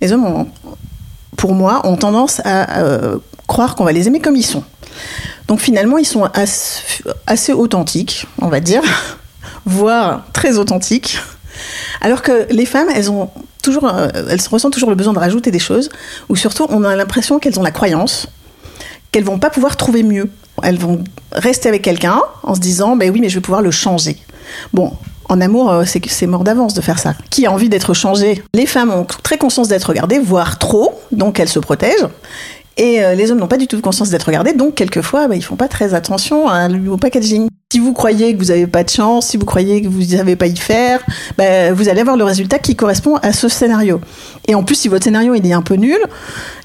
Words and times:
Les 0.00 0.12
hommes, 0.12 0.46
pour 1.36 1.54
moi, 1.54 1.86
ont 1.86 1.96
tendance 1.96 2.40
à 2.44 2.80
euh, 2.80 3.18
croire 3.46 3.74
qu'on 3.74 3.84
va 3.84 3.92
les 3.92 4.06
aimer 4.08 4.20
comme 4.20 4.36
ils 4.36 4.46
sont. 4.46 4.64
Donc 5.48 5.60
finalement, 5.60 5.98
ils 5.98 6.06
sont 6.06 6.24
assez, 7.26 7.52
authentiques, 7.52 8.26
on 8.40 8.48
va 8.48 8.60
dire, 8.60 8.82
voire 9.64 10.24
très 10.32 10.58
authentiques. 10.58 11.18
Alors 12.00 12.22
que 12.22 12.46
les 12.50 12.66
femmes, 12.66 12.88
elles 12.94 13.10
ont 13.10 13.30
toujours, 13.62 13.84
euh, 13.84 14.08
elles 14.14 14.40
ressentent 14.50 14.72
toujours 14.72 14.90
le 14.90 14.96
besoin 14.96 15.12
de 15.12 15.18
rajouter 15.18 15.50
des 15.50 15.58
choses, 15.58 15.90
ou 16.28 16.36
surtout, 16.36 16.66
on 16.70 16.84
a 16.84 16.96
l'impression 16.96 17.38
qu'elles 17.38 17.58
ont 17.58 17.62
la 17.62 17.72
croyance 17.72 18.28
qu'elles 19.12 19.24
vont 19.24 19.38
pas 19.38 19.50
pouvoir 19.50 19.76
trouver 19.76 20.02
mieux. 20.02 20.30
Elles 20.62 20.78
vont 20.78 21.02
rester 21.32 21.68
avec 21.68 21.82
quelqu'un 21.82 22.20
en 22.42 22.54
se 22.54 22.60
disant, 22.60 22.96
ben 22.96 23.10
oui, 23.10 23.20
mais 23.20 23.28
je 23.28 23.36
vais 23.36 23.40
pouvoir 23.40 23.62
le 23.62 23.70
changer. 23.70 24.18
Bon, 24.72 24.92
en 25.30 25.40
amour, 25.40 25.70
euh, 25.70 25.84
c'est 25.84 26.26
mort 26.26 26.44
d'avance 26.44 26.74
de 26.74 26.80
faire 26.80 26.98
ça. 26.98 27.14
Qui 27.30 27.46
a 27.46 27.52
envie 27.52 27.68
d'être 27.68 27.94
changé 27.94 28.42
Les 28.54 28.66
femmes 28.66 28.90
ont 28.90 29.06
très 29.22 29.38
conscience 29.38 29.68
d'être 29.68 29.84
regardées, 29.84 30.18
voire 30.18 30.58
trop, 30.58 31.00
donc 31.12 31.40
elles 31.40 31.48
se 31.48 31.58
protègent. 31.58 32.08
Et 32.76 33.02
euh, 33.04 33.14
les 33.14 33.30
hommes 33.30 33.38
n'ont 33.38 33.46
pas 33.48 33.58
du 33.58 33.66
tout 33.66 33.78
conscience 33.80 34.08
d'être 34.10 34.24
regardés, 34.24 34.52
donc 34.54 34.74
quelquefois, 34.74 35.28
bah, 35.28 35.36
ils 35.36 35.42
font 35.44 35.56
pas 35.56 35.68
très 35.68 35.92
attention 35.94 36.48
à- 36.48 36.68
au 36.68 36.96
packaging. 36.96 37.48
Si 37.72 37.78
vous 37.78 37.92
croyez 37.92 38.32
que 38.34 38.38
vous 38.38 38.46
n'avez 38.48 38.66
pas 38.66 38.82
de 38.84 38.88
chance, 38.90 39.26
si 39.28 39.36
vous 39.36 39.44
croyez 39.44 39.82
que 39.82 39.88
vous 39.88 40.00
ne 40.00 40.16
savez 40.16 40.34
pas 40.34 40.46
y 40.46 40.56
faire, 40.56 41.00
bah, 41.36 41.72
vous 41.72 41.88
allez 41.88 42.00
avoir 42.00 42.16
le 42.16 42.24
résultat 42.24 42.58
qui 42.58 42.74
correspond 42.76 43.16
à 43.16 43.32
ce 43.32 43.48
scénario. 43.48 44.00
Et 44.48 44.54
en 44.54 44.64
plus, 44.64 44.76
si 44.76 44.88
votre 44.88 45.04
scénario 45.04 45.34
il 45.34 45.46
est 45.46 45.52
un 45.52 45.62
peu 45.62 45.74
nul, 45.74 45.98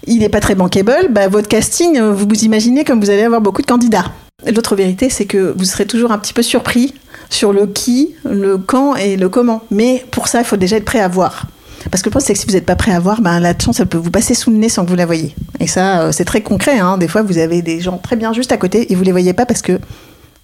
il 0.07 0.19
n'est 0.19 0.29
pas 0.29 0.39
très 0.39 0.55
bankable, 0.55 1.09
bah, 1.11 1.27
votre 1.27 1.47
casting, 1.49 1.97
euh, 1.99 2.11
vous 2.13 2.25
vous 2.27 2.43
imaginez 2.45 2.83
comme 2.85 3.01
vous 3.01 3.09
allez 3.09 3.23
avoir 3.23 3.41
beaucoup 3.41 3.61
de 3.61 3.67
candidats. 3.67 4.05
L'autre 4.43 4.75
vérité, 4.75 5.09
c'est 5.09 5.25
que 5.25 5.53
vous 5.57 5.63
serez 5.63 5.85
toujours 5.85 6.11
un 6.11 6.17
petit 6.17 6.33
peu 6.33 6.41
surpris 6.41 6.93
sur 7.29 7.53
le 7.53 7.67
qui, 7.67 8.15
le 8.25 8.57
quand 8.57 8.95
et 8.95 9.15
le 9.15 9.29
comment. 9.29 9.63
Mais 9.71 10.05
pour 10.11 10.27
ça, 10.27 10.39
il 10.39 10.45
faut 10.45 10.57
déjà 10.57 10.75
être 10.75 10.85
prêt 10.85 10.99
à 10.99 11.07
voir. 11.07 11.47
Parce 11.89 12.01
que 12.01 12.09
le 12.09 12.11
problème, 12.11 12.27
c'est 12.27 12.33
que 12.33 12.39
si 12.39 12.45
vous 12.45 12.51
n'êtes 12.51 12.65
pas 12.65 12.75
prêt 12.75 12.93
à 12.93 12.99
voir, 12.99 13.21
ben, 13.21 13.39
la 13.39 13.57
chance, 13.57 13.79
elle 13.79 13.87
peut 13.87 13.97
vous 13.97 14.11
passer 14.11 14.33
sous 14.33 14.51
le 14.51 14.57
nez 14.57 14.67
sans 14.67 14.83
que 14.83 14.89
vous 14.89 14.95
la 14.95 15.05
voyez. 15.05 15.33
Et 15.61 15.67
ça, 15.67 16.01
euh, 16.01 16.11
c'est 16.11 16.25
très 16.25 16.41
concret. 16.41 16.79
Hein. 16.79 16.97
Des 16.97 17.07
fois, 17.07 17.21
vous 17.21 17.37
avez 17.37 17.61
des 17.61 17.79
gens 17.79 17.97
très 17.97 18.17
bien 18.17 18.33
juste 18.33 18.51
à 18.51 18.57
côté 18.57 18.91
et 18.91 18.95
vous 18.95 19.03
les 19.03 19.11
voyez 19.11 19.33
pas 19.33 19.45
parce 19.45 19.61
que 19.61 19.79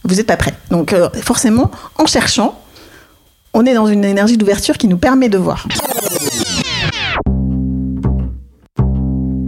vous 0.04 0.16
n'êtes 0.16 0.28
pas 0.28 0.38
prêt. 0.38 0.54
Donc, 0.70 0.94
euh, 0.94 1.10
forcément, 1.22 1.70
en 1.98 2.06
cherchant, 2.06 2.60
on 3.54 3.66
est 3.66 3.74
dans 3.74 3.88
une 3.88 4.06
énergie 4.06 4.38
d'ouverture 4.38 4.78
qui 4.78 4.88
nous 4.88 4.98
permet 4.98 5.28
de 5.28 5.38
voir. 5.38 5.68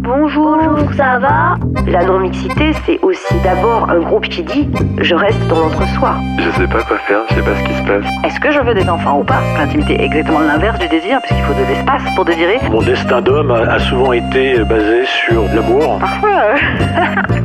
Bonjour, 0.03 0.57
ça 0.97 1.17
va 1.17 1.55
La 1.87 2.03
non-mixité, 2.03 2.73
c'est 2.85 2.99
aussi 3.01 3.33
d'abord 3.41 3.89
un 3.89 3.99
groupe 3.99 4.27
qui 4.27 4.43
dit 4.43 4.69
je 4.99 5.15
reste 5.15 5.39
dans 5.47 5.61
l'entre-soi. 5.61 6.15
Je 6.37 6.49
sais 6.59 6.67
pas 6.67 6.83
quoi 6.83 6.97
faire, 7.07 7.19
je 7.29 7.35
sais 7.35 7.41
pas 7.41 7.55
ce 7.55 7.63
qui 7.63 7.73
se 7.73 7.83
passe. 7.87 8.05
Est-ce 8.25 8.37
que 8.37 8.51
je 8.51 8.59
veux 8.59 8.73
des 8.73 8.89
enfants 8.89 9.19
ou 9.19 9.23
pas 9.23 9.39
L'intimité 9.57 9.93
est 9.93 10.03
exactement 10.03 10.41
l'inverse 10.41 10.77
du 10.79 10.89
désir, 10.89 11.21
puisqu'il 11.21 11.45
faut 11.45 11.53
de 11.53 11.65
l'espace 11.65 12.01
pour 12.17 12.25
désirer. 12.25 12.59
Mon 12.69 12.81
destin 12.81 13.21
d'homme 13.21 13.51
a 13.51 13.61
a 13.61 13.79
souvent 13.79 14.11
été 14.11 14.61
basé 14.65 15.05
sur 15.05 15.41
l'amour. 15.55 15.99
Parfois, 15.99 16.29
euh, 16.31 16.57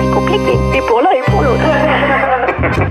c'est 0.00 0.10
compliqué. 0.14 0.52
Et 0.74 0.80
pour 0.88 1.02
l'un 1.02 1.10
et 1.10 1.30
pour 1.30 1.42
l'autre. 1.42 1.60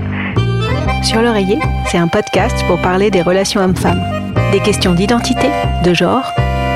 Sur 1.02 1.20
l'oreiller, 1.22 1.58
c'est 1.86 1.98
un 1.98 2.06
podcast 2.06 2.64
pour 2.68 2.80
parler 2.80 3.10
des 3.10 3.22
relations 3.22 3.60
hommes-femmes, 3.60 4.02
des 4.52 4.60
questions 4.60 4.92
d'identité, 4.94 5.48
de 5.82 5.94
genre, 5.94 6.30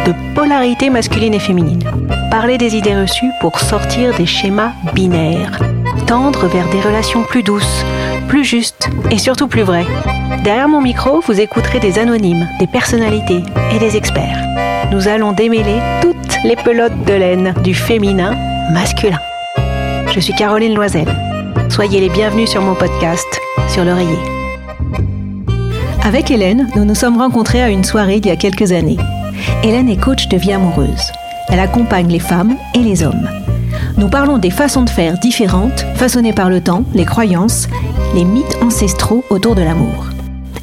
de 0.06 0.12
polarité 0.34 0.90
masculine 0.90 1.34
et 1.34 1.38
féminine. 1.38 1.78
Parler 2.36 2.58
des 2.58 2.74
idées 2.74 3.00
reçues 3.00 3.30
pour 3.40 3.60
sortir 3.60 4.12
des 4.16 4.26
schémas 4.26 4.72
binaires, 4.92 5.56
tendre 6.08 6.48
vers 6.48 6.68
des 6.68 6.80
relations 6.80 7.22
plus 7.22 7.44
douces, 7.44 7.84
plus 8.26 8.42
justes 8.42 8.88
et 9.12 9.18
surtout 9.18 9.46
plus 9.46 9.62
vraies. 9.62 9.86
Derrière 10.42 10.68
mon 10.68 10.80
micro, 10.80 11.20
vous 11.20 11.40
écouterez 11.40 11.78
des 11.78 11.96
anonymes, 11.96 12.48
des 12.58 12.66
personnalités 12.66 13.40
et 13.72 13.78
des 13.78 13.96
experts. 13.96 14.36
Nous 14.90 15.06
allons 15.06 15.30
démêler 15.30 15.78
toutes 16.02 16.42
les 16.42 16.56
pelotes 16.56 17.04
de 17.06 17.12
laine 17.12 17.54
du 17.62 17.72
féminin 17.72 18.34
masculin. 18.72 19.20
Je 20.12 20.18
suis 20.18 20.34
Caroline 20.34 20.74
Loisel. 20.74 21.06
Soyez 21.68 22.00
les 22.00 22.10
bienvenus 22.10 22.50
sur 22.50 22.62
mon 22.62 22.74
podcast, 22.74 23.28
sur 23.68 23.84
l'oreiller. 23.84 24.18
Avec 26.02 26.32
Hélène, 26.32 26.68
nous 26.74 26.84
nous 26.84 26.96
sommes 26.96 27.16
rencontrés 27.16 27.62
à 27.62 27.70
une 27.70 27.84
soirée 27.84 28.16
il 28.16 28.26
y 28.26 28.30
a 28.32 28.36
quelques 28.36 28.72
années. 28.72 28.98
Hélène 29.62 29.88
est 29.88 30.00
coach 30.00 30.26
de 30.26 30.36
vie 30.36 30.52
amoureuse. 30.52 31.12
Elle 31.54 31.60
accompagne 31.60 32.08
les 32.08 32.18
femmes 32.18 32.56
et 32.74 32.80
les 32.80 33.04
hommes. 33.04 33.28
Nous 33.96 34.08
parlons 34.08 34.38
des 34.38 34.50
façons 34.50 34.82
de 34.82 34.90
faire 34.90 35.16
différentes, 35.20 35.86
façonnées 35.94 36.32
par 36.32 36.50
le 36.50 36.60
temps, 36.60 36.82
les 36.94 37.04
croyances, 37.04 37.68
les 38.12 38.24
mythes 38.24 38.58
ancestraux 38.60 39.24
autour 39.30 39.54
de 39.54 39.62
l'amour. 39.62 40.06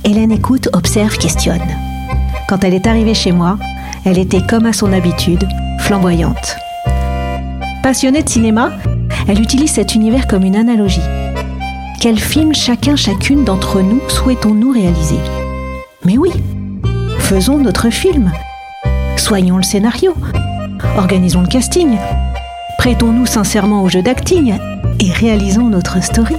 Hélène 0.04 0.34
écoute, 0.34 0.68
observe, 0.74 1.18
questionne. 1.18 1.64
Quand 2.50 2.66
elle 2.66 2.74
est 2.74 2.88
arrivée 2.88 3.14
chez 3.14 3.32
moi, 3.32 3.58
elle 4.04 4.18
était 4.18 4.46
comme 4.46 4.66
à 4.66 4.74
son 4.74 4.92
habitude, 4.92 5.48
flamboyante. 5.80 6.58
Passionnée 7.84 8.24
de 8.24 8.30
cinéma, 8.30 8.72
elle 9.30 9.40
utilise 9.40 9.72
cet 9.72 9.96
univers 9.96 10.28
comme 10.28 10.44
une 10.44 10.58
analogie. 10.58 11.00
Quel 12.02 12.20
film 12.20 12.54
chacun, 12.54 12.98
chacune 12.98 13.46
d'entre 13.46 13.82
nous 13.82 14.02
souhaitons-nous 14.10 14.72
réaliser? 14.72 15.20
Mais 16.04 16.18
oui, 16.18 16.32
faisons 17.18 17.60
notre 17.60 17.90
film. 17.92 18.34
Soignons 19.16 19.56
le 19.56 19.64
scénario. 19.64 20.14
Organisons 20.98 21.42
le 21.42 21.48
casting. 21.48 21.98
Prêtons-nous 22.78 23.26
sincèrement 23.26 23.84
au 23.84 23.90
jeu 23.90 24.02
d'acting 24.02 24.58
et 25.00 25.12
réalisons 25.12 25.68
notre 25.68 26.04
story. 26.04 26.36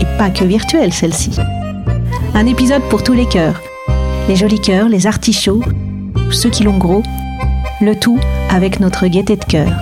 Et 0.00 0.06
pas 0.18 0.30
que 0.30 0.44
virtuelle 0.44 0.92
celle-ci. 0.92 1.36
Un 2.34 2.46
épisode 2.46 2.82
pour 2.88 3.02
tous 3.02 3.12
les 3.12 3.26
cœurs. 3.26 3.60
Les 4.28 4.36
jolis 4.36 4.60
cœurs, 4.60 4.88
les 4.88 5.06
artichauts, 5.06 5.62
ceux 6.30 6.50
qui 6.50 6.64
l'ont 6.64 6.78
gros. 6.78 7.02
Le 7.80 7.94
tout 7.94 8.18
avec 8.50 8.80
notre 8.80 9.06
gaieté 9.06 9.36
de 9.36 9.44
cœur. 9.44 9.72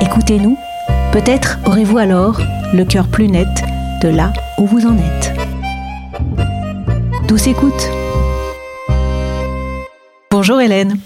Écoutez-nous. 0.00 0.56
Peut-être 1.12 1.58
aurez-vous 1.64 1.98
alors 1.98 2.40
le 2.74 2.84
cœur 2.84 3.08
plus 3.08 3.28
net 3.28 3.48
de 4.02 4.08
là 4.08 4.32
où 4.58 4.66
vous 4.66 4.86
en 4.86 4.96
êtes. 4.96 5.32
Douce 7.28 7.46
écoute. 7.46 7.90
Bonjour 10.30 10.60
Hélène. 10.60 10.98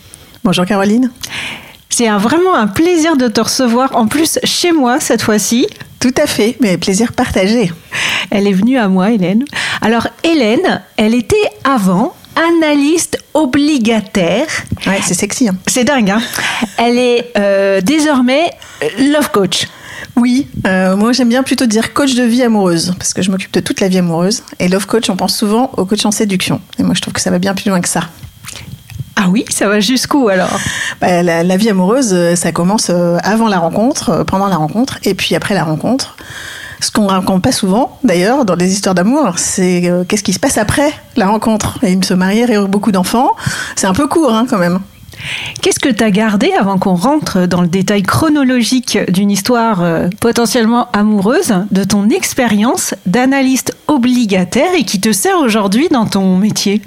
Bonjour 0.43 0.65
Caroline. 0.65 1.11
C'est 1.93 2.09
vraiment 2.09 2.55
un 2.55 2.67
plaisir 2.67 3.17
de 3.17 3.29
te 3.29 3.41
recevoir, 3.41 3.95
en 3.97 4.07
plus 4.07 4.39
chez 4.45 4.73
moi 4.73 5.01
cette 5.01 5.23
fois-ci. 5.23 5.67
Tout 5.99 6.15
à 6.23 6.27
fait, 6.27 6.57
mais 6.61 6.79
plaisir 6.79 7.13
partagé. 7.13 7.71
Elle 8.31 8.47
est 8.47 8.53
venue 8.53 8.79
à 8.79 8.89
moi, 8.89 9.11
Hélène. 9.11 9.45
Alors 9.83 10.07
Hélène, 10.25 10.81
elle 10.97 11.15
était 11.15 11.37
avant 11.63 12.15
analyste 12.37 13.19
obligataire. 13.35 14.47
Ouais, 14.87 15.01
c'est 15.03 15.15
sexy. 15.15 15.49
hein. 15.49 15.57
C'est 15.67 15.85
dingue, 15.85 16.11
hein 16.11 16.23
Elle 16.79 16.97
est 16.97 17.33
euh, 17.37 17.81
désormais 17.83 18.51
love 18.99 19.31
coach. 19.31 19.67
Oui, 20.17 20.47
euh, 20.67 20.97
moi 20.97 21.13
j'aime 21.13 21.29
bien 21.29 21.43
plutôt 21.43 21.67
dire 21.67 21.93
coach 21.93 22.15
de 22.15 22.23
vie 22.23 22.43
amoureuse, 22.43 22.95
parce 22.99 23.13
que 23.13 23.21
je 23.21 23.31
m'occupe 23.31 23.53
de 23.53 23.61
toute 23.61 23.81
la 23.81 23.89
vie 23.89 23.99
amoureuse. 23.99 24.43
Et 24.59 24.69
love 24.69 24.87
coach, 24.87 25.11
on 25.11 25.17
pense 25.17 25.37
souvent 25.37 25.71
au 25.77 25.85
coach 25.85 26.07
en 26.07 26.11
séduction. 26.13 26.61
Et 26.79 26.83
moi 26.83 26.95
je 26.95 27.01
trouve 27.03 27.13
que 27.13 27.21
ça 27.21 27.31
va 27.31 27.39
bien 27.39 27.55
plus 27.55 27.69
loin 27.69 27.81
que 27.83 27.89
ça. 27.89 28.09
Ah 29.17 29.27
oui, 29.29 29.45
ça 29.51 29.69
va 29.69 29.81
jusqu'où 29.81 30.29
alors? 30.29 30.59
Bah, 31.01 31.23
la, 31.23 31.43
la 31.43 31.57
vie 31.57 31.69
amoureuse, 31.69 32.11
euh, 32.13 32.37
ça 32.37 32.53
commence 32.53 32.89
euh, 32.91 33.19
avant 33.23 33.49
la 33.49 33.59
rencontre, 33.59 34.11
euh, 34.11 34.25
pendant 34.25 34.47
la 34.47 34.57
rencontre, 34.57 34.99
et 35.05 35.15
puis 35.15 35.35
après 35.35 35.55
la 35.55 35.65
rencontre. 35.65 36.17
Ce 36.81 36.91
qu'on 36.91 37.09
raconte 37.09 37.43
pas 37.43 37.53
souvent, 37.53 37.99
d'ailleurs, 38.05 38.47
dans 38.47 38.55
les 38.55 38.73
histoires 38.73 38.95
d'amour, 38.95 39.35
c'est 39.37 39.91
euh, 39.91 40.05
qu'est-ce 40.09 40.23
qui 40.23 40.33
se 40.33 40.39
passe 40.39 40.57
après 40.57 40.91
la 41.17 41.27
rencontre? 41.27 41.79
Et 41.83 41.93
ils 41.93 42.03
se 42.03 42.15
marient 42.15 42.51
et 42.51 42.57
ont 42.57 42.69
beaucoup 42.69 42.93
d'enfants. 42.93 43.33
C'est 43.77 43.87
un 43.87 43.93
peu 43.93 44.07
court, 44.07 44.33
hein, 44.33 44.47
quand 44.49 44.57
même. 44.57 44.81
Qu'est-ce 45.61 45.79
que 45.81 45.91
tu 45.91 46.03
as 46.03 46.11
gardé 46.11 46.53
avant 46.59 46.79
qu'on 46.79 46.95
rentre 46.95 47.45
dans 47.45 47.61
le 47.61 47.69
détail 47.69 48.03
chronologique 48.03 48.99
d'une 49.11 49.31
histoire 49.31 49.83
potentiellement 50.19 50.89
amoureuse 50.95 51.53
de 51.71 51.85
ton 51.85 52.09
expérience 52.09 52.95
d'analyste 53.05 53.77
obligataire 53.87 54.73
et 54.79 54.85
qui 54.85 54.99
te 54.99 55.13
sert 55.13 55.37
aujourd'hui 55.37 55.89
dans 55.91 56.07
ton 56.07 56.37
métier? 56.37 56.81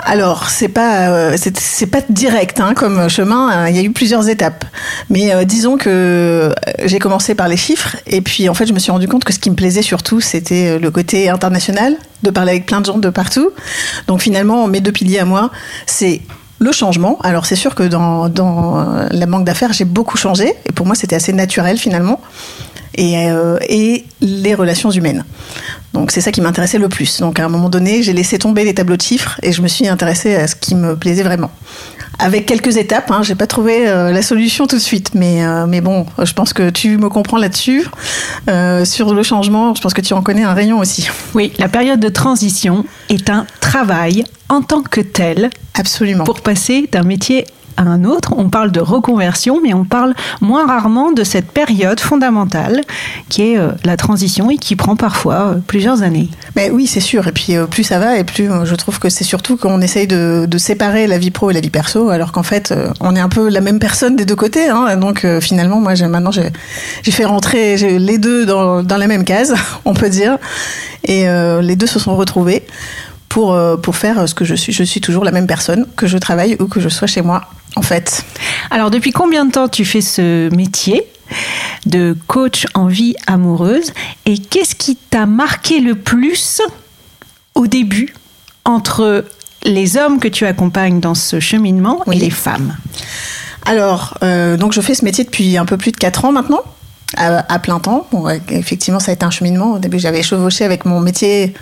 Alors, 0.00 0.48
c'est 0.48 0.68
pas, 0.68 1.08
euh, 1.08 1.36
c'est 1.36 1.86
pas 1.86 2.00
direct 2.08 2.60
hein, 2.60 2.74
comme 2.74 3.08
chemin. 3.08 3.64
euh, 3.64 3.70
Il 3.70 3.76
y 3.76 3.78
a 3.80 3.82
eu 3.82 3.90
plusieurs 3.90 4.28
étapes. 4.28 4.64
Mais 5.10 5.34
euh, 5.34 5.44
disons 5.44 5.76
que 5.76 5.88
euh, 5.88 6.52
j'ai 6.84 6.98
commencé 6.98 7.34
par 7.34 7.48
les 7.48 7.56
chiffres, 7.56 7.96
et 8.06 8.20
puis 8.20 8.48
en 8.48 8.54
fait, 8.54 8.66
je 8.66 8.72
me 8.72 8.78
suis 8.78 8.92
rendu 8.92 9.08
compte 9.08 9.24
que 9.24 9.32
ce 9.32 9.38
qui 9.38 9.50
me 9.50 9.56
plaisait 9.56 9.82
surtout, 9.82 10.20
c'était 10.20 10.78
le 10.78 10.90
côté 10.90 11.28
international, 11.28 11.96
de 12.22 12.30
parler 12.30 12.52
avec 12.52 12.66
plein 12.66 12.80
de 12.80 12.86
gens 12.86 12.98
de 12.98 13.10
partout. 13.10 13.50
Donc 14.06 14.22
finalement, 14.22 14.66
mes 14.68 14.80
deux 14.80 14.92
piliers 14.92 15.18
à 15.18 15.24
moi, 15.24 15.50
c'est 15.86 16.22
le 16.60 16.72
changement. 16.72 17.18
Alors 17.22 17.44
c'est 17.46 17.56
sûr 17.56 17.74
que 17.74 17.82
dans, 17.82 18.28
dans 18.28 18.84
la 19.10 19.26
banque 19.26 19.44
d'affaires, 19.44 19.72
j'ai 19.72 19.84
beaucoup 19.84 20.16
changé, 20.16 20.54
et 20.64 20.72
pour 20.72 20.86
moi, 20.86 20.94
c'était 20.94 21.16
assez 21.16 21.32
naturel 21.32 21.76
finalement. 21.76 22.20
Et, 22.94 23.30
euh, 23.30 23.58
et 23.68 24.04
les 24.20 24.54
relations 24.54 24.90
humaines. 24.90 25.24
Donc 25.94 26.10
c'est 26.10 26.20
ça 26.20 26.30
qui 26.30 26.40
m'intéressait 26.40 26.78
le 26.78 26.88
plus. 26.88 27.20
Donc 27.20 27.40
à 27.40 27.44
un 27.44 27.48
moment 27.48 27.68
donné, 27.68 28.02
j'ai 28.02 28.12
laissé 28.12 28.38
tomber 28.38 28.64
les 28.64 28.74
tableaux 28.74 28.96
de 28.96 29.02
chiffres 29.02 29.38
et 29.42 29.52
je 29.52 29.62
me 29.62 29.68
suis 29.68 29.88
intéressée 29.88 30.34
à 30.34 30.46
ce 30.46 30.54
qui 30.54 30.74
me 30.74 30.96
plaisait 30.96 31.22
vraiment. 31.22 31.50
Avec 32.20 32.46
quelques 32.46 32.76
étapes, 32.76 33.10
hein, 33.12 33.22
j'ai 33.22 33.36
pas 33.36 33.46
trouvé 33.46 33.88
euh, 33.88 34.10
la 34.10 34.22
solution 34.22 34.66
tout 34.66 34.76
de 34.76 34.80
suite, 34.80 35.12
mais 35.14 35.44
euh, 35.44 35.66
mais 35.66 35.80
bon, 35.80 36.04
je 36.20 36.32
pense 36.32 36.52
que 36.52 36.68
tu 36.70 36.96
me 36.98 37.08
comprends 37.08 37.38
là-dessus. 37.38 37.86
Euh, 38.50 38.84
sur 38.84 39.14
le 39.14 39.22
changement, 39.22 39.74
je 39.74 39.80
pense 39.80 39.94
que 39.94 40.00
tu 40.00 40.14
en 40.14 40.22
connais 40.22 40.42
un 40.42 40.52
rayon 40.52 40.78
aussi. 40.78 41.08
Oui, 41.34 41.52
la 41.58 41.68
période 41.68 42.00
de 42.00 42.08
transition 42.08 42.84
est 43.08 43.30
un 43.30 43.46
travail 43.60 44.24
en 44.48 44.62
tant 44.62 44.82
que 44.82 45.00
tel 45.00 45.50
Absolument. 45.74 46.24
pour 46.24 46.40
passer 46.40 46.88
d'un 46.90 47.04
métier 47.04 47.46
un 47.86 48.04
autre. 48.04 48.34
On 48.36 48.48
parle 48.48 48.72
de 48.72 48.80
reconversion, 48.80 49.60
mais 49.62 49.74
on 49.74 49.84
parle 49.84 50.14
moins 50.40 50.66
rarement 50.66 51.12
de 51.12 51.24
cette 51.24 51.50
période 51.50 52.00
fondamentale 52.00 52.82
qui 53.28 53.42
est 53.42 53.58
euh, 53.58 53.70
la 53.84 53.96
transition 53.96 54.50
et 54.50 54.56
qui 54.56 54.76
prend 54.76 54.96
parfois 54.96 55.34
euh, 55.34 55.54
plusieurs 55.66 56.02
années. 56.02 56.28
Mais 56.56 56.70
oui, 56.70 56.86
c'est 56.86 57.00
sûr. 57.00 57.26
Et 57.28 57.32
puis 57.32 57.56
euh, 57.56 57.66
plus 57.66 57.84
ça 57.84 57.98
va, 57.98 58.16
et 58.16 58.24
plus 58.24 58.48
je 58.64 58.74
trouve 58.74 58.98
que 58.98 59.08
c'est 59.08 59.24
surtout 59.24 59.56
qu'on 59.56 59.80
essaye 59.80 60.06
de, 60.06 60.46
séparer 60.58 61.06
la 61.06 61.18
vie 61.18 61.30
pro 61.30 61.50
et 61.50 61.54
la 61.54 61.60
vie 61.60 61.70
perso, 61.70 62.10
alors 62.10 62.32
qu'en 62.32 62.42
fait, 62.42 62.74
on 63.00 63.14
est 63.14 63.20
un 63.20 63.28
peu 63.28 63.48
la 63.48 63.60
même 63.60 63.78
personne 63.78 64.16
des 64.16 64.24
deux 64.24 64.34
côtés. 64.34 64.68
Hein. 64.68 64.96
Donc 64.96 65.24
finalement, 65.40 65.80
moi, 65.80 65.94
maintenant, 66.08 66.32
j'ai, 66.32 66.50
fait 67.12 67.24
rentrer 67.24 67.76
les 67.76 68.18
deux 68.18 68.44
dans, 68.44 68.82
la 68.82 69.06
même 69.06 69.24
case, 69.24 69.54
on 69.84 69.94
peut 69.94 70.08
dire, 70.08 70.36
et 71.04 71.26
les 71.62 71.76
deux 71.76 71.86
se 71.86 72.00
sont 72.00 72.16
retrouvés 72.16 72.64
pour 73.28 73.52
euh, 73.52 73.76
pour 73.76 73.96
faire 73.96 74.28
ce 74.28 74.34
que 74.34 74.44
je 74.44 74.54
suis. 74.54 74.72
Je 74.72 74.82
suis 74.84 75.00
toujours 75.00 75.24
la 75.24 75.30
même 75.32 75.46
personne, 75.46 75.86
que 75.96 76.06
je 76.06 76.18
travaille 76.18 76.56
ou 76.60 76.66
que 76.66 76.80
je 76.80 76.88
sois 76.88 77.06
chez 77.06 77.22
moi, 77.22 77.42
en 77.76 77.82
fait. 77.82 78.24
Alors, 78.70 78.90
depuis 78.90 79.12
combien 79.12 79.44
de 79.44 79.52
temps 79.52 79.68
tu 79.68 79.84
fais 79.84 80.00
ce 80.00 80.54
métier 80.54 81.04
de 81.86 82.16
coach 82.26 82.66
en 82.74 82.86
vie 82.86 83.14
amoureuse 83.26 83.92
et 84.26 84.38
qu'est-ce 84.38 84.74
qui 84.74 84.96
t'a 84.96 85.26
marqué 85.26 85.80
le 85.80 85.94
plus 85.94 86.60
au 87.54 87.66
début 87.66 88.14
entre 88.64 89.24
les 89.64 89.96
hommes 89.96 90.20
que 90.20 90.28
tu 90.28 90.46
accompagnes 90.46 91.00
dans 91.00 91.14
ce 91.14 91.40
cheminement 91.40 92.02
Oui. 92.06 92.16
et 92.16 92.20
les 92.20 92.30
femmes? 92.30 92.76
Alors, 93.66 94.16
euh, 94.22 94.56
donc 94.56 94.72
je 94.72 94.80
fais 94.80 94.94
ce 94.94 95.04
métier 95.04 95.24
depuis 95.24 95.58
un 95.58 95.66
peu 95.66 95.76
plus 95.76 95.92
de 95.92 95.96
4 95.98 96.24
ans 96.24 96.32
maintenant, 96.32 96.62
à, 97.16 97.52
à 97.52 97.58
plein 97.58 97.78
temps. 97.80 98.06
Bon, 98.10 98.26
effectivement, 98.48 99.00
ça 99.00 99.10
a 99.10 99.14
été 99.14 99.26
un 99.26 99.30
cheminement. 99.30 99.72
Au 99.74 99.78
début, 99.78 99.98
j'avais 99.98 100.22
chevauché 100.22 100.64
avec 100.64 100.86
mon 100.86 101.00
métier 101.00 101.52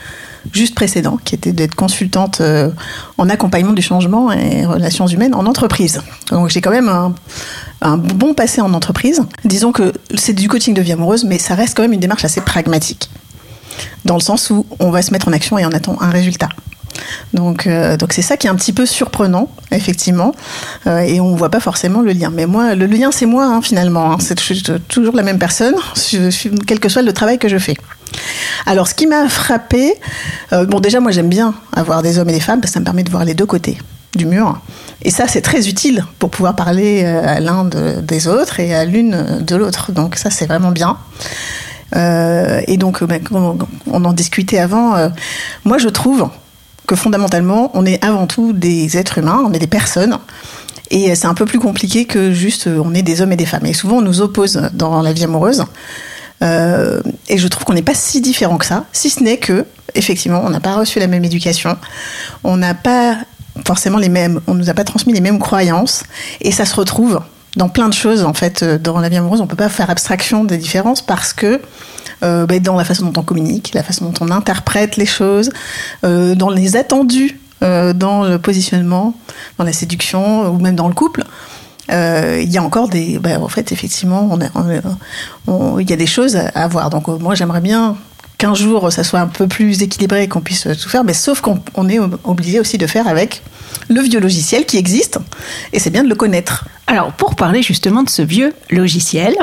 juste 0.53 0.75
précédent, 0.75 1.19
qui 1.25 1.35
était 1.35 1.53
d'être 1.53 1.75
consultante 1.75 2.41
euh, 2.41 2.71
en 3.19 3.29
accompagnement 3.29 3.73
du 3.73 3.83
changement 3.83 4.33
et 4.33 4.65
relations 4.67 5.07
humaines 5.07 5.35
en 5.35 5.47
entreprise. 5.47 6.03
Donc 6.31 6.49
j'ai 6.51 6.61
quand 6.61 6.71
même 6.71 6.89
un, 6.89 7.97
bon 7.97 8.35
passé 8.35 8.61
en 8.61 8.73
entreprise. 8.75 9.23
Disons 9.45 9.73
que 9.73 9.93
c'est 10.15 10.33
du 10.33 10.49
coaching 10.49 10.75
de 10.75 10.83
vie 10.83 10.93
amoureuse, 10.93 11.25
mais 11.25 11.39
ça 11.39 11.55
reste 11.55 11.77
quand 11.77 11.83
même 11.83 11.93
une 11.93 12.01
démarche 12.01 12.25
assez 12.25 12.41
pragmatique. 12.41 13.11
Dans 14.05 14.15
le 14.15 14.21
sens 14.21 14.51
où 14.51 14.67
on 14.79 14.91
va 14.91 15.03
se 15.03 15.13
mettre 15.13 15.29
en 15.29 15.33
action 15.33 15.59
et 15.59 15.67
on 15.67 15.73
attend 15.73 15.97
un 16.01 16.11
résultat. 16.11 16.49
Donc, 17.35 17.67
euh, 17.67 17.97
c'est 18.11 18.23
ça 18.23 18.37
qui 18.37 18.47
est 18.47 18.51
un 18.51 18.55
petit 18.55 18.73
peu 18.73 18.87
surprenant, 18.87 19.51
effectivement, 19.71 20.33
Euh, 20.87 21.01
et 21.01 21.21
on 21.21 21.35
voit 21.35 21.51
pas 21.51 21.61
forcément 21.61 22.01
le 22.01 22.13
lien. 22.13 22.31
Mais 22.33 22.47
moi, 22.47 22.75
le 22.75 22.87
lien, 22.87 23.11
c'est 23.13 23.27
moi 23.27 23.45
hein, 23.45 23.61
finalement. 23.61 24.13
hein. 24.13 24.19
C'est 24.21 24.37
toujours 24.89 25.15
la 25.17 25.23
même 25.23 25.39
personne, 25.39 25.75
quel 26.67 26.81
que 26.81 26.89
soit 26.89 27.03
le 27.03 27.13
travail 27.13 27.39
que 27.39 27.49
je 27.49 27.59
fais. 27.59 27.77
Alors, 28.67 28.89
ce 28.89 28.95
qui 28.95 29.07
m'a 29.07 29.29
frappé, 29.29 29.95
euh, 30.53 30.67
bon, 30.67 30.81
déjà, 30.81 31.01
moi, 31.01 31.13
j'aime 31.13 31.29
bien 31.29 31.55
avoir 31.75 32.03
des 32.03 32.19
hommes 32.19 32.29
et 32.29 32.33
des 32.33 32.41
femmes 32.41 32.61
parce 32.61 32.71
que 32.71 32.75
ça 32.75 32.81
me 32.81 32.85
permet 32.85 33.05
de 33.05 33.11
voir 33.11 33.25
les 33.25 33.35
deux 33.35 33.47
côtés 33.47 33.79
du 34.17 34.27
mur. 34.27 34.59
Et 35.03 35.11
ça, 35.11 35.29
c'est 35.29 35.43
très 35.43 35.69
utile 35.69 36.05
pour 36.19 36.31
pouvoir 36.31 36.57
parler 36.57 37.03
euh, 37.05 37.23
à 37.37 37.39
l'un 37.41 37.65
de- 37.65 38.01
des 38.01 38.27
autres 38.29 38.59
et 38.61 38.75
à 38.75 38.85
l'une 38.85 39.41
de 39.41 39.57
l'autre. 39.57 39.93
Donc, 39.93 40.17
ça, 40.17 40.31
c'est 40.31 40.47
vraiment 40.47 40.73
bien. 40.73 40.97
Euh, 41.95 42.61
et 42.67 42.77
donc, 42.77 43.05
ben, 43.05 43.23
on, 43.31 44.05
en 44.05 44.13
discutait 44.13 44.59
avant. 44.59 44.97
moi, 45.65 45.79
je 45.79 45.89
trouve 45.89 46.29
que 46.87 46.97
fondamentalement, 46.97 47.71
on 47.75 47.85
est 47.87 48.05
avant 48.05 48.27
tout 48.27 48.53
des 48.53 48.97
êtres 48.97 49.19
humains, 49.19 49.43
on 49.47 49.53
est 49.53 49.59
des 49.59 49.67
personnes. 49.67 50.19
Et 50.91 51.15
c'est 51.15 51.27
un 51.27 51.35
peu 51.35 51.45
plus 51.47 51.59
compliqué 51.59 52.05
que 52.05 52.33
juste 52.33 52.69
on 52.69 52.95
est 52.95 53.03
des 53.03 53.21
hommes 53.21 53.33
et 53.33 53.37
des 53.37 53.47
femmes. 53.47 53.67
Et 53.67 53.73
souvent, 53.73 53.97
on 53.99 54.03
nous 54.03 54.21
oppose 54.21 54.71
dans 54.73 55.03
la 55.03 55.13
vie 55.13 55.25
amoureuse. 55.25 55.65
Euh, 56.43 57.01
et 57.29 57.39
je 57.39 57.49
trouve 57.49 57.65
qu'on 57.65 57.75
n'est 57.75 57.83
pas 57.83 57.95
si 57.95 58.21
différents 58.21 58.59
que 58.59 58.67
ça, 58.67 58.85
si 58.93 59.11
ce 59.11 59.23
n'est 59.23 59.39
que, 59.39 59.65
effectivement, 59.95 60.43
on 60.45 60.51
n'a 60.51 60.61
pas 60.61 60.77
reçu 60.77 60.99
la 60.99 61.07
même 61.07 61.25
éducation, 61.25 61.77
on 62.45 62.57
n'a 62.57 62.75
pas 62.75 63.17
forcément 63.67 63.99
les 63.99 64.09
mêmes, 64.09 64.41
on 64.47 64.55
nous 64.55 64.69
a 64.69 64.75
pas 64.75 64.85
transmis 64.85 65.13
les 65.13 65.21
mêmes 65.21 65.39
croyances, 65.39 66.05
et 66.41 66.53
ça 66.53 66.65
se 66.65 66.75
retrouve 66.75 67.21
dans 67.57 67.71
plein 67.71 67.89
de 67.89 67.95
choses 67.95 68.23
en 68.23 68.35
fait 68.35 68.63
euh, 68.63 68.79
dans 68.79 69.01
la 69.01 69.09
vie 69.09 69.17
amoureuse. 69.17 69.41
On 69.41 69.47
peut 69.47 69.57
pas 69.57 69.71
faire 69.71 69.89
abstraction 69.89 70.45
des 70.45 70.59
différences 70.59 71.01
parce 71.01 71.33
que 71.33 71.61
euh, 72.23 72.47
ben, 72.47 72.61
dans 72.61 72.77
la 72.77 72.85
façon 72.85 73.07
dont 73.07 73.21
on 73.21 73.25
communique, 73.25 73.73
la 73.75 73.83
façon 73.83 74.11
dont 74.11 74.27
on 74.27 74.31
interprète 74.31 74.97
les 74.97 75.07
choses, 75.07 75.51
dans 76.03 76.51
les 76.51 76.77
attendus, 76.77 77.39
dans 77.61 78.25
le 78.25 78.39
positionnement, 78.39 79.15
dans 79.59 79.65
la 79.65 79.73
séduction 79.73 80.49
ou 80.49 80.59
même 80.59 80.77
dans 80.77 80.89
le 80.89 80.95
couple. 80.95 81.25
Euh, 81.91 82.41
Il 82.43 82.51
y 82.53 82.59
a 82.59 82.63
encore 82.63 82.89
des, 82.89 83.19
ben, 83.19 83.41
en 83.43 83.49
fait, 83.49 83.73
effectivement, 83.73 84.29
on 84.31 84.41
a- 84.41 84.49
on 84.55 84.69
a- 84.71 84.83
on- 85.47 85.79
il 85.79 85.89
y 85.89 85.93
a 85.93 85.97
des 85.97 86.07
choses 86.07 86.37
à, 86.37 86.69
voir. 86.69 86.91
Donc, 86.91 87.09
euh, 87.09 87.19
moi, 87.19 87.35
j'aimerais 87.35 87.61
bien 87.61 87.97
qu'un 88.39 88.55
jour, 88.55 88.93
ça 88.93 89.03
soit 89.05 89.21
un 89.21 89.29
peu 89.29 89.47
plus 89.47 89.83
équilibré 89.83 90.25
et 90.25 90.29
qu'on 90.29 90.41
puisse 90.43 90.67
tout 90.83 90.89
faire, 90.89 91.05
mais 91.05 91.15
sauf 91.15 91.41
qu'on 91.41 91.61
on 91.75 91.89
est 91.89 91.99
ob- 91.99 92.19
obligé 92.25 92.61
aussi 92.61 92.77
de 92.77 92.87
faire 92.87 93.09
avec 93.09 93.43
le 93.89 94.01
vieux 94.03 94.21
logiciel 94.21 94.67
qui 94.67 94.77
existe, 94.77 95.19
et 95.73 95.79
c'est 95.79 95.91
bien 95.91 96.05
de 96.05 96.09
le 96.09 96.15
connaître. 96.15 96.65
Alors, 96.87 97.13
pour 97.13 97.35
parler 97.35 97.63
justement 97.63 98.03
de 98.03 98.11
ce 98.11 98.23
vieux 98.23 98.53
logiciel, 98.71 99.35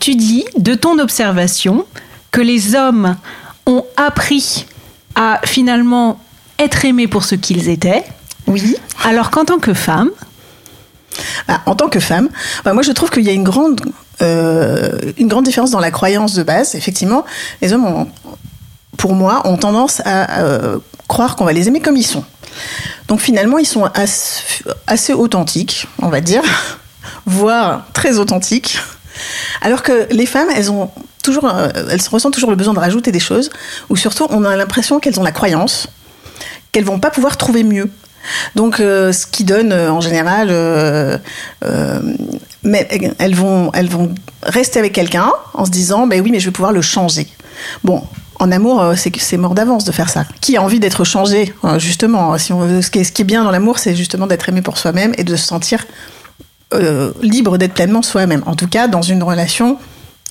tu 0.00 0.14
dis, 0.16 0.44
de 0.58 0.74
ton 0.74 0.98
observation, 0.98 1.84
que 2.32 2.40
les 2.40 2.74
hommes 2.74 3.16
ont 3.66 3.84
appris 3.96 4.66
à 5.14 5.40
finalement 5.44 6.18
être 6.58 6.84
aimés 6.84 7.06
pour 7.08 7.24
ce 7.24 7.34
qu'ils 7.34 7.68
étaient, 7.68 8.04
Oui. 8.46 8.76
alors 9.04 9.30
qu'en 9.30 9.44
tant 9.44 9.58
que 9.58 9.74
femme, 9.74 10.10
Ah, 11.48 11.62
en 11.66 11.74
tant 11.74 11.88
que 11.88 12.00
femme, 12.00 12.28
bah, 12.64 12.72
moi 12.72 12.82
je 12.82 12.92
trouve 12.92 13.10
qu'il 13.10 13.24
y 13.24 13.28
a 13.28 13.32
une 13.32 13.44
grande, 13.44 13.80
euh, 14.22 14.98
une 15.18 15.28
grande 15.28 15.44
différence 15.44 15.70
dans 15.70 15.80
la 15.80 15.90
croyance 15.90 16.34
de 16.34 16.42
base. 16.42 16.74
Effectivement, 16.74 17.24
les 17.60 17.72
hommes, 17.72 17.86
ont, 17.86 18.08
pour 18.96 19.14
moi, 19.14 19.42
ont 19.46 19.56
tendance 19.56 20.00
à 20.04 20.40
euh, 20.40 20.78
croire 21.08 21.36
qu'on 21.36 21.44
va 21.44 21.52
les 21.52 21.68
aimer 21.68 21.80
comme 21.80 21.96
ils 21.96 22.06
sont. 22.06 22.24
Donc 23.08 23.20
finalement, 23.20 23.58
ils 23.58 23.66
sont 23.66 23.84
assez, 23.84 24.64
assez 24.86 25.12
authentiques, 25.12 25.86
on 26.00 26.08
va 26.08 26.20
dire, 26.20 26.42
voire 27.26 27.84
très 27.92 28.18
authentiques. 28.18 28.78
Alors 29.60 29.82
que 29.82 30.06
les 30.10 30.26
femmes, 30.26 30.48
elles 30.54 30.70
ont 30.70 30.90
toujours, 31.22 31.44
euh, 31.46 31.68
elles 31.90 32.00
ressentent 32.10 32.32
toujours 32.32 32.50
le 32.50 32.56
besoin 32.56 32.74
de 32.74 32.78
rajouter 32.78 33.12
des 33.12 33.20
choses, 33.20 33.50
ou 33.88 33.96
surtout, 33.96 34.26
on 34.30 34.44
a 34.44 34.56
l'impression 34.56 35.00
qu'elles 35.00 35.20
ont 35.20 35.24
la 35.24 35.32
croyance 35.32 35.88
qu'elles 36.72 36.84
vont 36.84 37.00
pas 37.00 37.10
pouvoir 37.10 37.36
trouver 37.36 37.64
mieux. 37.64 37.90
Donc, 38.54 38.80
euh, 38.80 39.12
ce 39.12 39.26
qui 39.26 39.44
donne 39.44 39.72
euh, 39.72 39.92
en 39.92 40.00
général, 40.00 40.48
euh, 40.50 41.18
mais 42.62 42.86
elles 43.18 43.34
vont, 43.34 43.70
elles 43.72 43.88
vont 43.88 44.14
rester 44.42 44.78
avec 44.78 44.92
quelqu'un 44.92 45.30
en 45.54 45.64
se 45.64 45.70
disant, 45.70 46.06
ben 46.06 46.20
oui, 46.20 46.30
mais 46.30 46.40
je 46.40 46.46
vais 46.46 46.52
pouvoir 46.52 46.72
le 46.72 46.82
changer. 46.82 47.28
Bon. 47.84 48.02
En 48.42 48.50
amour, 48.52 48.94
c'est 48.96 49.36
mort 49.36 49.54
d'avance 49.54 49.84
de 49.84 49.92
faire 49.92 50.08
ça. 50.08 50.24
Qui 50.40 50.56
a 50.56 50.62
envie 50.62 50.80
d'être 50.80 51.04
changé, 51.04 51.52
justement 51.76 52.38
si 52.38 52.54
ce, 52.54 52.88
qui 52.88 53.00
est, 53.00 53.24
bien 53.24 53.44
dans 53.44 53.50
l'amour, 53.50 53.78
c'est 53.78 53.94
justement 53.94 54.26
d'être 54.26 54.48
aimé 54.48 54.62
pour 54.62 54.78
soi-même 54.78 55.12
et 55.18 55.24
de 55.24 55.36
se 55.36 55.44
sentir 55.44 55.86
libre 57.20 57.58
d'être 57.58 57.74
pleinement 57.74 58.00
soi-même. 58.00 58.42
En 58.46 58.56
tout 58.56 58.66
cas, 58.66 58.88
dans 58.88 59.02
une 59.02 59.22
relation 59.22 59.76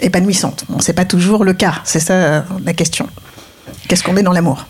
épanouissante. 0.02 0.64
Bon, 0.70 0.80
c'est 0.80 0.94
pas 0.94 1.06
toujours 1.06 1.44
le 1.44 1.54
cas. 1.54 1.82
C'est 1.84 2.00
ça 2.00 2.46
la 2.66 2.74
question. 2.74 3.08
Qu'est-ce 3.88 4.02
qu'on 4.02 4.14
met 4.14 4.24
dans 4.24 4.34
l'amour? 4.34 4.66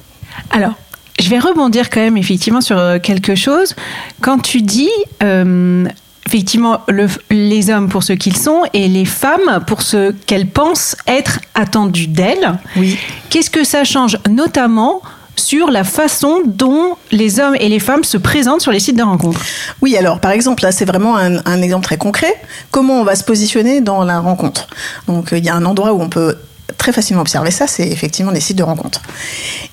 Alors, 0.51 0.73
je 1.19 1.29
vais 1.29 1.39
rebondir 1.39 1.89
quand 1.89 1.99
même 2.01 2.17
effectivement 2.17 2.61
sur 2.61 2.77
euh, 2.77 2.97
quelque 2.99 3.35
chose. 3.35 3.75
Quand 4.21 4.39
tu 4.39 4.61
dis 4.61 4.89
euh, 5.23 5.85
effectivement 6.25 6.81
le- 6.87 7.07
les 7.29 7.69
hommes 7.69 7.89
pour 7.89 8.03
ce 8.03 8.13
qu'ils 8.13 8.37
sont 8.37 8.61
et 8.73 8.87
les 8.87 9.05
femmes 9.05 9.63
pour 9.67 9.81
ce 9.81 10.11
qu'elles 10.25 10.47
pensent 10.47 10.95
être 11.07 11.39
attendues 11.55 12.07
d'elles, 12.07 12.57
Oui. 12.77 12.97
qu'est-ce 13.29 13.49
que 13.49 13.63
ça 13.63 13.83
change 13.83 14.17
notamment 14.29 15.01
sur 15.35 15.71
la 15.71 15.85
façon 15.85 16.41
dont 16.45 16.97
les 17.11 17.39
hommes 17.39 17.55
et 17.59 17.69
les 17.69 17.79
femmes 17.79 18.03
se 18.03 18.17
présentent 18.17 18.59
sur 18.61 18.71
les 18.73 18.79
sites 18.81 18.97
de 18.97 19.03
rencontres? 19.03 19.39
Oui, 19.81 19.95
alors 19.95 20.19
par 20.19 20.31
exemple, 20.31 20.63
là 20.63 20.71
c'est 20.73 20.83
vraiment 20.85 21.15
un, 21.17 21.37
un 21.45 21.61
exemple 21.61 21.85
très 21.85 21.97
concret. 21.97 22.33
Comment 22.71 22.95
on 22.99 23.03
va 23.05 23.15
se 23.15 23.23
positionner 23.23 23.79
dans 23.81 24.03
la 24.03 24.19
rencontre? 24.19 24.67
Donc 25.07 25.31
euh, 25.33 25.37
il 25.37 25.45
y 25.45 25.49
a 25.49 25.55
un 25.55 25.65
endroit 25.65 25.93
où 25.93 26.01
on 26.01 26.09
peut 26.09 26.35
très 26.79 26.91
facilement 26.91 27.21
observer 27.21 27.51
ça, 27.51 27.67
c'est 27.67 27.87
effectivement 27.87 28.31
les 28.31 28.39
sites 28.39 28.57
de 28.57 28.63
rencontres. 28.63 29.01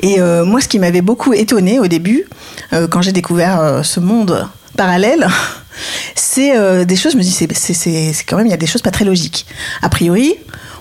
Et 0.01 0.21
euh, 0.21 0.45
moi, 0.45 0.61
ce 0.61 0.69
qui 0.69 0.79
m'avait 0.79 1.01
beaucoup 1.01 1.33
étonné 1.33 1.81
au 1.81 1.87
début, 1.87 2.27
euh, 2.75 2.87
quand 2.87 3.01
j'ai 3.01 3.13
découvert 3.13 3.61
euh, 3.61 3.83
ce 3.83 4.01
monde 4.01 4.47
parallèle, 4.77 5.27
c'est 6.15 6.85
des 6.85 6.97
choses, 6.97 7.13
je 7.13 7.17
me 7.17 7.23
dis, 7.23 7.31
c'est 7.33 8.25
quand 8.27 8.37
même, 8.37 8.47
il 8.47 8.51
y 8.51 8.55
a 8.55 8.59
des 8.59 8.67
choses 8.67 8.83
pas 8.83 8.91
très 8.91 9.07
logiques. 9.07 9.47
A 9.81 9.89
priori, 9.89 10.35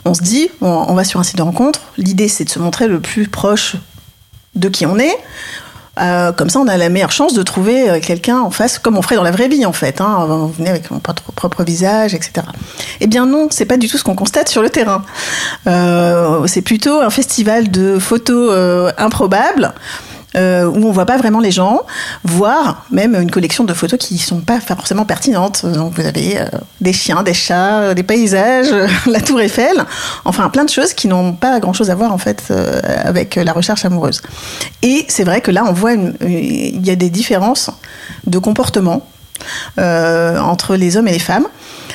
on 0.04 0.14
se 0.14 0.22
dit, 0.22 0.50
on, 0.62 0.68
on 0.68 0.94
va 0.94 1.06
sur 1.06 1.20
un 1.20 1.24
site 1.24 1.38
de 1.38 1.42
rencontre, 1.42 1.82
l'idée 1.98 2.28
c'est 2.28 2.44
de 2.44 2.50
se 2.50 2.60
montrer 2.60 2.88
le 2.88 3.00
plus 3.00 3.28
proche 3.28 3.76
de 4.56 4.70
qui 4.70 4.86
on 4.86 4.98
est, 4.98 5.18
Euh, 6.00 6.32
comme 6.32 6.50
ça, 6.50 6.60
on 6.60 6.68
a 6.68 6.78
la 6.78 6.90
meilleure 6.90 7.12
chance 7.12 7.34
de 7.34 7.44
trouver 7.44 7.90
euh, 7.90 8.00
quelqu'un 8.00 8.40
en 8.40 8.52
face, 8.52 8.80
comme 8.80 8.98
on 8.98 9.02
ferait 9.02 9.16
dans 9.16 9.24
la 9.24 9.32
vraie 9.32 9.48
vie 9.48 9.66
en 9.66 9.74
fait. 9.74 10.02
Hein. 10.02 10.26
Vous 10.28 10.50
venez 10.50 10.70
avec 10.70 10.92
mon 10.92 11.00
propre, 11.00 11.64
visage, 11.64 12.14
etc. 12.14 12.46
Eh 13.00 13.08
bien 13.08 13.26
non, 13.26 13.48
c'est 13.50 13.66
pas 13.66 13.78
du 13.78 13.88
tout 13.88 13.98
ce 13.98 14.04
qu'on 14.04 14.16
constate 14.16 14.50
sur 14.50 14.62
le 14.62 14.70
terrain. 14.70 15.04
Euh, 15.68 16.46
c'est 16.48 16.62
plutôt 16.62 17.00
un 17.00 17.10
festival 17.10 17.72
de 17.72 17.98
photos 18.00 18.94
improbables 18.98 19.74
euh, 20.36 20.66
où 20.66 20.86
on 20.86 20.92
voit 20.92 21.06
pas 21.06 21.18
vraiment 21.18 21.40
les 21.40 21.52
gens, 21.52 21.82
voire 22.24 22.86
même 22.92 23.16
une 23.16 23.32
collection 23.32 23.64
de 23.64 23.74
photos 23.74 24.00
qui 24.00 24.18
sont 24.18 24.42
pas 24.42 24.60
forcément 24.60 25.06
pertinentes. 25.06 25.64
Vous 25.66 26.06
avez 26.06 26.40
euh, 26.40 26.46
des 26.82 26.94
chiens, 26.94 27.24
des 27.24 27.34
chats, 27.34 27.80
euh, 27.80 27.94
des 27.94 28.04
paysages, 28.04 28.74
la 29.08 29.22
Tour 29.22 29.42
Eiffel, 29.42 29.86
enfin 30.26 30.50
plein 30.50 30.66
de 30.66 30.70
choses 30.70 30.94
qui 30.94 31.08
n'ont 31.08 31.34
pas 31.34 31.60
grand-chose 31.60 31.90
à 31.90 31.96
voir 31.96 32.12
en 32.12 32.18
fait 32.18 32.52
avec 33.04 33.36
la 33.36 33.54
recherche 33.54 33.86
amoureuse. 33.86 34.22
Et 34.82 35.06
c'est 35.08 35.24
vrai 35.24 35.42
que 35.42 35.52
là 35.52 35.64
on 35.68 35.74
voit 35.74 35.94
il 35.94 36.86
y 36.86 36.92
a 36.92 36.96
des 36.96 37.10
différences 37.10 37.70
de 38.28 38.38
comportement 38.38 39.06
euh, 39.80 40.40
entre 40.40 40.76
les 40.76 40.98
hommes 40.98 41.08
et 41.08 41.12
les 41.12 41.20
femmes. 41.20 41.48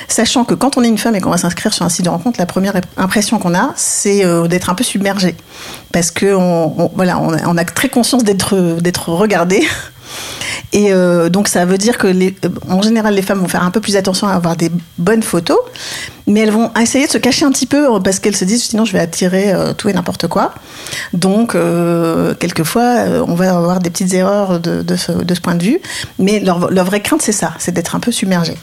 Sachant 0.07 0.43
que 0.43 0.53
quand 0.53 0.77
on 0.77 0.83
est 0.83 0.87
une 0.87 0.97
femme 0.97 1.15
et 1.15 1.21
qu'on 1.21 1.29
va 1.29 1.37
s'inscrire 1.37 1.73
sur 1.73 1.85
un 1.85 1.89
site 1.89 2.05
de 2.05 2.09
rencontre, 2.09 2.39
la 2.39 2.45
première 2.45 2.73
impression 2.97 3.39
qu'on 3.39 3.55
a, 3.55 3.71
c'est 3.75 4.25
euh, 4.25 4.47
d'être 4.47 4.69
un 4.69 4.75
peu 4.75 4.83
submergé. 4.83 5.35
Parce 5.91 6.11
que 6.11 6.33
on, 6.33 6.91
voilà, 6.95 7.15
a, 7.15 7.19
on 7.19 7.57
a 7.57 7.65
très 7.65 7.89
conscience 7.89 8.23
d'être 8.23 8.55
d'être 8.81 9.09
regardé. 9.09 9.67
Et 10.73 10.91
euh, 10.91 11.29
donc 11.29 11.47
ça 11.47 11.65
veut 11.65 11.77
dire 11.77 11.97
que 11.97 12.07
euh, 12.07 12.31
en 12.69 12.81
général 12.81 13.13
les 13.13 13.21
femmes 13.21 13.39
vont 13.39 13.47
faire 13.47 13.63
un 13.63 13.71
peu 13.71 13.81
plus 13.81 13.95
attention 13.95 14.27
à 14.27 14.33
avoir 14.33 14.55
des 14.55 14.71
bonnes 14.97 15.23
photos, 15.23 15.57
mais 16.27 16.41
elles 16.41 16.51
vont 16.51 16.71
essayer 16.79 17.07
de 17.07 17.11
se 17.11 17.17
cacher 17.17 17.45
un 17.45 17.51
petit 17.51 17.65
peu 17.65 17.95
euh, 17.95 17.99
parce 17.99 18.19
qu'elles 18.19 18.35
se 18.35 18.45
disent 18.45 18.63
sinon 18.63 18.85
je 18.85 18.93
vais 18.93 18.99
attirer 18.99 19.53
tout 19.77 19.89
et 19.89 19.93
n'importe 19.93 20.27
quoi. 20.27 20.53
Donc 21.13 21.55
quelquefois 22.39 23.05
on 23.27 23.35
va 23.35 23.55
avoir 23.55 23.79
des 23.79 23.89
petites 23.89 24.13
erreurs 24.13 24.59
de, 24.59 24.95
ce, 24.95 25.39
point 25.41 25.55
de 25.55 25.63
vue, 25.63 25.79
mais 26.19 26.39
leur, 26.39 26.59
vraie 26.85 27.01
crainte 27.01 27.21
c'est 27.21 27.31
ça, 27.31 27.53
c'est 27.59 27.73
d'être 27.73 27.95
un 27.95 27.99
peu 27.99 28.11
submergé. 28.11 28.55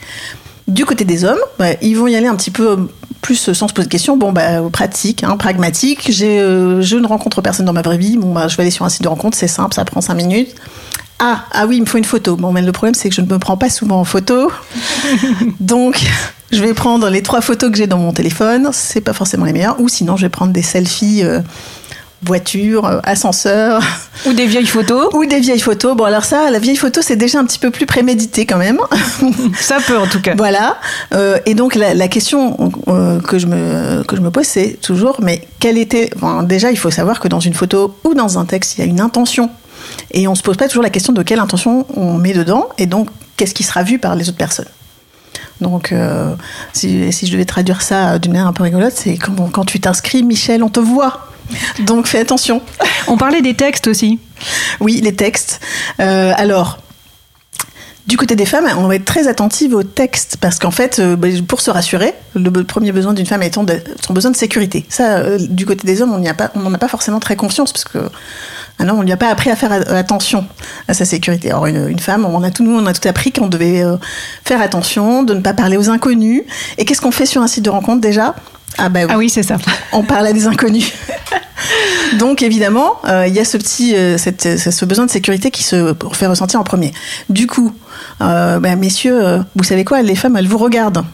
Du 0.66 0.84
côté 0.84 1.06
des 1.06 1.24
hommes, 1.24 1.38
bah, 1.58 1.68
ils 1.80 1.94
vont 1.94 2.08
y 2.08 2.14
aller 2.14 2.26
un 2.26 2.36
petit 2.36 2.50
peu 2.50 2.88
plus 3.22 3.52
sans 3.52 3.68
se 3.68 3.72
poser 3.72 3.86
de 3.86 3.90
questions. 3.90 4.18
Bon, 4.18 4.32
bah, 4.32 4.60
pratique, 4.70 5.24
hein, 5.24 5.38
pragmatique. 5.38 6.12
Je 6.12 6.96
ne 6.96 7.06
rencontre 7.06 7.40
personne 7.40 7.64
dans 7.64 7.72
ma 7.72 7.80
vraie 7.80 7.96
vie. 7.96 8.18
Bon, 8.18 8.34
bah, 8.34 8.48
je 8.48 8.56
vais 8.56 8.64
aller 8.64 8.70
sur 8.70 8.84
un 8.84 8.90
site 8.90 9.02
de 9.02 9.08
rencontre, 9.08 9.36
c'est 9.36 9.48
simple, 9.48 9.74
ça 9.74 9.86
prend 9.86 10.02
cinq 10.02 10.14
minutes. 10.14 10.54
Ah, 11.18 11.44
ah 11.50 11.66
oui, 11.66 11.76
il 11.76 11.80
me 11.80 11.86
faut 11.86 11.98
une 11.98 12.04
photo. 12.04 12.36
Bon, 12.36 12.52
mais 12.52 12.62
le 12.62 12.72
problème, 12.72 12.94
c'est 12.94 13.08
que 13.08 13.14
je 13.14 13.20
ne 13.20 13.26
me 13.26 13.38
prends 13.38 13.56
pas 13.56 13.70
souvent 13.70 14.00
en 14.00 14.04
photo. 14.04 14.52
Donc, 15.60 16.00
je 16.52 16.62
vais 16.62 16.74
prendre 16.74 17.08
les 17.10 17.22
trois 17.22 17.40
photos 17.40 17.70
que 17.70 17.76
j'ai 17.76 17.86
dans 17.86 17.98
mon 17.98 18.12
téléphone. 18.12 18.68
C'est 18.72 19.00
pas 19.00 19.12
forcément 19.12 19.44
les 19.44 19.52
meilleures. 19.52 19.80
Ou 19.80 19.88
sinon, 19.88 20.16
je 20.16 20.22
vais 20.22 20.30
prendre 20.30 20.52
des 20.52 20.62
selfies 20.62 21.24
euh, 21.24 21.40
voiture, 22.22 22.84
euh, 22.86 23.00
ascenseur. 23.04 23.82
Ou 24.26 24.32
des 24.32 24.46
vieilles 24.46 24.66
photos. 24.66 25.08
Ou 25.14 25.24
des 25.24 25.40
vieilles 25.40 25.60
photos. 25.60 25.96
Bon, 25.96 26.04
alors 26.04 26.24
ça, 26.24 26.50
la 26.50 26.58
vieille 26.58 26.76
photo, 26.76 27.00
c'est 27.02 27.16
déjà 27.16 27.38
un 27.38 27.44
petit 27.44 27.58
peu 27.58 27.70
plus 27.70 27.86
prémédité 27.86 28.46
quand 28.46 28.58
même. 28.58 28.80
Ça 29.60 29.78
peut 29.86 29.98
en 29.98 30.06
tout 30.06 30.20
cas. 30.20 30.34
Voilà. 30.36 30.78
Euh, 31.14 31.38
et 31.46 31.54
donc 31.54 31.74
la, 31.74 31.94
la 31.94 32.08
question 32.08 32.72
euh, 32.88 33.20
que 33.20 33.38
je 33.38 33.46
me 33.46 34.02
que 34.04 34.16
je 34.16 34.20
me 34.20 34.30
pose, 34.30 34.46
c'est 34.46 34.78
toujours, 34.80 35.16
mais 35.22 35.46
quelle 35.60 35.78
était 35.78 36.10
bon, 36.16 36.42
Déjà, 36.42 36.70
il 36.70 36.78
faut 36.78 36.90
savoir 36.90 37.20
que 37.20 37.28
dans 37.28 37.40
une 37.40 37.54
photo 37.54 37.96
ou 38.04 38.14
dans 38.14 38.38
un 38.38 38.44
texte, 38.44 38.78
il 38.78 38.80
y 38.80 38.84
a 38.84 38.86
une 38.86 39.00
intention, 39.00 39.50
et 40.10 40.28
on 40.28 40.34
se 40.34 40.42
pose 40.42 40.56
pas 40.56 40.68
toujours 40.68 40.82
la 40.82 40.90
question 40.90 41.12
de 41.12 41.22
quelle 41.22 41.40
intention 41.40 41.86
on 41.96 42.14
met 42.14 42.32
dedans, 42.32 42.68
et 42.78 42.86
donc 42.86 43.08
qu'est-ce 43.36 43.54
qui 43.54 43.62
sera 43.62 43.82
vu 43.82 43.98
par 43.98 44.14
les 44.16 44.28
autres 44.28 44.38
personnes. 44.38 44.66
Donc, 45.60 45.90
euh, 45.92 46.34
si, 46.72 47.12
si 47.12 47.26
je 47.26 47.32
devais 47.32 47.44
traduire 47.44 47.82
ça 47.82 48.18
d'une 48.18 48.32
manière 48.32 48.46
un 48.46 48.52
peu 48.52 48.62
rigolote, 48.62 48.92
c'est 48.94 49.16
quand, 49.16 49.34
quand 49.50 49.64
tu 49.64 49.80
t'inscris, 49.80 50.22
Michel, 50.22 50.62
on 50.62 50.68
te 50.68 50.78
voit. 50.80 51.26
Donc, 51.80 52.06
fais 52.06 52.20
attention. 52.20 52.62
On 53.08 53.16
parlait 53.16 53.42
des 53.42 53.54
textes 53.54 53.88
aussi. 53.88 54.20
Oui, 54.80 55.00
les 55.02 55.14
textes. 55.16 55.60
Euh, 55.98 56.32
alors, 56.36 56.78
du 58.06 58.16
côté 58.16 58.36
des 58.36 58.46
femmes, 58.46 58.66
on 58.78 58.86
va 58.86 58.94
être 58.94 59.04
très 59.04 59.26
attentive 59.26 59.74
aux 59.74 59.82
textes 59.82 60.36
parce 60.40 60.58
qu'en 60.60 60.70
fait, 60.70 60.98
euh, 61.00 61.16
bah, 61.16 61.28
pour 61.46 61.60
se 61.60 61.70
rassurer, 61.70 62.14
le 62.34 62.50
premier 62.62 62.92
besoin 62.92 63.12
d'une 63.12 63.26
femme 63.26 63.42
étant 63.42 63.64
de- 63.64 63.82
son 64.04 64.12
besoin 64.12 64.30
de 64.30 64.36
sécurité. 64.36 64.86
Ça, 64.88 65.38
du 65.38 65.66
côté 65.66 65.86
des 65.86 66.02
hommes, 66.02 66.12
on 66.14 66.60
n'en 66.60 66.74
a 66.74 66.78
pas 66.78 66.88
forcément 66.88 67.18
très 67.20 67.34
confiance 67.36 67.72
parce 67.72 67.84
que 67.84 67.98
un 68.80 68.88
homme, 68.88 68.98
on 68.98 69.02
lui 69.02 69.12
a 69.12 69.16
pas 69.16 69.28
appris 69.28 69.50
à 69.50 69.56
faire 69.56 69.72
attention 69.72 70.46
à 70.86 70.94
sa 70.94 71.04
sécurité. 71.04 71.50
Alors 71.50 71.66
une, 71.66 71.88
une 71.88 71.98
femme, 71.98 72.24
on 72.24 72.42
a 72.42 72.50
tout 72.50 72.62
nous, 72.62 72.78
on 72.78 72.86
a 72.86 72.92
tout 72.92 73.06
appris 73.08 73.32
qu'on 73.32 73.48
devait 73.48 73.82
euh, 73.82 73.96
faire 74.44 74.60
attention, 74.60 75.22
de 75.24 75.34
ne 75.34 75.40
pas 75.40 75.52
parler 75.52 75.76
aux 75.76 75.88
inconnus. 75.90 76.42
Et 76.78 76.84
qu'est-ce 76.84 77.00
qu'on 77.00 77.10
fait 77.10 77.26
sur 77.26 77.42
un 77.42 77.48
site 77.48 77.64
de 77.64 77.70
rencontre 77.70 78.00
déjà? 78.00 78.34
Ah 78.76 78.88
bah 78.88 79.00
oui 79.02 79.08
Ah 79.12 79.18
oui, 79.18 79.30
c'est 79.30 79.42
ça. 79.42 79.56
on 79.92 80.02
parle 80.04 80.26
à 80.28 80.32
des 80.32 80.46
inconnus. 80.46 80.92
Donc 82.18 82.42
évidemment, 82.42 82.94
euh, 83.08 83.26
il 83.26 83.34
y 83.34 83.40
a 83.40 83.44
ce 83.44 83.56
petit, 83.56 83.96
euh, 83.96 84.16
cette- 84.18 84.58
ce 84.58 84.84
besoin 84.84 85.06
de 85.06 85.10
sécurité 85.10 85.50
qui 85.50 85.62
se 85.64 85.94
fait 86.12 86.26
ressentir 86.26 86.60
en 86.60 86.64
premier. 86.64 86.92
Du 87.28 87.46
coup, 87.46 87.72
euh, 88.20 88.58
ben, 88.58 88.78
messieurs, 88.78 89.18
euh, 89.24 89.38
vous 89.56 89.64
savez 89.64 89.84
quoi 89.84 90.02
Les 90.02 90.14
femmes, 90.14 90.36
elles 90.36 90.48
vous 90.48 90.58
regardent 90.58 91.04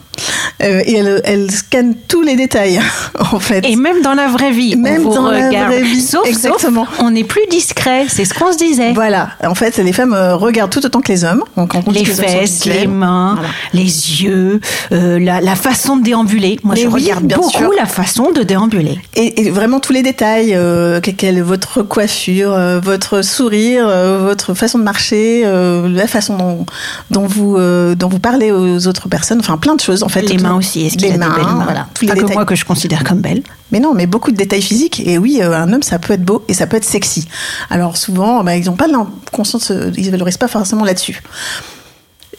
Euh, 0.63 0.81
et 0.85 0.95
elles, 0.95 1.21
elles 1.25 1.51
scannent 1.51 1.95
tous 2.07 2.21
les 2.21 2.37
détails, 2.37 2.79
en 3.33 3.39
fait. 3.39 3.65
Et 3.67 3.75
même 3.75 4.01
dans 4.01 4.13
la 4.13 4.27
vraie 4.27 4.51
vie, 4.51 4.77
Même 4.77 5.05
on 5.05 5.09
vous 5.09 5.15
dans 5.15 5.29
la 5.29 5.47
regarde. 5.47 5.73
vraie 5.73 5.83
vie, 5.83 5.99
Sauf, 6.01 6.25
exactement. 6.25 6.85
sauf, 6.85 6.95
on 6.99 7.13
est 7.13 7.25
plus 7.25 7.41
discret. 7.51 8.05
C'est 8.07 8.23
ce 8.23 8.33
qu'on 8.33 8.53
se 8.53 8.57
disait. 8.57 8.93
Voilà. 8.93 9.31
En 9.45 9.53
fait, 9.55 9.77
les 9.79 9.91
femmes 9.91 10.13
regardent 10.15 10.71
tout 10.71 10.85
autant 10.85 11.01
que 11.01 11.11
les 11.11 11.25
hommes. 11.25 11.43
Donc, 11.57 11.73
on 11.75 11.91
Les 11.91 12.05
fesses, 12.05 12.63
les 12.63 12.87
mains, 12.87 13.33
Voilà. 13.35 13.49
les 13.73 13.83
yeux, 14.23 14.61
la, 14.91 15.41
la 15.41 15.55
façon 15.57 15.97
de 15.97 16.03
déambuler. 16.03 16.57
Moi, 16.63 16.75
Mais 16.75 16.81
je 16.83 16.87
oui, 16.87 17.01
regarde 17.03 17.25
beaucoup 17.25 17.49
sûr. 17.49 17.71
la 17.77 17.85
façon 17.85 18.31
de 18.31 18.41
déambuler. 18.43 18.97
Et, 19.15 19.41
et 19.47 19.49
vraiment 19.51 19.81
tous 19.81 19.91
les 19.91 20.03
détails, 20.03 20.51
que- 20.51 21.11
quelle 21.11 21.37
est 21.37 21.41
votre 21.41 21.81
coiffure, 21.81 22.57
votre 22.81 23.21
sourire, 23.23 23.85
votre 24.21 24.53
façon 24.53 24.79
de 24.79 24.83
marcher, 24.85 25.43
la 25.43 26.07
façon 26.07 26.37
dont, 26.37 26.65
dont 27.11 27.25
vous 27.25 27.55
euh, 27.57 27.95
dont 27.95 28.09
vous 28.09 28.19
parlez 28.19 28.51
aux 28.51 28.87
autres 28.87 29.07
personnes, 29.09 29.39
enfin 29.39 29.57
plein 29.57 29.75
de 29.75 29.81
choses 29.81 30.03
en 30.03 30.09
fait. 30.09 30.21
les 30.21 30.37
mains 30.37 30.55
aussi. 30.55 30.85
Est-ce 30.85 30.97
qu'il 30.97 31.07
les 31.07 31.13
a 31.13 31.17
des 31.17 31.19
belles 31.19 31.43
mains 31.43 31.63
voilà, 31.63 31.87
tous 31.93 32.05
les 32.05 32.09
Pas 32.09 32.15
que 32.15 32.21
détails. 32.21 32.35
moi 32.35 32.45
que 32.45 32.55
je 32.55 32.65
considère 32.65 33.03
comme 33.03 33.21
belle. 33.21 33.43
Mais 33.71 33.79
non, 33.79 33.93
mais 33.93 34.05
beaucoup 34.05 34.31
de 34.31 34.37
détails 34.37 34.61
physiques. 34.61 35.01
Et 35.05 35.17
oui, 35.17 35.39
euh, 35.41 35.53
un 35.53 35.71
homme, 35.73 35.83
ça 35.83 35.99
peut 35.99 36.13
être 36.13 36.23
beau 36.23 36.43
et 36.47 36.53
ça 36.53 36.67
peut 36.67 36.77
être 36.77 36.85
sexy. 36.85 37.27
Alors 37.69 37.97
souvent, 37.97 38.43
bah, 38.43 38.55
ils 38.55 38.65
n'ont 38.65 38.75
pas 38.75 38.87
conscience, 39.31 39.71
euh, 39.71 39.91
ils 39.97 40.05
ne 40.05 40.11
valorisent 40.11 40.37
pas 40.37 40.47
forcément 40.47 40.83
là-dessus. 40.83 41.21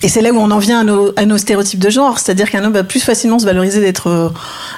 Et 0.02 0.08
c'est 0.08 0.20
là 0.20 0.30
où 0.30 0.36
on 0.36 0.50
en 0.50 0.58
vient 0.58 0.80
à 0.80 0.84
nos, 0.84 1.12
à 1.16 1.24
nos 1.24 1.38
stéréotypes 1.38 1.80
de 1.80 1.88
genre, 1.88 2.18
c'est-à-dire 2.18 2.50
qu'un 2.50 2.62
homme 2.64 2.74
va 2.74 2.84
plus 2.84 3.00
facilement 3.00 3.38
se 3.38 3.46
valoriser 3.46 3.80
d'être 3.80 4.32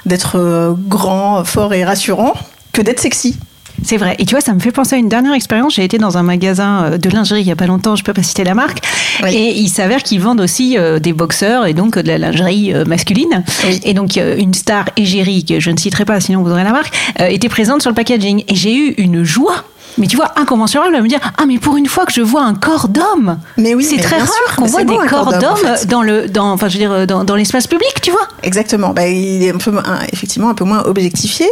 d'être 0.07 0.77
grand, 0.87 1.45
fort 1.45 1.75
et 1.75 1.85
rassurant 1.85 2.35
que 2.73 2.83
d'être 2.83 3.01
sexy. 3.01 3.37
C'est 3.85 3.97
vrai. 3.97 4.17
Et 4.19 4.25
tu 4.27 4.35
vois, 4.35 4.41
ça 4.41 4.53
me 4.55 4.61
fait 4.61 4.73
penser 4.73 4.97
à 4.97 4.99
une 4.99 5.09
dernière 5.09 5.33
expérience. 5.35 5.75
J'ai 5.75 5.85
été 5.85 5.99
dans 5.99 6.19
un 6.19 6.23
magasin 6.23 6.85
euh, 6.85 6.99
de 6.99 7.09
lingerie 7.11 7.41
il 7.43 7.47
y 7.47 7.53
a 7.53 7.57
pas 7.57 7.67
longtemps, 7.67 7.97
je 7.97 8.05
peux 8.05 8.13
pas 8.13 8.23
citer 8.23 8.45
la 8.45 8.55
marque. 8.55 8.81
Oui. 9.23 9.35
Et 9.35 9.59
il 9.59 9.69
s'avère 9.69 10.03
qu'ils 10.03 10.21
vendent 10.21 10.41
aussi 10.41 10.77
euh, 10.79 10.99
des 10.99 11.13
boxeurs 11.13 11.67
et 11.67 11.75
donc 11.75 11.97
euh, 11.97 12.03
de 12.03 12.09
la 12.09 12.19
lingerie 12.19 12.73
masculine. 12.87 13.45
Oui. 13.67 13.81
Et 13.85 13.95
donc 13.95 14.17
une 14.17 14.55
star 14.55 14.87
égérie, 14.97 15.45
que 15.45 15.61
je 15.61 15.71
ne 15.71 15.77
citerai 15.79 16.05
pas 16.05 16.21
sinon 16.21 16.43
vous 16.43 16.51
aurez 16.51 16.65
la 16.65 16.73
marque, 16.73 16.95
était 17.21 17.49
présente 17.49 17.81
sur 17.83 17.91
le 17.91 17.95
packaging. 17.95 18.45
Et 18.49 18.55
j'ai 18.55 18.75
eu 18.75 18.95
une 18.99 19.25
joie. 19.25 19.65
Mais 19.97 20.07
tu 20.07 20.17
vois, 20.17 20.33
incommensurable 20.39 20.95
à 20.95 21.01
me 21.01 21.09
dire 21.09 21.19
Ah, 21.39 21.45
mais 21.47 21.59
pour 21.59 21.77
une 21.77 21.87
fois 21.87 22.05
que 22.07 22.13
je 22.13 22.21
vois 22.21 22.43
un 22.43 22.55
corps 22.55 22.89
d'homme 22.89 23.39
Mais 23.57 23.75
oui, 23.75 23.83
C'est 23.85 23.97
très 24.01 24.19
rare 24.19 24.29
qu'on 24.57 24.67
voit 24.67 24.85
des 24.85 24.95
corps 25.09 25.33
d'homme, 25.33 25.35
en 25.37 25.55
d'hommes 25.57 25.77
fait. 25.77 25.87
dans 25.87 26.03
le, 26.03 26.29
dans, 26.29 26.53
enfin, 26.53 26.69
je 26.69 26.75
veux 26.75 26.79
dire, 26.79 27.07
dans, 27.07 27.25
dans 27.25 27.35
l'espace 27.35 27.67
public, 27.67 27.95
tu 28.03 28.11
vois. 28.13 28.29
Exactement. 28.45 28.91
Bah, 28.91 29.09
il 29.09 29.43
est 29.43 29.51
un 29.53 29.59
peu, 29.59 29.77
un- 29.77 29.99
effectivement 30.13 30.51
un 30.51 30.55
peu 30.55 30.65
moins 30.65 30.83
objectifié. 30.85 31.47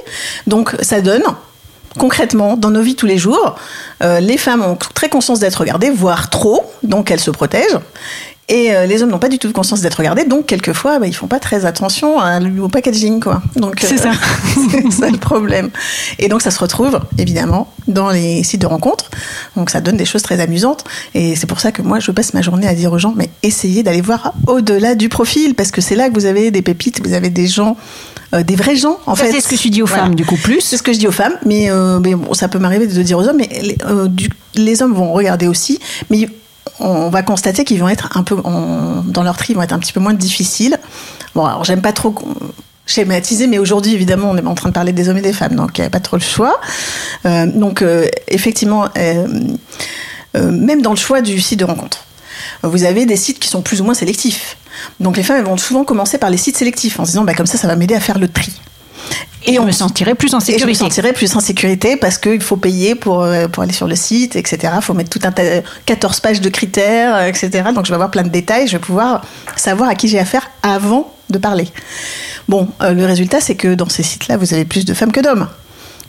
Donc 0.47 0.77
ça 0.81 1.01
donne 1.01 1.23
concrètement 1.97 2.57
dans 2.57 2.71
nos 2.71 2.83
vies 2.83 2.97
tous 2.97 3.07
les 3.07 3.19
jours, 3.19 3.57
euh, 4.03 4.21
les 4.21 4.39
femmes 4.39 4.63
ont 4.63 4.77
très 4.77 5.09
conscience 5.09 5.41
d'être 5.41 5.57
regardées, 5.57 5.91
voire 5.91 6.31
trop, 6.31 6.71
donc 6.83 7.11
elles 7.11 7.21
se 7.21 7.31
protègent. 7.31 7.81
Et 8.49 8.73
euh, 8.73 8.87
les 8.87 9.03
hommes 9.03 9.11
n'ont 9.11 9.19
pas 9.19 9.29
du 9.29 9.41
tout 9.41 9.51
conscience 9.53 9.81
d'être 9.81 9.97
regardés, 9.97 10.25
donc 10.25 10.47
quelquefois 10.47 11.01
bah, 11.01 11.09
ils 11.09 11.15
font 11.17 11.27
pas 11.27 11.41
très 11.41 11.65
attention 11.65 12.21
à- 12.21 12.39
au 12.41 12.69
packaging, 12.69 13.19
quoi. 13.19 13.43
Donc 13.57 13.79
C'est 13.81 13.99
ça. 13.99 14.13
c'est 14.71 14.93
ça 14.93 15.11
le 15.11 15.19
problème. 15.19 15.71
Et 16.21 16.29
donc 16.29 16.43
ça 16.43 16.53
se 16.53 16.61
retrouve 16.61 17.01
évidemment 17.19 17.73
dans 17.89 18.11
les 18.11 18.45
sites 18.45 18.61
de 18.61 18.67
rencontres. 18.69 19.11
Donc 19.57 19.71
ça 19.71 19.81
donne 19.81 19.97
des 19.97 20.05
choses 20.05 20.23
très 20.23 20.39
amusantes. 20.39 20.85
Et 21.15 21.35
c'est 21.35 21.47
pour 21.49 21.59
ça 21.59 21.73
que 21.73 21.83
moi 21.83 21.99
je 21.99 22.13
passe 22.13 22.35
ma 22.35 22.43
journée 22.43 22.69
à 22.69 22.75
dire 22.75 22.93
aux 22.93 22.99
gens, 22.99 23.15
mais 23.17 23.31
essayez 23.43 23.83
d'aller 23.83 24.01
voir 24.01 24.33
au-delà 24.47 24.95
du 24.95 25.09
profil, 25.09 25.57
parce 25.57 25.73
que 25.73 25.81
c'est 25.81 25.97
là 25.97 26.09
que 26.09 26.15
vous 26.15 26.27
avez 26.27 26.53
des 26.53 26.63
pépites, 26.63 27.05
vous 27.05 27.15
avez 27.15 27.31
des 27.31 27.49
gens, 27.49 27.77
euh, 28.33 28.45
des 28.45 28.55
vrais 28.55 28.77
gens 28.77 28.99
en 29.07 29.17
Ça, 29.17 29.25
fait. 29.25 29.33
c'est 29.33 29.41
ce 29.41 29.49
que 29.49 29.57
tu 29.57 29.71
dis 29.71 29.83
aux 29.83 29.87
Voilà. 29.87 30.05
femmes, 30.05 30.15
du 30.15 30.25
coup, 30.25 30.37
plus. 30.37 30.61
C'est 30.61 30.77
ce 30.77 30.85
que 30.85 30.93
je 30.93 30.99
dis 31.01 31.09
aux 31.09 31.13
femmes, 31.13 31.35
mais, 31.45 31.69
euh, 31.69 31.99
mais 31.99 32.15
bon, 32.15 32.33
ça 32.33 32.47
peut 32.47 32.61
m'arriver 32.61 32.87
de 32.87 33.03
dire 33.03 33.19
aux 33.19 33.27
hommes, 33.27 33.39
mais 33.39 33.49
les, 33.61 33.77
euh, 33.87 34.07
du- 34.07 34.31
les 34.55 34.83
hommes 34.83 34.95
vont 34.95 35.13
regarder 35.13 35.49
aussi, 35.49 35.81
mais 36.11 36.29
on 36.81 37.09
va 37.09 37.23
constater 37.23 37.65
qu'ils 37.65 37.81
vont 37.81 37.89
être 37.89 38.17
un 38.17 38.23
peu, 38.23 38.37
dans 38.37 39.23
leur 39.23 39.37
tri, 39.37 39.55
vont 39.55 39.63
être 39.63 39.73
un 39.73 39.79
petit 39.79 39.93
peu 39.93 40.01
moins 40.01 40.15
difficiles. 40.15 40.79
Bon, 41.35 41.45
alors 41.45 41.65
j'aime 41.65 41.83
pas 41.83 41.93
trop 41.93 42.15
schématiser, 42.87 43.47
mais 43.47 43.59
aujourd'hui, 43.59 43.93
évidemment, 43.93 44.31
on 44.31 44.37
est 44.37 44.47
en 44.47 44.55
train 44.55 44.69
de 44.69 44.75
parler 44.75 44.93
des 44.93 45.09
hommes 45.09 45.19
et 45.19 45.23
des 45.23 45.33
femmes, 45.33 45.57
donc 45.57 45.77
il 45.77 45.81
n'y 45.81 45.87
a 45.87 45.91
pas 45.91 46.01
trop 46.01 46.17
le 46.17 46.23
choix. 46.23 46.61
Euh, 47.27 47.47
donc, 47.47 47.83
euh, 47.83 48.07
effectivement, 48.29 48.89
euh, 48.97 49.27
même 50.35 50.83
dans 50.83 50.91
le 50.91 50.97
choix 50.97 51.21
du 51.21 51.41
site 51.41 51.59
de 51.59 51.65
rencontre, 51.65 52.05
vous 52.63 52.85
avez 52.85 53.07
des 53.07 53.17
sites 53.17 53.39
qui 53.39 53.49
sont 53.49 53.63
plus 53.63 53.81
ou 53.81 53.85
moins 53.85 53.95
sélectifs. 53.95 54.57
Donc 55.01 55.17
les 55.17 55.23
femmes 55.23 55.43
vont 55.45 55.57
souvent 55.57 55.85
commencer 55.85 56.19
par 56.19 56.31
les 56.31 56.37
sites 56.37 56.57
sélectifs 56.57 57.01
en 57.01 57.05
se 57.05 57.13
disant 57.13 57.25
bah, 57.25 57.35
comme 57.35 57.47
ça 57.47 57.57
ça 57.57 57.67
va 57.67 57.77
m'aider 57.77 57.95
à 57.95 58.01
faire 58.01 58.19
le 58.19 58.29
tri. 58.29 58.53
Et, 59.47 59.55
je 59.55 59.61
me 59.61 59.71
sentirais 59.71 60.15
plus 60.15 60.35
en 60.35 60.41
sécurité. 60.41 60.71
Et 60.71 60.75
je 60.75 60.85
me 60.85 60.89
sentirais 60.89 61.13
plus 61.13 61.37
en 61.37 61.41
sécurité 61.41 61.97
parce 61.97 62.19
qu'il 62.19 62.41
faut 62.41 62.57
payer 62.57 62.95
pour, 62.95 63.23
euh, 63.23 63.47
pour 63.47 63.63
aller 63.63 63.73
sur 63.73 63.87
le 63.87 63.95
site, 63.95 64.35
etc. 64.35 64.73
Il 64.77 64.83
faut 64.83 64.95
mettre 64.95 65.11
tout 65.11 65.21
un 65.23 65.33
14 65.85 66.21
pages 66.21 66.41
de 66.41 66.49
critères, 66.49 67.25
etc. 67.27 67.69
Donc 67.75 67.87
je 67.87 67.91
vais 67.91 67.95
avoir 67.95 68.11
plein 68.11 68.25
de 68.25 68.29
détails, 68.29 68.67
je 68.67 68.73
vais 68.73 68.81
pouvoir 68.81 69.25
savoir 69.57 69.89
à 69.89 69.95
qui 69.95 70.09
j'ai 70.09 70.19
affaire 70.19 70.51
avant 70.63 71.13
de 71.31 71.39
parler. 71.39 71.69
Bon, 72.49 72.69
euh, 72.83 72.93
le 72.93 73.05
résultat, 73.05 73.41
c'est 73.41 73.57
que 73.57 73.75
dans 73.75 73.89
ces 73.89 74.03
sites-là, 74.03 74.37
vous 74.37 74.53
avez 74.55 74.65
plus 74.65 74.85
de 74.85 74.95
femmes 74.95 75.13
que 75.13 75.21
d'hommes 75.21 75.49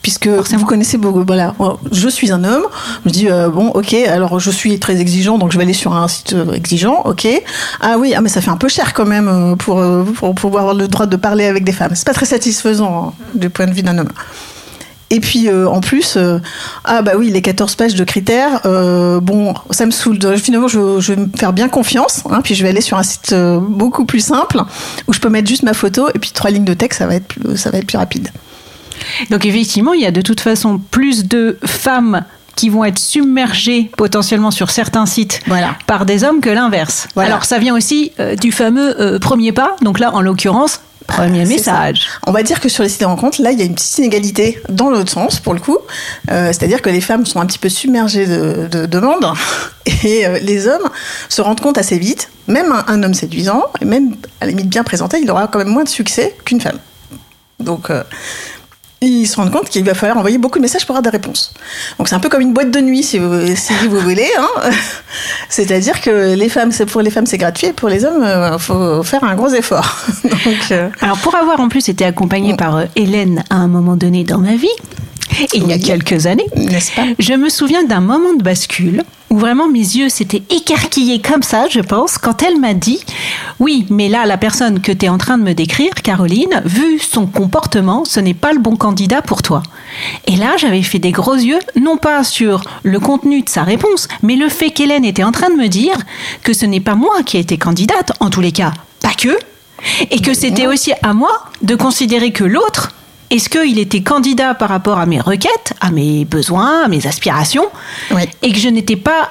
puisque 0.01 0.27
vous 0.27 0.65
connaissez 0.65 0.97
beaucoup. 0.97 1.23
Voilà, 1.25 1.53
je 1.91 2.07
suis 2.07 2.31
un 2.31 2.43
homme. 2.43 2.63
Je 3.03 3.09
me 3.09 3.13
dis 3.13 3.29
euh, 3.29 3.49
bon, 3.49 3.69
ok, 3.69 3.93
alors 3.93 4.39
je 4.39 4.51
suis 4.51 4.79
très 4.79 4.99
exigeant, 4.99 5.37
donc 5.37 5.51
je 5.51 5.57
vais 5.57 5.63
aller 5.63 5.73
sur 5.73 5.93
un 5.93 6.07
site 6.07 6.33
euh, 6.33 6.53
exigeant, 6.53 7.01
ok. 7.05 7.27
Ah 7.81 7.97
oui, 7.97 8.13
ah 8.15 8.21
mais 8.21 8.29
ça 8.29 8.41
fait 8.41 8.49
un 8.49 8.57
peu 8.57 8.69
cher 8.69 8.93
quand 8.93 9.05
même 9.05 9.27
euh, 9.27 9.55
pour 9.55 9.83
pour 10.15 10.35
pouvoir 10.35 10.63
avoir 10.63 10.75
le 10.75 10.87
droit 10.87 11.05
de 11.05 11.15
parler 11.15 11.45
avec 11.45 11.63
des 11.63 11.71
femmes. 11.71 11.91
C'est 11.95 12.05
pas 12.05 12.13
très 12.13 12.25
satisfaisant 12.25 13.07
hein, 13.07 13.13
du 13.33 13.49
point 13.49 13.65
de 13.65 13.73
vue 13.73 13.83
d'un 13.83 13.97
homme. 13.97 14.11
Et 15.09 15.21
puis 15.21 15.49
en 15.49 15.79
plus, 15.79 16.17
ah 16.83 17.01
bah 17.01 17.13
oui, 17.17 17.29
les 17.29 17.41
14 17.41 17.75
pages 17.75 17.95
de 17.95 18.03
critères, 18.03 18.59
bon, 19.21 19.53
ça 19.71 19.85
me 19.85 19.91
saoule. 19.91 20.19
Finalement, 20.37 20.67
je, 20.67 20.99
je, 20.99 21.13
vais 21.13 21.21
me 21.21 21.29
faire 21.33 21.53
bien 21.53 21.69
confiance, 21.69 22.23
hein, 22.29 22.41
puis 22.43 22.55
je 22.55 22.63
vais 22.63 22.69
aller 22.69 22.81
sur 22.81 22.97
un 22.97 23.03
site 23.03 23.33
beaucoup 23.33 24.03
plus 24.03 24.19
simple 24.19 24.61
où 25.07 25.13
je 25.13 25.19
peux 25.21 25.29
mettre 25.29 25.47
juste 25.47 25.63
ma 25.63 25.73
photo 25.73 26.09
et 26.13 26.19
puis 26.19 26.31
trois 26.31 26.49
lignes 26.49 26.65
de 26.65 26.73
texte, 26.73 26.99
ça 26.99 27.07
va 27.07 27.15
être 27.15 27.27
plus, 27.27 27.55
ça 27.55 27.71
va 27.71 27.77
être 27.77 27.87
plus 27.87 27.97
rapide. 27.97 28.27
Donc 29.29 29.45
effectivement, 29.45 29.93
il 29.93 30.01
y 30.01 30.05
a 30.05 30.11
de 30.11 30.21
toute 30.21 30.39
façon 30.39 30.79
plus 30.79 31.25
de 31.25 31.57
femmes 31.65 32.23
qui 32.57 32.69
vont 32.69 32.83
être 32.83 32.99
submergées 32.99 33.89
potentiellement 33.95 34.51
sur 34.51 34.71
certains 34.71 35.05
sites 35.05 35.39
par 35.85 36.05
des 36.05 36.25
hommes 36.25 36.41
que 36.41 36.49
l'inverse. 36.49 37.07
Alors 37.15 37.45
ça 37.45 37.59
vient 37.59 37.75
aussi 37.75 38.11
euh, 38.19 38.35
du 38.35 38.51
fameux 38.51 38.99
euh, 38.99 39.19
premier 39.19 39.53
pas. 39.53 39.77
Donc 39.81 39.99
là, 39.99 40.13
en 40.13 40.19
l'occurrence, 40.19 40.81
Premier 41.05 41.45
message. 41.45 42.09
On 42.25 42.33
va 42.33 42.43
dire 42.43 42.59
que 42.59 42.67
sur 42.67 42.83
les 42.83 42.89
sites 42.89 42.99
de 42.99 43.05
rencontres, 43.05 43.41
là, 43.41 43.53
il 43.53 43.59
y 43.59 43.61
a 43.61 43.65
une 43.65 43.75
petite 43.75 43.97
inégalité 43.97 44.61
dans 44.67 44.89
l'autre 44.89 45.09
sens, 45.09 45.39
pour 45.39 45.53
le 45.53 45.61
coup. 45.61 45.77
Euh, 46.29 46.47
c'est-à-dire 46.47 46.81
que 46.81 46.89
les 46.89 46.99
femmes 46.99 47.25
sont 47.25 47.39
un 47.39 47.45
petit 47.45 47.59
peu 47.59 47.69
submergées 47.69 48.25
de, 48.27 48.85
demandes 48.85 49.25
et 50.03 50.25
les 50.41 50.67
hommes 50.67 50.89
se 51.29 51.41
rendent 51.41 51.61
compte 51.61 51.77
assez 51.77 51.97
vite, 51.97 52.29
même 52.47 52.73
un, 52.87 53.03
homme 53.03 53.13
séduisant, 53.13 53.63
même 53.81 54.17
à 54.41 54.45
la 54.45 54.51
limite 54.51 54.67
bien 54.67 54.83
présenté, 54.83 55.19
il 55.21 55.31
aura 55.31 55.47
quand 55.47 55.59
même 55.59 55.69
moins 55.69 55.85
de 55.85 55.89
succès 55.89 56.35
qu'une 56.43 56.59
femme. 56.59 56.79
Donc, 57.61 57.89
ils 59.01 59.27
se 59.27 59.35
rendent 59.35 59.51
compte 59.51 59.69
qu'il 59.69 59.83
va 59.83 59.93
falloir 59.93 60.17
envoyer 60.17 60.37
beaucoup 60.37 60.57
de 60.57 60.63
messages 60.63 60.85
pour 60.85 60.95
avoir 60.95 61.03
des 61.03 61.15
réponses. 61.15 61.53
Donc 61.97 62.07
c'est 62.07 62.15
un 62.15 62.19
peu 62.19 62.29
comme 62.29 62.41
une 62.41 62.53
boîte 62.53 62.71
de 62.71 62.79
nuit, 62.79 63.03
si 63.03 63.19
vous, 63.19 63.45
si 63.55 63.73
vous 63.87 63.99
voulez. 63.99 64.29
Hein. 64.39 64.69
C'est-à-dire 65.49 66.01
que 66.01 66.35
les 66.35 66.49
femmes, 66.49 66.71
pour 66.87 67.01
les 67.01 67.11
femmes 67.11 67.25
c'est 67.25 67.37
gratuit, 67.37 67.67
et 67.67 67.73
pour 67.73 67.89
les 67.89 68.05
hommes, 68.05 68.21
il 68.21 68.27
euh, 68.27 68.57
faut 68.57 69.03
faire 69.03 69.23
un 69.23 69.35
gros 69.35 69.49
effort. 69.49 69.97
Euh, 70.71 70.89
Alors 71.01 71.17
pour 71.17 71.35
avoir 71.35 71.59
en 71.59 71.69
plus 71.69 71.87
été 71.89 72.03
accompagnée 72.05 72.55
par 72.55 72.77
euh, 72.77 72.85
Hélène 72.95 73.43
à 73.49 73.55
un 73.55 73.67
moment 73.67 73.95
donné 73.95 74.23
dans 74.23 74.37
ma 74.37 74.55
vie, 74.55 74.67
il 75.53 75.67
y 75.67 75.73
a 75.73 75.77
quelques 75.77 76.25
années, 76.25 76.47
je 77.19 77.33
me 77.33 77.49
souviens 77.49 77.83
d'un 77.83 78.01
moment 78.01 78.33
de 78.33 78.43
bascule 78.43 79.03
où 79.29 79.37
vraiment 79.37 79.67
mes 79.67 79.79
yeux 79.79 80.09
s'étaient 80.09 80.43
écarquillés 80.49 81.19
comme 81.19 81.43
ça, 81.43 81.67
je 81.69 81.81
pense, 81.81 82.17
quand 82.17 82.43
elle 82.43 82.59
m'a 82.59 82.73
dit 82.73 83.03
Oui, 83.59 83.85
mais 83.89 84.07
là, 84.07 84.25
la 84.25 84.37
personne 84.37 84.79
que 84.79 84.91
tu 84.91 85.05
es 85.05 85.09
en 85.09 85.17
train 85.17 85.37
de 85.37 85.43
me 85.43 85.53
décrire, 85.53 85.93
Caroline, 86.03 86.61
vu 86.65 86.99
son 86.99 87.25
comportement, 87.25 88.05
ce 88.05 88.19
n'est 88.19 88.33
pas 88.33 88.53
le 88.53 88.59
bon 88.59 88.75
candidat 88.75 89.21
pour 89.21 89.41
toi. 89.41 89.63
Et 90.27 90.35
là, 90.35 90.55
j'avais 90.57 90.81
fait 90.81 90.99
des 90.99 91.11
gros 91.11 91.35
yeux, 91.35 91.59
non 91.79 91.97
pas 91.97 92.23
sur 92.23 92.63
le 92.83 92.99
contenu 92.99 93.41
de 93.41 93.49
sa 93.49 93.63
réponse, 93.63 94.07
mais 94.23 94.35
le 94.35 94.49
fait 94.49 94.71
qu'Hélène 94.71 95.05
était 95.05 95.23
en 95.23 95.31
train 95.31 95.49
de 95.49 95.55
me 95.55 95.67
dire 95.67 95.97
que 96.43 96.53
ce 96.53 96.65
n'est 96.65 96.79
pas 96.79 96.95
moi 96.95 97.23
qui 97.25 97.37
ai 97.37 97.41
été 97.41 97.57
candidate, 97.57 98.13
en 98.19 98.29
tous 98.29 98.41
les 98.41 98.51
cas, 98.51 98.73
pas 99.01 99.13
que, 99.13 99.37
et 100.09 100.21
que 100.21 100.33
c'était 100.33 100.67
aussi 100.67 100.93
à 101.03 101.13
moi 101.13 101.31
de 101.61 101.75
considérer 101.75 102.31
que 102.31 102.43
l'autre 102.43 102.91
est-ce 103.29 103.49
qu'il 103.49 103.79
était 103.79 104.01
candidat 104.01 104.53
par 104.53 104.69
rapport 104.69 104.99
à 104.99 105.05
mes 105.05 105.19
requêtes, 105.19 105.73
à 105.81 105.91
mes 105.91 106.25
besoins, 106.25 106.83
à 106.85 106.87
mes 106.87 107.07
aspirations, 107.07 107.67
et 108.41 108.51
que 108.51 108.57
je 108.57 108.69
n'étais 108.69 108.95
pas 108.95 109.29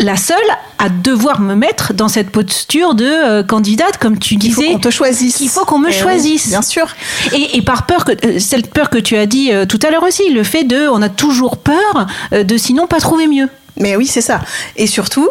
la 0.00 0.16
seule 0.16 0.36
à 0.78 0.88
devoir 0.88 1.40
me 1.40 1.54
mettre 1.54 1.92
dans 1.92 2.08
cette 2.08 2.30
posture 2.30 2.94
de 2.94 3.04
euh, 3.04 3.42
candidate, 3.42 3.98
comme 3.98 4.18
tu 4.18 4.36
disais. 4.36 4.62
Il 4.62 4.66
faut 4.66 4.72
qu'on 4.72 4.78
te 4.78 4.90
choisisse. 4.90 5.40
Il 5.40 5.48
faut 5.48 5.64
qu'on 5.64 5.78
me 5.78 5.90
eh 5.90 5.92
choisisse. 5.92 6.48
bien 6.48 6.62
sûr. 6.62 6.86
Et, 7.32 7.60
par 7.62 7.86
peur 7.86 8.04
que 8.04 8.12
euh, 8.26 8.38
cette 8.38 8.72
peur 8.72 8.90
que 8.90 8.98
tu 8.98 9.16
as 9.16 9.26
dit 9.26 9.52
euh, 9.52 9.66
tout 9.66 9.78
à 9.86 9.90
l'heure 9.90 10.02
aussi, 10.02 10.30
le 10.32 10.42
fait 10.42 10.64
de, 10.64 10.88
on 10.88 11.02
a 11.02 11.08
toujours 11.08 11.58
peur 11.58 12.06
de 12.32 12.56
sinon 12.56 12.86
pas 12.86 12.98
trouver 12.98 13.26
mieux. 13.26 13.48
Mais 13.76 13.96
oui, 13.96 14.06
c'est 14.06 14.20
ça. 14.20 14.40
Et 14.76 14.86
surtout, 14.86 15.28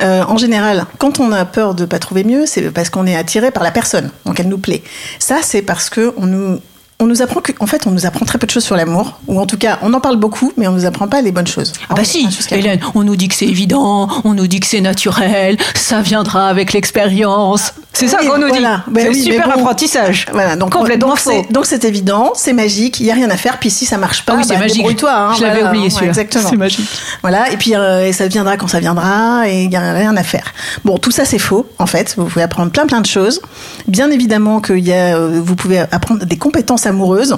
en 0.00 0.38
général, 0.38 0.86
quand 0.98 1.20
on 1.20 1.32
a 1.32 1.44
peur 1.44 1.74
de 1.74 1.84
pas 1.84 1.98
trouver 1.98 2.24
mieux, 2.24 2.46
c'est 2.46 2.70
parce 2.70 2.88
qu'on 2.88 3.06
est 3.06 3.16
attiré 3.16 3.50
par 3.50 3.62
la 3.62 3.70
personne, 3.70 4.10
donc 4.24 4.40
elle 4.40 4.48
nous 4.48 4.58
plaît. 4.58 4.82
Ça, 5.18 5.38
c'est 5.42 5.60
parce 5.60 5.90
que 5.90 6.14
on 6.16 6.24
nous 6.24 6.60
on 7.00 7.06
nous 7.06 7.22
apprend 7.22 7.40
en 7.58 7.66
fait, 7.66 7.86
on 7.86 7.90
nous 7.90 8.06
apprend 8.06 8.26
très 8.26 8.38
peu 8.38 8.46
de 8.46 8.52
choses 8.52 8.64
sur 8.64 8.76
l'amour, 8.76 9.18
ou 9.26 9.40
en 9.40 9.46
tout 9.46 9.56
cas, 9.56 9.78
on 9.82 9.92
en 9.94 10.00
parle 10.00 10.16
beaucoup, 10.16 10.52
mais 10.56 10.68
on 10.68 10.72
nous 10.72 10.84
apprend 10.84 11.08
pas 11.08 11.22
les 11.22 11.32
bonnes 11.32 11.46
choses. 11.46 11.72
Ah 11.88 11.94
bah 11.94 12.04
si, 12.04 12.28
Hélène, 12.50 12.80
on 12.94 13.02
nous 13.02 13.16
dit 13.16 13.28
que 13.28 13.34
c'est 13.34 13.46
évident, 13.46 14.08
on 14.24 14.34
nous 14.34 14.46
dit 14.46 14.60
que 14.60 14.66
c'est 14.66 14.82
naturel, 14.82 15.56
ça 15.74 16.02
viendra 16.02 16.48
avec 16.48 16.72
l'expérience. 16.74 17.72
C'est 17.92 18.06
ça 18.06 18.18
qu'on 18.18 18.38
nous 18.38 18.50
dit. 18.50 18.60
Bah 18.60 18.82
c'est 18.94 19.14
super 19.14 19.50
apprentissage. 19.50 20.26
Voilà, 20.32 20.56
donc 20.56 20.72
complètement 20.72 21.16
faux. 21.16 21.44
Donc 21.50 21.66
c'est 21.66 21.84
évident, 21.84 22.32
c'est 22.34 22.52
magique, 22.52 23.00
il 23.00 23.06
y 23.06 23.10
a 23.10 23.14
rien 23.14 23.30
à 23.30 23.36
faire. 23.36 23.58
Puis 23.58 23.70
si 23.70 23.86
ça 23.86 23.96
marche 23.96 24.24
pas, 24.24 24.34
ah 24.34 24.36
oui, 24.38 24.44
c'est 24.46 24.54
bah, 24.54 24.60
magique. 24.60 24.96
toi 24.96 25.12
hein, 25.14 25.34
Je 25.36 25.42
l'avais 25.42 25.64
oublié 25.64 25.90
celui-là. 25.90 26.10
exactement. 26.10 26.48
C'est 26.48 26.56
magique. 26.56 26.88
Voilà, 27.22 27.50
et 27.50 27.56
puis 27.56 27.74
euh, 27.74 28.12
ça 28.12 28.28
viendra 28.28 28.56
quand 28.56 28.68
ça 28.68 28.80
viendra, 28.80 29.48
et 29.48 29.64
il 29.64 29.72
y 29.72 29.76
a 29.76 29.92
rien 29.92 30.16
à 30.16 30.22
faire. 30.22 30.52
Bon, 30.84 30.98
tout 30.98 31.10
ça 31.10 31.24
c'est 31.24 31.38
faux 31.38 31.66
en 31.78 31.86
fait. 31.86 32.14
Vous 32.16 32.26
pouvez 32.26 32.42
apprendre 32.42 32.70
plein 32.70 32.86
plein 32.86 33.00
de 33.00 33.06
choses. 33.06 33.40
Bien 33.90 34.12
évidemment 34.12 34.60
que 34.60 34.72
euh, 34.72 35.40
vous 35.42 35.56
pouvez 35.56 35.80
apprendre 35.80 36.24
des 36.24 36.36
compétences 36.36 36.86
amoureuses. 36.86 37.36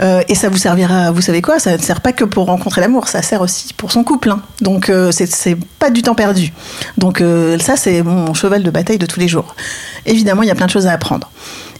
Euh, 0.00 0.22
et 0.28 0.36
ça 0.36 0.48
vous 0.48 0.56
servira, 0.56 1.10
vous 1.10 1.20
savez 1.20 1.42
quoi, 1.42 1.58
ça 1.58 1.76
ne 1.76 1.82
sert 1.82 2.00
pas 2.00 2.12
que 2.12 2.22
pour 2.22 2.46
rencontrer 2.46 2.80
l'amour, 2.80 3.08
ça 3.08 3.22
sert 3.22 3.40
aussi 3.40 3.74
pour 3.74 3.90
son 3.90 4.04
couple. 4.04 4.30
Hein. 4.30 4.40
Donc 4.60 4.88
euh, 4.88 5.10
c'est 5.10 5.56
pas 5.80 5.90
du 5.90 6.02
temps 6.02 6.14
perdu. 6.14 6.52
Donc 6.96 7.20
euh, 7.20 7.58
ça, 7.58 7.76
c'est 7.76 8.04
mon 8.04 8.34
cheval 8.34 8.62
de 8.62 8.70
bataille 8.70 8.98
de 8.98 9.06
tous 9.06 9.18
les 9.18 9.26
jours. 9.26 9.56
Évidemment, 10.06 10.44
il 10.44 10.48
y 10.48 10.52
a 10.52 10.54
plein 10.54 10.66
de 10.66 10.70
choses 10.70 10.86
à 10.86 10.92
apprendre. 10.92 11.28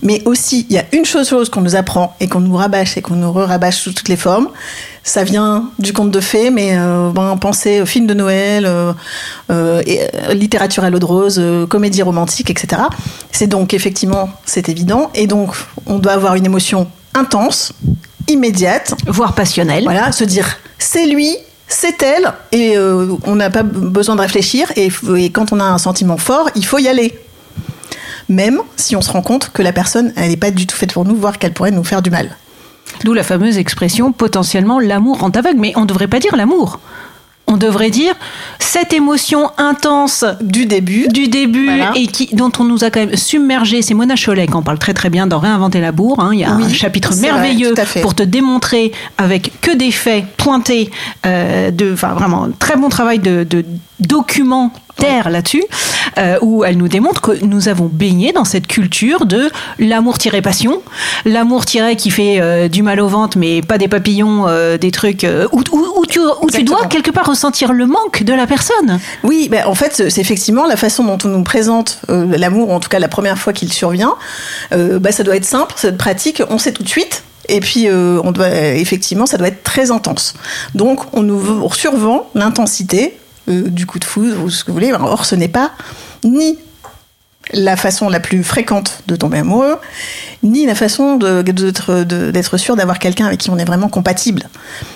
Mais 0.02 0.22
aussi, 0.24 0.66
il 0.68 0.74
y 0.74 0.78
a 0.78 0.84
une 0.92 1.04
chose 1.04 1.48
qu'on 1.48 1.60
nous 1.60 1.76
apprend 1.76 2.16
et 2.18 2.26
qu'on 2.26 2.40
nous 2.40 2.56
rabâche 2.56 2.96
et 2.96 3.02
qu'on 3.02 3.14
nous 3.14 3.32
rabâche 3.32 3.76
sous 3.76 3.92
toutes 3.92 4.08
les 4.08 4.16
formes. 4.16 4.48
Ça 5.02 5.24
vient 5.24 5.70
du 5.78 5.92
conte 5.92 6.10
de 6.10 6.20
fées, 6.20 6.50
mais 6.50 6.76
ben, 6.76 7.36
pensez 7.40 7.86
film 7.86 8.06
de 8.06 8.14
Noël, 8.14 8.68
littérature 10.30 10.84
à 10.84 10.90
l'eau 10.90 10.98
de 10.98 11.04
rose, 11.06 11.42
comédie 11.68 12.02
romantique, 12.02 12.50
etc. 12.50 12.82
C'est 13.32 13.46
donc 13.46 13.72
effectivement, 13.72 14.28
c'est 14.44 14.68
évident. 14.68 15.10
Et 15.14 15.26
donc, 15.26 15.54
on 15.86 15.98
doit 15.98 16.12
avoir 16.12 16.34
une 16.34 16.44
émotion 16.44 16.86
intense, 17.14 17.72
immédiate. 18.28 18.94
Voire 19.06 19.34
passionnelle. 19.34 19.84
Voilà, 19.84 20.12
se 20.12 20.24
dire 20.24 20.58
c'est 20.78 21.06
lui, 21.06 21.36
c'est 21.68 22.02
elle, 22.02 22.32
et 22.52 22.76
euh, 22.76 23.16
on 23.24 23.36
n'a 23.36 23.50
pas 23.50 23.62
besoin 23.62 24.16
de 24.16 24.20
réfléchir, 24.20 24.72
et, 24.76 24.90
quand 25.30 25.52
on 25.52 25.60
a 25.60 25.64
un 25.64 25.78
sentiment 25.78 26.16
fort, 26.16 26.50
il 26.56 26.66
faut 26.66 26.78
y 26.78 26.88
aller. 26.88 27.18
Même 28.28 28.60
si 28.76 28.96
on 28.96 29.02
se 29.02 29.10
rend 29.10 29.22
compte 29.22 29.50
que 29.52 29.62
la 29.62 29.72
personne, 29.72 30.12
elle 30.16 30.30
n'est 30.30 30.36
pas 30.36 30.50
du 30.50 30.66
tout 30.66 30.76
faite 30.76 30.92
pour 30.92 31.04
nous, 31.04 31.16
voire 31.16 31.38
qu'elle 31.38 31.52
pourrait 31.52 31.70
nous 31.70 31.84
faire 31.84 32.02
du 32.02 32.10
mal. 32.10 32.36
D'où 33.04 33.12
la 33.14 33.22
fameuse 33.22 33.58
expression 33.58 34.12
potentiellement 34.12 34.78
l'amour 34.78 35.20
rend 35.20 35.30
aveugle, 35.30 35.58
mais 35.58 35.72
on 35.76 35.82
ne 35.82 35.86
devrait 35.86 36.08
pas 36.08 36.18
dire 36.18 36.36
l'amour 36.36 36.78
on 37.50 37.56
devrait 37.56 37.90
dire 37.90 38.14
cette 38.58 38.92
émotion 38.92 39.50
intense 39.58 40.24
du 40.40 40.66
début, 40.66 41.08
du 41.08 41.26
début 41.26 41.68
et 41.96 42.06
qui, 42.06 42.34
dont 42.34 42.52
on 42.58 42.64
nous 42.64 42.84
a 42.84 42.90
quand 42.90 43.00
même 43.00 43.16
submergé. 43.16 43.82
C'est 43.82 43.94
Mona 43.94 44.14
Cholet 44.14 44.46
qui 44.46 44.54
en 44.54 44.62
parle 44.62 44.78
très 44.78 44.94
très 44.94 45.10
bien 45.10 45.26
dans 45.26 45.40
Réinventer 45.40 45.80
la 45.80 45.90
bourre. 45.90 46.20
Hein. 46.20 46.30
Il 46.32 46.38
y 46.38 46.44
a 46.44 46.52
un 46.52 46.68
chapitre 46.68 47.14
merveilleux 47.16 47.74
pour 48.02 48.14
te 48.14 48.22
démontrer 48.22 48.92
avec 49.18 49.60
que 49.60 49.74
des 49.74 49.90
faits 49.90 50.24
pointés, 50.36 50.90
euh, 51.26 51.70
de, 51.70 51.92
enfin 51.92 52.14
vraiment 52.14 52.48
très 52.58 52.76
bon 52.76 52.88
travail 52.88 53.18
de, 53.18 53.42
de 53.42 53.64
documents 54.00 54.72
là-dessus, 55.30 55.64
euh, 56.18 56.38
où 56.42 56.64
elle 56.64 56.76
nous 56.76 56.88
démontre 56.88 57.20
que 57.20 57.44
nous 57.44 57.68
avons 57.68 57.86
baigné 57.86 58.32
dans 58.32 58.44
cette 58.44 58.66
culture 58.66 59.26
de 59.26 59.50
l'amour-passion, 59.78 60.82
l'amour 61.24 61.64
qui 61.64 62.10
fait 62.10 62.40
euh, 62.40 62.68
du 62.68 62.82
mal 62.82 63.00
au 63.00 63.08
ventre, 63.08 63.38
mais 63.38 63.62
pas 63.62 63.78
des 63.78 63.88
papillons, 63.88 64.46
euh, 64.46 64.76
des 64.76 64.90
trucs 64.90 65.26
où, 65.52 65.62
tu, 65.62 66.18
tu, 66.52 66.64
dois 66.64 66.86
quelque 66.86 67.10
part 67.10 67.26
ressentir 67.26 67.72
le 67.72 67.86
manque 67.86 68.22
de 68.22 68.32
la 68.32 68.46
personne. 68.46 69.00
Oui, 69.22 69.48
ben, 69.50 69.66
en 69.66 69.74
fait, 69.74 70.10
c'est 70.10 70.20
effectivement 70.20 70.66
la 70.66 70.76
façon 70.76 71.04
dont 71.04 71.18
on 71.24 71.28
nous 71.28 71.44
présente 71.44 72.00
l'amour, 72.08 72.70
en 72.70 72.80
tout 72.80 72.88
cas 72.88 72.98
la 72.98 73.08
première 73.08 73.38
fois 73.38 73.52
qu'il 73.52 73.72
survient. 73.72 74.14
Ben, 74.70 75.12
ça 75.12 75.22
doit 75.22 75.36
être 75.36 75.44
simple, 75.44 75.72
ça 75.76 75.88
doit 75.88 75.94
être 75.94 75.98
pratique, 75.98 76.42
on 76.50 76.58
sait 76.58 76.72
tout 76.72 76.82
de 76.82 76.88
suite. 76.88 77.22
Et 77.48 77.60
puis, 77.60 77.88
on 77.90 78.32
doit, 78.32 78.50
effectivement, 78.50 79.26
ça 79.26 79.38
doit 79.38 79.48
être 79.48 79.62
très 79.62 79.90
intense. 79.90 80.34
Donc, 80.74 81.00
on 81.12 81.22
nous 81.22 81.68
survend 81.72 82.28
l'intensité 82.34 83.16
euh, 83.50 83.68
du 83.68 83.86
coup 83.86 83.98
de 83.98 84.04
foudre 84.04 84.42
ou 84.42 84.50
ce 84.50 84.64
que 84.64 84.70
vous 84.70 84.74
voulez. 84.74 84.92
Or, 84.92 85.24
ce 85.24 85.34
n'est 85.34 85.48
pas 85.48 85.72
ni 86.24 86.58
la 87.52 87.76
façon 87.76 88.08
la 88.08 88.20
plus 88.20 88.44
fréquente 88.44 89.02
de 89.08 89.16
tomber 89.16 89.38
amoureux, 89.38 89.76
ni 90.44 90.66
la 90.66 90.76
façon 90.76 91.16
d'être 91.16 92.56
sûr 92.58 92.76
d'avoir 92.76 93.00
quelqu'un 93.00 93.26
avec 93.26 93.40
qui 93.40 93.50
on 93.50 93.58
est 93.58 93.64
vraiment 93.64 93.88
compatible. 93.88 94.48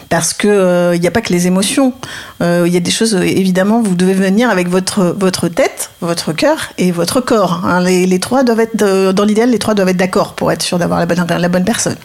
Parce 0.09 0.33
que 0.33 0.47
euh, 0.47 0.95
il 0.95 1.01
n'y 1.01 1.09
a 1.09 1.11
pas 1.11 1.21
que 1.21 1.33
les 1.33 1.49
émotions. 1.49 1.95
Euh, 2.43 2.63
Il 2.67 2.73
y 2.73 2.77
a 2.77 2.81
des 2.81 2.93
choses, 2.93 3.15
évidemment, 3.15 3.83
vous 3.83 3.97
devez 3.97 4.15
venir 4.15 4.51
avec 4.51 4.69
votre, 4.69 5.17
votre 5.19 5.49
tête, 5.49 5.91
votre 6.01 6.33
cœur 6.33 6.71
et 6.79 6.93
votre 6.93 7.21
corps. 7.21 7.63
hein. 7.65 7.81
Les, 7.83 8.21
trois 8.21 8.45
doivent 8.45 8.61
être, 8.61 9.13
dans 9.13 9.25
l'idéal, 9.25 9.51
les 9.51 9.59
trois 9.59 9.75
doivent 9.75 9.89
être 9.89 9.97
d'accord 9.97 10.35
pour 10.35 10.53
être 10.53 10.63
sûr 10.63 10.79
d'avoir 10.79 11.01
la 11.01 11.07
bonne, 11.07 11.27
la 11.27 11.49
bonne 11.49 11.65
personne. 11.65 11.97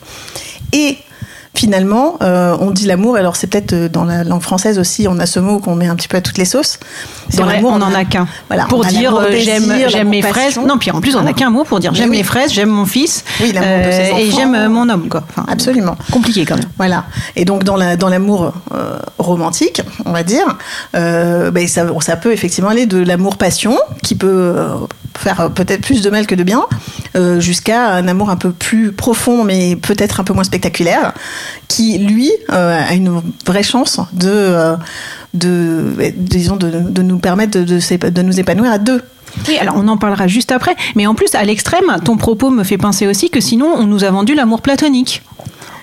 Et 0.74 0.98
finalement, 1.56 2.18
euh, 2.22 2.56
on 2.60 2.72
dit 2.72 2.86
l'amour, 2.86 3.16
alors 3.18 3.36
c'est 3.36 3.48
peut-être 3.48 3.74
euh, 3.74 3.90
dans 3.90 4.06
la 4.06 4.24
langue 4.24 4.42
française 4.42 4.80
aussi, 4.80 5.08
on 5.10 5.20
a 5.20 5.26
ce 5.26 5.40
mot 5.40 5.60
qu'on 5.60 5.76
met 5.76 5.88
un 5.88 5.96
petit 5.96 6.08
peu 6.08 6.18
à 6.18 6.22
toutes 6.22 6.38
les 6.38 6.46
sauces. 6.46 6.80
C'est 7.30 7.38
Dans 7.38 7.44
vrai, 7.44 7.56
l'amour, 7.56 7.74
on 7.74 7.80
n'en 7.80 7.94
a 7.94 8.06
qu'un. 8.06 8.28
Voilà, 8.48 8.66
pour 8.66 8.86
dire 8.86 9.16
euh, 9.16 9.32
j'aime 9.38 9.72
j'aime 9.88 10.10
mes 10.10 10.22
fraises. 10.22 10.58
Non, 10.58 10.78
puis 10.78 10.92
en 10.92 11.02
plus 11.02 11.16
on 11.16 11.22
n'a 11.24 11.32
Ah. 11.32 11.34
qu'un 11.34 11.50
mot 11.50 11.64
pour 11.64 11.80
dire 11.80 11.94
j'aime 11.94 12.10
oui. 12.10 12.18
mes 12.18 12.24
fraises, 12.24 12.52
j'aime 12.54 12.70
mon 12.70 12.86
fils. 12.86 13.24
Oui, 13.42 13.52
l'amour 13.52 13.86
de 13.86 13.92
ses 13.92 14.22
et 14.22 14.32
j'aime 14.32 14.56
euh, 14.56 14.70
mon 14.70 14.88
homme 14.90 15.10
quoi. 15.10 15.24
Enfin, 15.30 15.46
Absolument. 15.52 15.96
Compliqué 16.12 16.46
quand 16.46 16.56
même. 16.56 16.70
Voilà. 16.78 17.06
Et 17.36 17.46
donc 17.46 17.64
dans 17.64 17.76
la 17.76 17.98
dans 17.98 18.10
l'amour 18.10 18.54
euh, 18.74 19.00
romantique, 19.18 19.82
on 20.06 20.12
va 20.12 20.24
dire, 20.24 20.46
euh, 20.96 21.52
ben, 21.52 21.68
ça, 21.68 21.86
ça 22.02 22.16
peut 22.16 22.32
effectivement 22.32 22.70
aller 22.70 22.86
de 22.86 22.98
l'amour 22.98 23.38
passion 23.38 23.78
qui 24.04 24.16
peut 24.16 24.28
euh, 24.56 24.76
faire 25.20 25.52
peut-être 25.52 25.82
plus 25.82 26.02
de 26.02 26.10
mal 26.10 26.26
que 26.26 26.36
de 26.36 26.44
bien, 26.44 26.66
euh, 27.16 27.40
jusqu'à 27.40 27.94
un 27.94 28.08
amour 28.08 28.30
un 28.30 28.38
peu 28.38 28.52
plus 28.52 28.92
profond 28.92 29.44
mais 29.44 29.76
peut-être 29.76 30.20
un 30.20 30.24
peu 30.24 30.34
moins 30.34 30.44
spectaculaire, 30.44 31.14
qui 31.68 31.98
lui 31.98 32.32
euh, 32.52 32.82
a 32.90 32.94
une 32.94 33.22
vraie 33.46 33.64
chance 33.64 34.00
de 34.14 34.30
euh, 34.30 34.76
de 35.34 35.94
disons 36.16 36.56
de, 36.56 36.70
de 36.70 37.02
nous 37.02 37.20
permettre 37.20 37.60
de, 37.60 38.10
de, 38.10 38.22
nous 38.22 38.40
épanouir 38.40 38.72
à 38.72 38.78
deux. 38.78 39.02
Oui, 39.48 39.58
alors 39.58 39.76
on 39.78 39.88
en 39.88 39.98
parlera 39.98 40.28
juste 40.28 40.52
après. 40.52 40.76
Mais 40.96 41.06
en 41.06 41.14
plus, 41.14 41.36
à 41.36 41.44
l'extrême, 41.44 41.98
ton 42.04 42.18
propos 42.18 42.50
me 42.50 42.64
fait 42.64 42.80
penser 42.80 43.06
aussi 43.06 43.30
que 43.30 43.40
sinon, 43.40 43.68
on 43.78 43.86
nous 43.86 44.04
a 44.04 44.10
vendu 44.10 44.34
l'amour 44.34 44.62
platonique. 44.62 45.22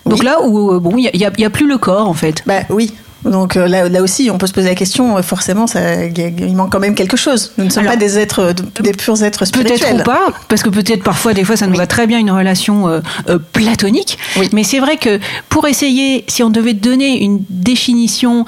Donc 0.04 0.18
Oui. 0.18 0.24
là 0.24 0.42
où, 0.42 0.80
bon, 0.80 0.96
il 0.96 1.10
n'y 1.14 1.44
a 1.44 1.50
plus 1.50 1.68
le 1.68 1.78
corps 1.78 2.08
en 2.08 2.14
fait. 2.14 2.42
Bah 2.46 2.62
oui. 2.70 2.92
Donc 3.30 3.56
euh, 3.56 3.66
là, 3.66 3.88
là 3.88 4.02
aussi, 4.02 4.30
on 4.30 4.38
peut 4.38 4.46
se 4.46 4.52
poser 4.52 4.68
la 4.68 4.74
question. 4.74 5.16
euh, 5.16 5.22
Forcément, 5.22 5.66
ça, 5.66 6.04
il 6.04 6.54
manque 6.56 6.72
quand 6.72 6.80
même 6.80 6.94
quelque 6.94 7.16
chose. 7.16 7.52
Nous 7.58 7.64
ne 7.64 7.70
sommes 7.70 7.82
Alors, 7.82 7.92
pas 7.94 7.98
des 7.98 8.18
êtres, 8.18 8.52
de- 8.52 8.82
des 8.82 8.92
purs 8.92 9.22
êtres 9.22 9.44
spirituels. 9.44 9.78
Peut-être 9.78 10.00
ou 10.00 10.04
pas, 10.04 10.28
parce 10.48 10.62
que 10.62 10.68
peut-être 10.70 11.02
parfois, 11.02 11.34
des 11.34 11.44
fois, 11.44 11.56
ça 11.56 11.66
nous 11.66 11.76
va 11.76 11.86
très 11.86 12.06
bien 12.06 12.18
une 12.18 12.30
relation 12.30 12.88
euh, 12.88 13.00
euh, 13.28 13.38
platonique. 13.52 14.18
Oui. 14.38 14.48
Mais 14.52 14.62
c'est 14.64 14.78
vrai 14.80 14.96
que 14.96 15.18
pour 15.48 15.66
essayer, 15.66 16.24
si 16.28 16.42
on 16.42 16.50
devait 16.50 16.74
donner 16.74 17.22
une 17.22 17.40
définition 17.50 18.44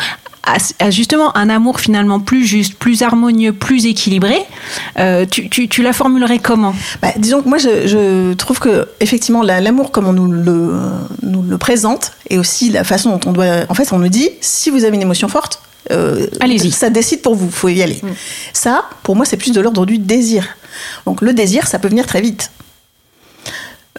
à, 0.78 0.90
justement 0.90 1.36
un 1.36 1.48
amour 1.50 1.80
finalement 1.80 2.20
plus 2.20 2.44
juste, 2.44 2.74
plus 2.74 3.02
harmonieux, 3.02 3.52
plus 3.52 3.86
équilibré, 3.86 4.38
euh, 4.98 5.26
tu, 5.30 5.48
tu, 5.48 5.68
tu 5.68 5.82
la 5.82 5.92
formulerais 5.92 6.38
comment? 6.38 6.74
Bah, 7.02 7.08
disons 7.16 7.42
que 7.42 7.48
moi, 7.48 7.58
je, 7.58 7.86
je 7.86 8.32
trouve 8.34 8.58
que 8.58 8.88
effectivement, 9.00 9.42
la- 9.42 9.60
l'amour, 9.60 9.90
comme 9.90 10.06
on 10.06 10.12
nous 10.12 10.30
le, 10.30 10.72
nous 11.22 11.42
le 11.42 11.58
présente, 11.58 12.12
et 12.30 12.38
aussi 12.38 12.70
la 12.70 12.84
façon 12.84 13.10
dont 13.10 13.20
on 13.26 13.32
doit. 13.32 13.64
En 13.68 13.74
fait, 13.74 13.92
on 13.92 13.98
nous 13.98 14.08
dit 14.08 14.30
si 14.40 14.70
vous 14.70 14.84
avez 14.84 14.94
une 14.96 15.02
émotion 15.02 15.28
forte. 15.28 15.60
euh, 15.90 16.26
Allez-y. 16.40 16.70
Ça 16.70 16.90
décide 16.90 17.22
pour 17.22 17.34
vous, 17.34 17.50
faut 17.50 17.68
y 17.68 17.82
aller. 17.82 18.00
Ça, 18.52 18.84
pour 19.02 19.16
moi, 19.16 19.24
c'est 19.24 19.36
plus 19.36 19.52
de 19.52 19.60
l'ordre 19.60 19.86
du 19.86 19.98
désir. 19.98 20.46
Donc 21.06 21.22
le 21.22 21.32
désir, 21.32 21.66
ça 21.66 21.78
peut 21.78 21.88
venir 21.88 22.06
très 22.06 22.20
vite. 22.20 22.50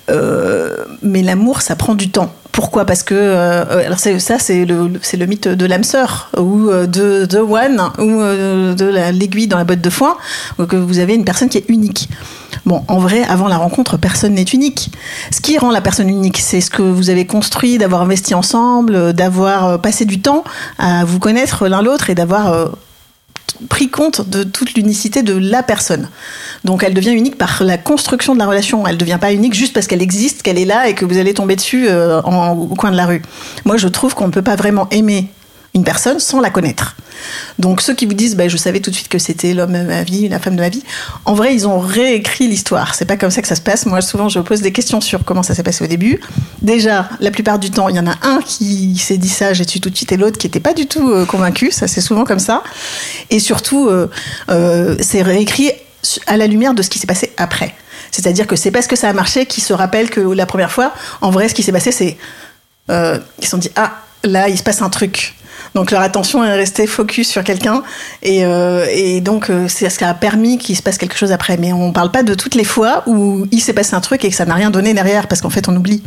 Euh, 0.09 0.85
mais 1.01 1.21
l'amour, 1.21 1.61
ça 1.61 1.75
prend 1.75 1.93
du 1.95 2.09
temps. 2.09 2.33
Pourquoi? 2.51 2.85
Parce 2.85 3.03
que 3.03 3.15
euh, 3.15 3.85
alors 3.85 3.99
ça, 3.99 4.39
c'est 4.39 4.65
le 4.65 5.25
mythe 5.27 5.47
de 5.47 5.65
l'âme 5.65 5.83
sœur 5.83 6.29
ou 6.37 6.69
euh, 6.69 6.87
de 6.87 7.25
de 7.25 7.37
One 7.37 7.79
ou 7.99 8.21
euh, 8.21 8.73
de 8.73 8.85
la- 8.85 9.11
l'aiguille 9.11 9.47
dans 9.47 9.57
la 9.57 9.63
botte 9.63 9.81
de 9.81 9.89
foin, 9.89 10.17
que 10.67 10.75
vous 10.75 10.99
avez 10.99 11.13
une 11.15 11.23
personne 11.25 11.47
qui 11.49 11.57
est 11.57 11.69
unique. 11.69 12.09
Bon, 12.65 12.83
en 12.87 12.97
vrai, 12.99 13.23
avant 13.23 13.47
la 13.47 13.57
rencontre, 13.57 13.97
personne 13.97 14.33
n'est 14.33 14.43
unique. 14.43 14.91
Ce 15.31 15.39
qui 15.39 15.57
rend 15.57 15.71
la 15.71 15.81
personne 15.81 16.09
unique, 16.09 16.39
c'est 16.39 16.59
ce 16.59 16.69
que 16.69 16.81
vous 16.81 17.09
avez 17.09 17.25
construit, 17.25 17.77
d'avoir 17.77 18.01
investi 18.01 18.33
ensemble, 18.35 18.95
euh, 18.95 19.13
d'avoir 19.13 19.65
euh, 19.65 19.77
passé 19.77 20.05
du 20.05 20.19
temps 20.19 20.43
à 20.77 21.05
vous 21.05 21.19
connaître 21.19 21.67
l'un 21.67 21.81
l'autre 21.81 22.09
et 22.09 22.15
d'avoir 22.15 22.51
euh, 22.51 22.65
pris 23.69 23.89
compte 23.89 24.27
de 24.29 24.43
toute 24.43 24.73
l'unicité 24.73 25.21
de 25.23 25.37
la 25.37 25.63
personne. 25.63 26.09
Donc 26.63 26.83
elle 26.83 26.93
devient 26.93 27.11
unique 27.11 27.37
par 27.37 27.63
la 27.63 27.77
construction 27.77 28.33
de 28.33 28.39
la 28.39 28.47
relation. 28.47 28.85
Elle 28.87 28.95
ne 28.95 28.99
devient 28.99 29.17
pas 29.19 29.33
unique 29.33 29.53
juste 29.53 29.73
parce 29.73 29.87
qu'elle 29.87 30.01
existe, 30.01 30.41
qu'elle 30.41 30.57
est 30.57 30.65
là 30.65 30.87
et 30.87 30.93
que 30.93 31.05
vous 31.05 31.17
allez 31.17 31.33
tomber 31.33 31.55
dessus 31.55 31.87
euh, 31.87 32.21
au 32.21 32.75
coin 32.75 32.91
de 32.91 32.97
la 32.97 33.05
rue. 33.05 33.21
Moi, 33.65 33.77
je 33.77 33.87
trouve 33.87 34.13
qu'on 34.15 34.27
ne 34.27 34.31
peut 34.31 34.41
pas 34.41 34.55
vraiment 34.55 34.87
aimer 34.91 35.29
une 35.75 35.83
personne 35.83 36.19
sans 36.19 36.39
la 36.39 36.49
connaître. 36.49 36.95
Donc 37.59 37.81
ceux 37.81 37.93
qui 37.93 38.05
vous 38.05 38.13
disent, 38.13 38.35
bah, 38.35 38.47
je 38.47 38.57
savais 38.57 38.79
tout 38.79 38.89
de 38.89 38.95
suite 38.95 39.07
que 39.07 39.19
c'était 39.19 39.53
l'homme 39.53 39.73
de 39.73 39.83
ma 39.83 40.03
vie, 40.03 40.27
la 40.27 40.39
femme 40.39 40.55
de 40.55 40.61
ma 40.61 40.69
vie, 40.69 40.83
en 41.25 41.33
vrai, 41.33 41.53
ils 41.53 41.67
ont 41.67 41.79
réécrit 41.79 42.47
l'histoire. 42.47 42.95
C'est 42.95 43.05
pas 43.05 43.17
comme 43.17 43.29
ça 43.29 43.41
que 43.41 43.47
ça 43.47 43.55
se 43.55 43.61
passe. 43.61 43.85
Moi, 43.85 44.01
souvent, 44.01 44.29
je 44.29 44.39
pose 44.39 44.61
des 44.61 44.71
questions 44.71 45.01
sur 45.01 45.23
comment 45.25 45.43
ça 45.43 45.53
s'est 45.53 45.63
passé 45.63 45.83
au 45.83 45.87
début. 45.87 46.19
Déjà, 46.61 47.09
la 47.19 47.29
plupart 47.29 47.59
du 47.59 47.69
temps, 47.69 47.89
il 47.89 47.95
y 47.95 47.99
en 47.99 48.07
a 48.07 48.15
un 48.23 48.39
qui 48.41 48.97
s'est 48.97 49.17
dit 49.17 49.29
ça, 49.29 49.53
j'ai 49.53 49.67
su 49.67 49.79
tout 49.79 49.89
de 49.89 49.95
suite, 49.95 50.11
et 50.11 50.17
l'autre 50.17 50.37
qui 50.37 50.47
n'était 50.47 50.59
pas 50.59 50.73
du 50.73 50.87
tout 50.87 51.09
euh, 51.09 51.25
convaincu. 51.25 51.71
Ça, 51.71 51.87
c'est 51.87 52.01
souvent 52.01 52.23
comme 52.23 52.39
ça. 52.39 52.63
Et 53.29 53.39
surtout, 53.39 53.89
euh, 53.89 54.95
c'est 55.01 55.21
réécrit 55.21 55.71
à 56.27 56.37
la 56.37 56.47
lumière 56.47 56.73
de 56.73 56.81
ce 56.81 56.89
qui 56.89 56.99
s'est 56.99 57.07
passé 57.07 57.33
après. 57.37 57.73
C'est-à-dire 58.11 58.47
que 58.47 58.55
c'est 58.55 58.71
parce 58.71 58.87
que 58.87 58.95
ça 58.95 59.09
a 59.09 59.13
marché 59.13 59.45
qu'ils 59.45 59.63
se 59.63 59.73
rappellent 59.73 60.09
que 60.09 60.21
la 60.21 60.45
première 60.45 60.71
fois, 60.71 60.93
en 61.21 61.29
vrai, 61.29 61.47
ce 61.49 61.53
qui 61.53 61.63
s'est 61.63 61.71
passé, 61.71 61.91
c'est 61.91 62.17
euh, 62.89 63.19
ils 63.37 63.45
se 63.45 63.51
sont 63.51 63.57
dit 63.57 63.71
ah 63.75 63.97
là 64.23 64.49
il 64.49 64.57
se 64.57 64.63
passe 64.63 64.81
un 64.81 64.89
truc. 64.89 65.35
Donc 65.75 65.91
leur 65.91 66.01
attention 66.01 66.43
est 66.43 66.55
restée 66.55 66.87
focus 66.87 67.29
sur 67.29 67.43
quelqu'un 67.43 67.83
et, 68.23 68.43
euh, 68.43 69.19
donc 69.19 69.49
euh, 69.49 69.67
c'est 69.67 69.87
ce 69.89 69.99
qui 69.99 70.03
a 70.03 70.13
permis 70.13 70.57
qu'il 70.57 70.75
se 70.75 70.81
passe 70.81 70.97
quelque 70.97 71.17
chose 71.17 71.31
après. 71.31 71.57
Mais 71.57 71.73
on 71.73 71.91
parle 71.91 72.11
pas 72.11 72.23
de 72.23 72.33
toutes 72.33 72.55
les 72.55 72.63
fois 72.63 73.03
où 73.05 73.45
il 73.51 73.59
s'est 73.59 73.73
passé 73.73 73.93
un 73.93 74.01
truc 74.01 74.25
et 74.25 74.29
que 74.29 74.35
ça 74.35 74.45
n'a 74.45 74.55
rien 74.55 74.71
donné 74.71 74.93
derrière 74.93 75.27
parce 75.27 75.41
qu'en 75.41 75.49
fait 75.49 75.67
on 75.67 75.75
oublie. 75.75 76.01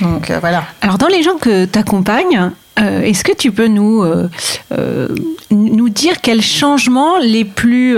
Donc 0.00 0.30
euh, 0.30 0.38
voilà. 0.40 0.64
Alors, 0.80 0.98
dans 0.98 1.06
les 1.06 1.22
gens 1.22 1.36
que 1.36 1.64
tu 1.64 1.78
accompagnes, 1.78 2.50
euh, 2.80 3.02
est-ce 3.02 3.22
que 3.22 3.32
tu 3.32 3.52
peux 3.52 3.68
nous, 3.68 4.02
euh, 4.02 4.28
euh, 4.72 5.08
nous 5.50 5.88
dire 5.88 6.20
quels 6.20 6.42
changements 6.42 7.18
les 7.18 7.44
plus, 7.44 7.96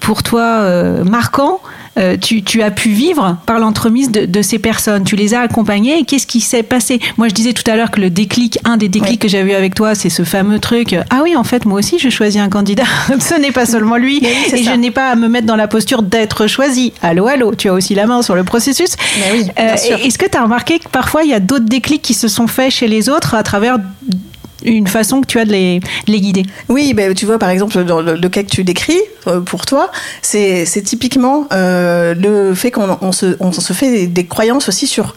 pour 0.00 0.22
toi, 0.22 1.02
marquants 1.04 1.60
euh, 1.98 2.16
tu, 2.16 2.42
tu 2.42 2.62
as 2.62 2.70
pu 2.70 2.88
vivre 2.88 3.36
par 3.46 3.58
l'entremise 3.58 4.10
de, 4.10 4.24
de 4.24 4.42
ces 4.42 4.58
personnes 4.58 5.04
Tu 5.04 5.14
les 5.16 5.34
as 5.34 5.40
accompagnées 5.40 5.98
et 5.98 6.04
qu'est-ce 6.04 6.26
qui 6.26 6.40
s'est 6.40 6.62
passé? 6.62 7.00
Moi, 7.18 7.28
je 7.28 7.34
disais 7.34 7.52
tout 7.52 7.68
à 7.70 7.76
l'heure 7.76 7.90
que 7.90 8.00
le 8.00 8.08
déclic, 8.10 8.58
un 8.64 8.76
des 8.78 8.88
déclics 8.88 9.10
Oui. 9.12 9.18
que 9.18 9.28
j'ai 9.28 9.40
eu 9.40 9.52
avec 9.52 9.74
toi, 9.74 9.94
c'est 9.94 10.08
ce 10.10 10.22
fameux 10.24 10.58
truc. 10.58 10.96
Ah 11.10 11.20
oui, 11.22 11.36
en 11.36 11.44
fait, 11.44 11.64
moi 11.66 11.78
aussi, 11.78 11.98
je 11.98 12.08
choisis 12.08 12.40
un 12.40 12.48
candidat. 12.48 12.84
ce 13.20 13.34
n'est 13.40 13.52
pas 13.52 13.66
seulement 13.66 13.96
lui. 13.96 14.20
Oui, 14.22 14.28
et 14.52 14.64
ça. 14.64 14.72
je 14.72 14.76
n'ai 14.78 14.90
pas 14.90 15.10
à 15.10 15.16
me 15.16 15.28
mettre 15.28 15.46
dans 15.46 15.56
la 15.56 15.68
posture 15.68 16.02
d'être 16.02 16.46
choisi. 16.46 16.92
Allô, 17.02 17.26
allô, 17.26 17.54
tu 17.54 17.68
as 17.68 17.74
aussi 17.74 17.94
la 17.94 18.06
main 18.06 18.22
sur 18.22 18.34
le 18.34 18.44
processus. 18.44 18.96
Oui, 19.32 19.46
Euh. 19.58 19.74
Est-ce 20.02 20.18
que 20.18 20.26
tu 20.28 20.36
as 20.38 20.42
remarqué 20.42 20.78
que 20.78 20.88
parfois 20.88 21.22
il 21.24 21.30
y 21.30 21.34
a 21.34 21.40
d'autres 21.40 21.66
déclics 21.66 22.02
qui 22.02 22.14
se 22.14 22.28
sont 22.28 22.46
faits 22.46 22.70
chez 22.72 22.88
les 22.88 23.08
autres 23.08 23.34
à 23.34 23.42
travers 23.42 23.76
une 24.64 24.86
façon 24.86 25.20
que 25.20 25.26
tu 25.26 25.38
as 25.38 25.44
de 25.44 25.52
les, 25.52 25.80
de 25.80 26.12
les 26.12 26.20
guider 26.20 26.44
Oui, 26.68 26.94
ben, 26.94 27.14
tu 27.14 27.26
vois, 27.26 27.38
par 27.38 27.50
exemple, 27.50 27.84
dans 27.84 28.00
le, 28.00 28.28
cas 28.28 28.42
que 28.42 28.50
tu 28.50 28.64
décris, 28.64 29.00
euh, 29.26 29.40
pour 29.40 29.66
toi, 29.66 29.90
c'est 30.22 30.64
typiquement 30.84 31.46
euh, 31.52 32.14
le 32.14 32.54
fait 32.54 32.70
qu'on 32.70 32.98
on 33.00 33.12
se, 33.12 33.72
fait 33.72 34.06
des, 34.06 34.26
croyances 34.26 34.68
aussi 34.68 34.86
sur 34.86 35.16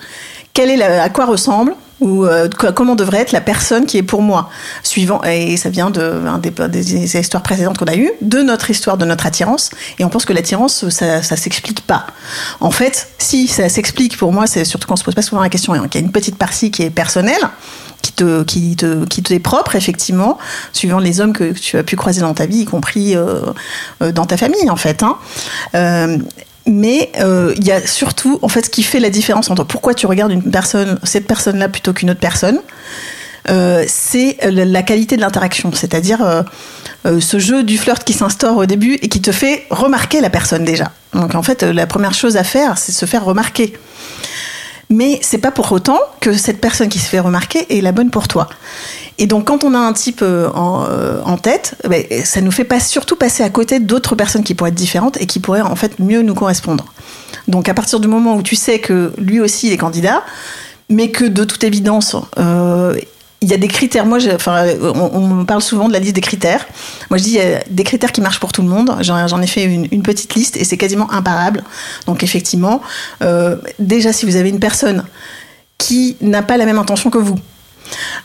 quelle 0.54 0.70
est 0.70 0.82
à 0.82 1.10
quoi 1.10 1.26
ressemble 1.26 1.76
ou 2.02 2.26
euh, 2.26 2.50
comment 2.76 2.96
devrait 2.96 3.20
être 3.20 3.32
la 3.32 3.42
personne 3.42 3.86
qui 3.86 3.98
est 3.98 4.04
pour 4.04 4.22
moi. 4.22 4.50
Suivant, 4.84 5.22
et 5.24 5.58
ça 5.58 5.70
vient 5.70 5.90
de, 5.90 6.22
des, 6.68 7.18
histoires 7.18 7.44
précédentes 7.44 7.78
qu'on 7.78 7.86
a 7.86 7.96
eues, 7.96 8.12
de 8.22 8.42
notre 8.42 8.70
histoire, 8.70 8.98
de 8.98 9.06
notre 9.06 9.26
attirance. 9.26 9.72
Et 10.00 10.06
on 10.06 10.10
pense 10.10 10.26
que 10.26 10.34
l'attirance, 10.34 10.90
ça, 10.90 11.24
ça 11.24 11.38
s'explique 11.38 11.82
pas. 11.82 12.06
En 12.60 12.72
fait, 12.72 13.10
si 13.18 13.48
ça 13.48 13.70
s'explique, 13.70 14.18
pour 14.18 14.34
moi, 14.34 14.48
c'est 14.48 14.66
surtout 14.66 14.88
qu'on 14.88 14.98
se 14.98 15.04
pose 15.04 15.16
pas 15.16 15.22
souvent 15.22 15.42
la 15.42 15.50
question, 15.50 15.74
hein, 15.74 15.88
qu'il 15.88 16.02
y 16.02 16.04
a 16.04 16.06
une 16.06 16.12
petite 16.12 16.38
partie 16.38 16.72
qui 16.72 16.84
est 16.84 16.90
personnelle, 16.90 17.42
qui 18.06 18.12
te, 18.12 18.44
qui 18.44 18.76
te, 18.76 19.06
qui 19.06 19.24
te 19.24 19.34
est 19.34 19.40
propre, 19.40 19.76
effectivement, 19.76 20.38
suivant 20.74 21.00
les 21.00 21.22
hommes 21.22 21.34
que 21.34 21.54
tu 21.54 21.78
as 21.78 21.84
pu 21.84 21.96
croiser 21.96 22.22
dans 22.22 22.34
ta 22.36 22.46
vie, 22.46 22.60
y 22.60 22.66
compris 22.66 23.16
euh, 23.16 23.42
euh, 24.02 24.12
dans 24.12 24.26
ta 24.26 24.38
famille, 24.38 24.70
en 24.70 24.76
fait. 24.76 25.02
Hein. 25.02 25.18
Euh, 25.74 26.18
mais 26.68 27.12
il 27.18 27.64
y 27.64 27.72
a 27.72 27.86
surtout, 27.86 28.40
en 28.42 28.48
fait, 28.48 28.66
ce 28.66 28.70
qui 28.70 28.84
fait 28.84 29.00
la 29.00 29.10
différence 29.12 29.50
entre 29.52 29.64
pourquoi 29.64 29.94
tu 29.94 30.08
regardes 30.08 30.32
une 30.32 30.44
personne, 30.44 31.00
cette 31.04 31.28
personne-là 31.28 31.70
plutôt 31.70 31.94
qu'une 31.94 32.10
autre 32.10 32.20
personne, 32.20 32.60
c'est 33.88 34.38
la 34.42 34.82
qualité 34.82 35.16
de 35.16 35.22
l'interaction, 35.22 35.72
c'est-à-dire 35.74 36.44
ce 37.06 37.38
jeu 37.38 37.62
du 37.62 37.78
flirt 37.78 38.04
qui 38.04 38.14
s'instaure 38.14 38.58
au 38.58 38.66
début 38.66 38.96
et 39.04 39.10
qui 39.10 39.22
te 39.22 39.32
fait 39.32 39.68
remarquer 39.70 40.22
la 40.22 40.32
personne 40.32 40.66
déjà. 40.66 40.92
Donc 41.14 41.36
en 41.36 41.44
fait, 41.44 41.62
la 41.62 41.86
première 41.86 42.16
chose 42.16 42.36
à 42.36 42.44
faire, 42.44 42.80
c'est 42.80 42.92
se 42.92 43.06
faire 43.06 43.24
remarquer. 43.24 43.78
Mais 44.90 45.20
c'est 45.22 45.40
pas 45.40 45.52
pour 45.52 45.72
autant 45.72 46.00
que 46.22 46.34
cette 46.34 46.62
personne 46.62 46.90
qui 46.90 47.00
se 47.00 47.08
fait 47.08 47.20
remarquer 47.20 47.66
est 47.76 47.82
la 47.82 47.92
bonne 47.92 48.12
pour 48.12 48.28
toi. 48.28 48.48
Et 49.18 49.28
donc, 49.28 49.46
quand 49.46 49.64
on 49.64 49.74
a 49.74 49.80
un 49.80 49.94
type 49.94 50.20
euh, 50.22 50.50
en, 50.54 50.86
euh, 50.90 51.22
en 51.24 51.38
tête, 51.38 51.76
ben, 51.88 52.04
ça 52.24 52.42
nous 52.42 52.52
fait 52.52 52.66
pas 52.66 52.80
surtout 52.80 53.16
passer 53.16 53.44
à 53.44 53.50
côté 53.50 53.80
d'autres 53.80 54.16
personnes 54.16 54.44
qui 54.44 54.54
pourraient 54.54 54.72
être 54.72 54.76
différentes 54.76 55.20
et 55.22 55.26
qui 55.26 55.40
pourraient 55.40 55.62
en 55.62 55.76
fait 55.76 56.00
mieux 56.00 56.22
nous 56.22 56.36
correspondre. 56.36 56.86
Donc, 57.48 57.70
à 57.70 57.74
partir 57.74 58.00
du 58.00 58.08
moment 58.08 58.36
où 58.36 58.42
tu 58.42 58.56
sais 58.56 58.80
que 58.80 59.14
lui 59.18 59.40
aussi 59.40 59.72
est 59.72 59.78
candidat, 59.78 60.24
mais 60.90 61.10
que 61.10 61.26
de 61.26 61.44
toute 61.44 61.64
évidence, 61.64 62.16
euh, 62.38 62.96
il 63.46 63.52
y 63.52 63.54
a 63.54 63.58
des 63.58 63.68
critères. 63.68 64.08
Moi, 64.08 64.18
enfin, 64.34 64.66
on, 64.82 65.46
parle 65.46 65.62
souvent 65.62 65.88
de 65.88 65.94
la 65.94 66.00
liste 66.00 66.16
des 66.16 66.22
critères. 66.22 66.66
Moi, 67.12 67.20
je 67.20 67.24
dis 67.24 67.30
il 67.30 67.36
y 67.36 67.42
a 67.42 67.60
des 67.70 67.84
critères 67.84 68.12
qui 68.12 68.20
marchent 68.20 68.40
pour 68.40 68.52
tout 68.52 68.64
le 68.64 68.68
monde. 68.68 68.98
J'en 69.02 69.40
ai 69.40 69.46
fait 69.46 69.66
une, 69.66 70.02
petite 70.02 70.34
liste 70.34 70.58
et 70.58 70.64
c'est 70.64 70.78
quasiment 70.78 71.12
imparable. 71.12 71.64
Donc, 72.08 72.24
effectivement, 72.24 72.82
euh, 73.24 73.58
déjà, 73.78 74.12
si 74.14 74.26
vous 74.26 74.36
avez 74.36 74.50
une 74.50 74.60
personne 74.60 75.04
qui 75.78 76.18
n'a 76.22 76.42
pas 76.42 76.58
la 76.58 76.66
même 76.66 76.80
intention 76.80 77.12
que 77.12 77.20
vous, 77.20 77.38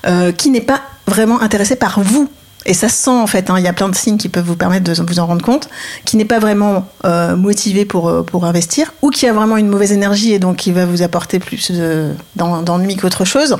euh, 0.07 0.33
qui 0.33 0.49
n'est 0.49 0.63
pas 0.63 0.81
vraiment 1.07 1.43
intéressée 1.43 1.77
par 1.77 2.01
vous. 2.01 2.31
Et 2.65 2.73
ça 2.73 2.89
se 2.89 2.97
sent 2.97 3.11
en 3.11 3.27
fait, 3.27 3.51
hein, 3.51 3.57
il 3.59 3.65
y 3.65 3.69
a 3.69 3.73
plein 3.73 3.89
de 3.89 3.95
signes 3.95 4.19
qui 4.19 4.29
peuvent 4.29 4.45
vous 4.45 4.57
permettre 4.57 4.85
de 4.85 5.03
vous 5.03 5.19
en 5.19 5.27
rendre 5.27 5.45
compte, 5.45 5.69
qui 6.07 6.17
n'est 6.17 6.27
pas 6.27 6.39
vraiment 6.39 6.87
euh, 7.05 7.37
motivé 7.37 7.85
pour, 7.85 8.09
euh, 8.09 8.23
pour 8.23 8.45
investir, 8.45 8.93
ou 9.03 9.11
qui 9.11 9.27
a 9.27 9.33
vraiment 9.33 9.57
une 9.57 9.69
mauvaise 9.69 9.93
énergie 9.93 10.33
et 10.33 10.39
donc 10.39 10.57
qui 10.57 10.73
va 10.73 10.85
vous 10.87 11.03
apporter 11.03 11.39
plus 11.39 11.71
de- 11.71 12.11
d'en- 12.37 12.63
d'ennui 12.63 12.97
qu'autre 12.97 13.25
chose, 13.25 13.57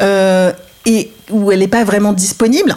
euh, 0.00 0.52
et 0.86 1.10
où 1.30 1.52
elle 1.52 1.60
n'est 1.60 1.68
pas 1.68 1.84
vraiment 1.84 2.12
disponible. 2.12 2.76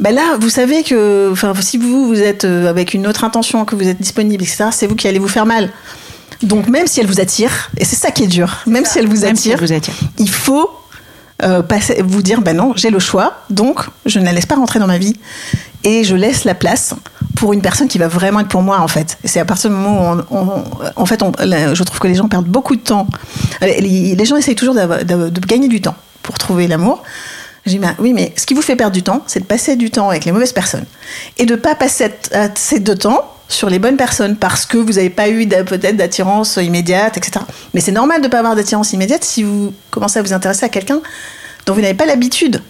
Ben 0.00 0.14
là, 0.14 0.36
vous 0.38 0.50
savez 0.50 0.82
que 0.82 1.30
enfin, 1.32 1.54
si 1.60 1.78
vous, 1.78 2.06
vous 2.06 2.20
êtes 2.20 2.44
euh, 2.44 2.68
avec 2.68 2.92
une 2.92 3.06
autre 3.06 3.24
intention, 3.24 3.64
que 3.64 3.74
vous 3.74 3.88
êtes 3.88 4.00
disponible, 4.00 4.42
etc., 4.42 4.66
c'est 4.70 4.86
vous 4.86 4.94
qui 4.94 5.08
allez 5.08 5.18
vous 5.18 5.28
faire 5.28 5.46
mal. 5.46 5.70
Donc 6.42 6.68
même 6.68 6.86
si 6.86 7.00
elle 7.00 7.06
vous 7.06 7.20
attire, 7.20 7.70
et 7.78 7.84
c'est 7.86 7.96
ça 7.96 8.10
qui 8.10 8.24
est 8.24 8.26
dur, 8.26 8.58
même 8.66 8.84
si 8.84 8.98
elle 8.98 9.08
vous 9.08 9.16
si 9.16 9.24
attire, 9.26 9.54
elle 9.54 9.66
vous 9.66 9.72
attire. 9.72 9.94
il 10.18 10.28
faut 10.28 10.68
euh, 11.42 11.62
passer, 11.62 12.02
vous 12.04 12.20
dire 12.20 12.42
ben 12.42 12.54
non, 12.54 12.74
j'ai 12.76 12.90
le 12.90 12.98
choix, 12.98 13.38
donc 13.48 13.80
je 14.04 14.18
ne 14.18 14.24
la 14.26 14.32
laisse 14.32 14.44
pas 14.44 14.56
rentrer 14.56 14.78
dans 14.78 14.86
ma 14.86 14.98
vie 14.98 15.16
et 15.82 16.04
je 16.04 16.14
laisse 16.14 16.44
la 16.44 16.54
place 16.54 16.94
pour 17.36 17.54
une 17.54 17.62
personne 17.62 17.88
qui 17.88 17.96
va 17.96 18.08
vraiment 18.08 18.40
être 18.40 18.48
pour 18.48 18.60
moi 18.62 18.80
en 18.80 18.88
fait. 18.88 19.16
C'est 19.24 19.40
à 19.40 19.46
partir 19.46 19.70
du 19.70 19.76
moment 19.76 20.12
où 20.12 20.24
on, 20.30 20.36
on- 20.38 20.64
en 20.94 21.06
fait, 21.06 21.22
on- 21.22 21.32
là, 21.42 21.72
je 21.72 21.82
trouve 21.84 22.00
que 22.00 22.08
les 22.08 22.14
gens 22.16 22.28
perdent 22.28 22.46
beaucoup 22.48 22.76
de 22.76 22.80
temps. 22.82 23.06
Les, 23.62 24.14
les 24.14 24.24
gens 24.26 24.36
essayent 24.36 24.54
toujours 24.56 24.74
de 24.74 25.46
gagner 25.46 25.68
du 25.68 25.80
temps 25.80 25.94
pour 26.26 26.36
trouver 26.38 26.66
l'amour. 26.66 27.02
Je 27.64 27.70
dis, 27.70 27.78
ben 27.78 27.94
oui, 27.98 28.12
mais 28.12 28.32
ce 28.36 28.44
qui 28.46 28.54
vous 28.54 28.62
fait 28.62 28.76
perdre 28.76 28.94
du 28.94 29.02
temps, 29.02 29.22
c'est 29.26 29.40
de 29.40 29.44
passer 29.44 29.76
du 29.76 29.90
temps 29.90 30.10
avec 30.10 30.24
les 30.24 30.32
mauvaises 30.32 30.52
personnes. 30.52 30.84
Et 31.38 31.46
de 31.46 31.54
ne 31.54 31.58
pas 31.58 31.74
passer 31.74 32.12
assez 32.32 32.80
de 32.80 32.94
temps 32.94 33.32
sur 33.48 33.70
les 33.70 33.78
bonnes 33.78 33.96
personnes 33.96 34.36
parce 34.36 34.66
que 34.66 34.76
vous 34.76 34.94
n'avez 34.94 35.10
pas 35.10 35.28
eu 35.28 35.48
peut-être 35.48 35.96
d'attirance 35.96 36.56
immédiate, 36.56 37.16
etc. 37.16 37.44
Mais 37.74 37.80
c'est 37.80 37.92
normal 37.92 38.20
de 38.20 38.26
ne 38.26 38.30
pas 38.30 38.40
avoir 38.40 38.56
d'attirance 38.56 38.92
immédiate 38.92 39.24
si 39.24 39.42
vous 39.42 39.72
commencez 39.90 40.18
à 40.18 40.22
vous 40.22 40.32
intéresser 40.32 40.64
à 40.64 40.68
quelqu'un 40.68 41.00
dont 41.64 41.74
vous 41.74 41.80
n'avez 41.80 41.94
pas 41.94 42.06
l'habitude 42.06 42.60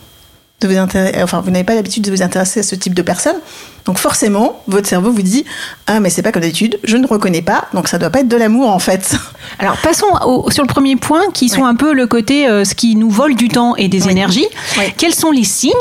de 0.60 0.68
vous 0.68 0.76
intéresser, 0.78 1.22
enfin 1.22 1.40
vous 1.42 1.50
n'avez 1.50 1.64
pas 1.64 1.74
l'habitude 1.74 2.02
de 2.04 2.10
vous 2.10 2.22
intéresser 2.22 2.60
à 2.60 2.62
ce 2.62 2.74
type 2.74 2.94
de 2.94 3.02
personne. 3.02 3.36
Donc 3.84 3.98
forcément, 3.98 4.62
votre 4.66 4.88
cerveau 4.88 5.10
vous 5.12 5.22
dit 5.22 5.44
ah 5.86 6.00
mais 6.00 6.08
c'est 6.10 6.22
pas 6.22 6.32
comme 6.32 6.42
d'habitude, 6.42 6.78
je 6.82 6.96
ne 6.96 7.06
reconnais 7.06 7.42
pas, 7.42 7.66
donc 7.74 7.88
ça 7.88 7.98
doit 7.98 8.10
pas 8.10 8.20
être 8.20 8.28
de 8.28 8.36
l'amour 8.36 8.70
en 8.70 8.78
fait. 8.78 9.14
Alors 9.58 9.76
passons 9.78 10.06
au- 10.24 10.50
sur 10.50 10.62
le 10.62 10.68
premier 10.68 10.96
point 10.96 11.22
qui 11.34 11.48
sont 11.50 11.64
un 11.64 11.74
peu 11.74 11.92
le 11.92 12.06
côté 12.06 12.48
euh, 12.48 12.64
ce 12.64 12.74
qui 12.74 12.96
nous 12.96 13.10
vole 13.10 13.34
du 13.36 13.48
temps 13.48 13.76
et 13.76 13.88
des 13.88 14.04
Oui. 14.04 14.12
énergies. 14.12 14.46
Oui. 14.78 14.84
Quels 14.96 15.14
sont 15.14 15.30
les 15.30 15.44
signes 15.44 15.72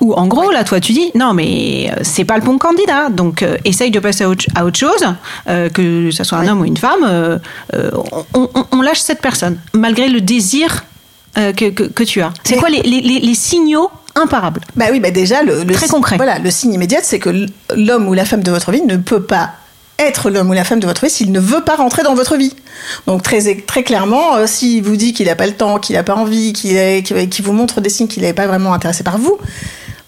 où 0.00 0.12
en 0.14 0.26
gros 0.28 0.50
là 0.52 0.62
toi 0.62 0.78
tu 0.78 0.92
dis 0.92 1.10
non 1.16 1.32
mais 1.34 1.90
euh, 1.92 2.00
c'est 2.02 2.24
pas 2.24 2.36
le 2.36 2.42
bon 2.44 2.56
candidat 2.56 3.08
donc 3.08 3.42
euh, 3.42 3.56
essaye 3.64 3.90
de 3.90 3.98
passer 3.98 4.22
à 4.22 4.28
autre, 4.28 4.44
à 4.54 4.64
autre 4.64 4.78
chose 4.78 5.04
euh, 5.48 5.68
que 5.70 6.10
ce 6.12 6.22
soit 6.22 6.38
un 6.38 6.46
homme 6.46 6.60
ou 6.60 6.64
une 6.64 6.76
femme 6.76 7.02
euh, 7.04 7.36
euh, 7.74 7.90
on, 8.32 8.48
on- 8.54 8.64
on 8.70 8.80
lâche 8.82 9.00
cette 9.00 9.20
personne 9.20 9.58
malgré 9.72 10.08
le 10.08 10.20
désir 10.20 10.84
euh, 11.38 11.52
que, 11.52 11.70
que- 11.70 11.84
que 11.84 12.02
tu 12.04 12.20
as. 12.20 12.32
C'est 12.44 12.56
quoi 12.56 12.68
les, 12.68 12.82
les- 12.82 13.00
les- 13.00 13.20
les 13.20 13.34
signaux 13.34 13.90
imparables? 14.14 14.60
Bah 14.76 14.86
oui, 14.90 15.00
bah 15.00 15.10
déjà 15.10 15.42
le, 15.42 15.62
le 15.64 15.74
Très 15.74 15.86
si- 15.86 15.92
concret. 15.92 16.16
Voilà, 16.16 16.38
le 16.38 16.50
signe 16.50 16.72
immédiat, 16.74 17.00
c'est 17.02 17.18
que 17.18 17.46
l'homme 17.76 18.08
ou 18.08 18.14
la 18.14 18.24
femme 18.24 18.42
de 18.42 18.50
votre 18.50 18.70
vie 18.72 18.82
ne 18.82 18.96
peut 18.96 19.22
pas 19.22 19.50
être 20.00 20.30
l'homme 20.30 20.48
ou 20.50 20.52
la 20.52 20.62
femme 20.62 20.78
de 20.78 20.86
votre 20.86 21.04
vie 21.04 21.10
s'il 21.10 21.32
ne 21.32 21.40
veut 21.40 21.62
pas 21.64 21.74
rentrer 21.74 22.02
dans 22.04 22.14
votre 22.14 22.36
vie. 22.36 22.54
Donc 23.08 23.22
très 23.24 23.56
très 23.66 23.82
clairement, 23.82 24.36
euh, 24.36 24.46
s'il 24.46 24.82
vous 24.82 24.96
dit 24.96 25.12
qu'il 25.12 25.26
n'a 25.26 25.34
pas 25.34 25.46
le 25.46 25.54
temps, 25.54 25.78
qu'il 25.80 25.96
n'a 25.96 26.04
pas 26.04 26.14
envie, 26.14 26.52
qu'il 26.52 27.44
vous 27.44 27.52
montre 27.52 27.80
des 27.80 27.90
signes 27.90 28.06
qu'il 28.06 28.22
n'est 28.22 28.32
pas 28.32 28.46
vraiment 28.46 28.72
intéressé 28.72 29.02
par 29.02 29.18
vous, 29.18 29.38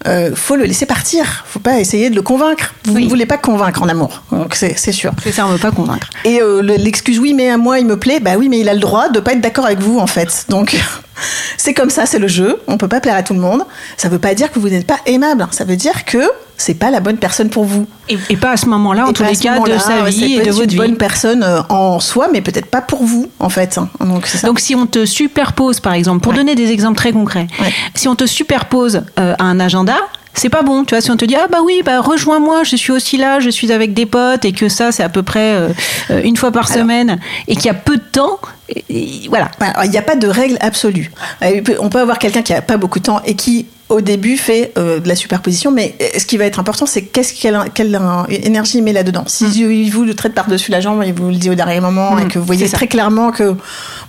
euh, 0.07 0.31
faut 0.35 0.55
le 0.55 0.63
laisser 0.65 0.85
partir. 0.85 1.43
Faut 1.47 1.59
pas 1.59 1.79
essayer 1.79 2.09
de 2.09 2.15
le 2.15 2.21
convaincre. 2.21 2.73
Vous 2.85 2.93
Oui. 2.95 3.05
ne 3.05 3.09
voulez 3.09 3.25
pas 3.25 3.37
convaincre 3.37 3.81
en 3.83 3.89
amour, 3.89 4.21
donc 4.31 4.55
c'est 4.55 4.77
c'est 4.77 4.91
sûr. 4.91 5.11
C'est 5.23 5.31
ça 5.31 5.45
on 5.45 5.49
veut 5.49 5.57
pas 5.57 5.71
convaincre. 5.71 6.07
Et 6.25 6.41
euh, 6.41 6.61
le- 6.61 6.75
l'excuse 6.75 7.19
oui, 7.19 7.33
mais 7.33 7.49
à 7.49 7.57
moi 7.57 7.79
il 7.79 7.85
me 7.85 7.97
plaît, 7.97 8.19
bah 8.19 8.31
oui, 8.37 8.49
mais 8.49 8.59
il 8.59 8.69
a 8.69 8.73
le 8.73 8.79
droit 8.79 9.09
de 9.09 9.19
pas 9.19 9.33
être 9.33 9.41
d'accord 9.41 9.65
avec 9.65 9.79
vous 9.79 9.99
en 9.99 10.07
fait. 10.07 10.45
Donc 10.49 10.75
c'est 11.57 11.73
comme 11.73 11.89
ça, 11.89 12.05
c'est 12.05 12.19
le 12.19 12.27
jeu. 12.27 12.59
On 12.67 12.77
peut 12.77 12.87
pas 12.87 12.99
plaire 12.99 13.15
à 13.15 13.23
tout 13.23 13.33
le 13.33 13.39
monde. 13.39 13.63
Ça 13.97 14.09
veut 14.09 14.19
pas 14.19 14.33
dire 14.33 14.51
que 14.51 14.59
vous 14.59 14.69
n'êtes 14.69 14.87
pas 14.87 14.99
aimable. 15.05 15.47
Ça 15.51 15.63
veut 15.65 15.75
dire 15.75 16.05
que 16.05 16.19
c'est 16.57 16.75
pas 16.75 16.91
la 16.91 16.99
bonne 16.99 17.17
personne 17.17 17.49
pour 17.49 17.65
vous. 17.65 17.87
Et, 18.07 18.17
et 18.29 18.37
pas 18.37 18.51
à 18.51 18.57
ce 18.57 18.67
moment-là 18.67 19.07
en 19.07 19.13
tous 19.13 19.23
les 19.23 19.35
cas 19.35 19.59
de 19.59 19.77
sa 19.79 20.03
vie 20.03 20.35
et 20.35 20.41
de 20.43 20.51
votre 20.51 20.71
une 20.71 20.77
bonne 20.77 20.95
personne 20.95 21.41
euh, 21.43 21.61
en 21.69 21.99
soi, 21.99 22.27
mais 22.31 22.41
peut-être 22.41 22.67
pas 22.67 22.81
pour 22.81 23.03
vous 23.03 23.29
en 23.39 23.49
fait. 23.49 23.79
Donc 23.99 24.27
c'est 24.27 24.37
ça. 24.37 24.47
Donc 24.47 24.59
si 24.59 24.75
on 24.75 24.85
te 24.85 25.05
superpose, 25.05 25.79
par 25.79 25.93
exemple, 25.93 26.21
pour 26.21 26.31
Ouais. 26.33 26.37
donner 26.37 26.53
des 26.55 26.69
exemples 26.71 26.97
très 26.97 27.11
concrets, 27.13 27.47
Ouais. 27.59 27.73
si 27.95 28.07
on 28.07 28.15
te 28.15 28.25
superpose 28.27 29.01
euh, 29.19 29.33
à 29.39 29.43
un 29.45 29.59
agenda, 29.59 29.90
c'est 30.33 30.49
pas 30.49 30.61
bon, 30.61 30.85
tu 30.85 30.95
vois. 30.95 31.01
Si 31.01 31.11
on 31.11 31.17
te 31.17 31.25
dit 31.25 31.35
ah 31.35 31.47
bah 31.49 31.59
oui, 31.63 31.81
bah 31.85 31.99
rejoins-moi, 32.01 32.63
je 32.63 32.75
suis 32.75 32.91
aussi 32.91 33.17
là, 33.17 33.39
je 33.39 33.49
suis 33.49 33.71
avec 33.71 33.93
des 33.93 34.05
potes 34.05 34.45
et 34.45 34.53
que 34.53 34.69
ça 34.69 34.91
c'est 34.91 35.03
à 35.03 35.09
peu 35.09 35.23
près 35.23 35.53
euh, 35.55 35.69
euh, 36.09 36.21
une 36.23 36.37
fois 36.37 36.51
par 36.51 36.67
semaine 36.69 37.19
et 37.47 37.55
qu'il 37.55 37.65
y 37.65 37.69
a 37.69 37.73
peu 37.73 37.97
de 37.97 38.03
temps, 38.03 38.39
et- 38.69 38.83
et 38.89 39.27
voilà. 39.29 39.51
Alors, 39.59 39.83
Il 39.85 39.91
n'y 39.91 39.97
a 39.97 40.01
pas 40.01 40.15
de 40.15 40.27
règle 40.27 40.57
absolue. 40.61 41.11
Euh, 41.43 41.61
On 41.79 41.89
peut 41.89 41.99
avoir 41.99 42.17
quelqu'un 42.19 42.41
qui 42.43 42.53
a 42.53 42.61
pas 42.61 42.77
beaucoup 42.77 42.99
de 42.99 43.03
temps 43.05 43.21
et 43.25 43.35
qui, 43.35 43.65
au 43.91 44.01
début, 44.01 44.37
fait 44.37 44.71
euh, 44.77 44.99
de 44.99 45.07
la 45.07 45.15
superposition, 45.15 45.69
mais 45.69 45.95
euh, 46.01 46.17
ce 46.17 46.25
qui 46.25 46.37
va 46.37 46.45
être 46.45 46.59
important, 46.59 46.85
c'est 46.85 47.03
qu'est-ce 47.03 47.33
quelle, 47.33 47.59
quelle 47.73 47.99
énergie 48.29 48.77
il 48.77 48.83
met 48.83 48.93
là-dedans. 48.93 49.25
Si 49.27 49.45
il 49.45 49.91
vous 49.91 50.03
le 50.03 50.13
traite 50.13 50.33
par-dessus 50.33 50.71
la 50.71 50.79
jambe 50.79 51.03
et 51.03 51.11
vous 51.11 51.29
le 51.29 51.35
dit 51.35 51.49
au 51.49 51.55
dernier 51.55 51.81
moment 51.81 52.17
et 52.17 52.27
que 52.27 52.39
vous 52.39 52.45
voyez 52.45 52.67
très 52.69 52.87
clairement 52.87 53.31
que 53.31 53.55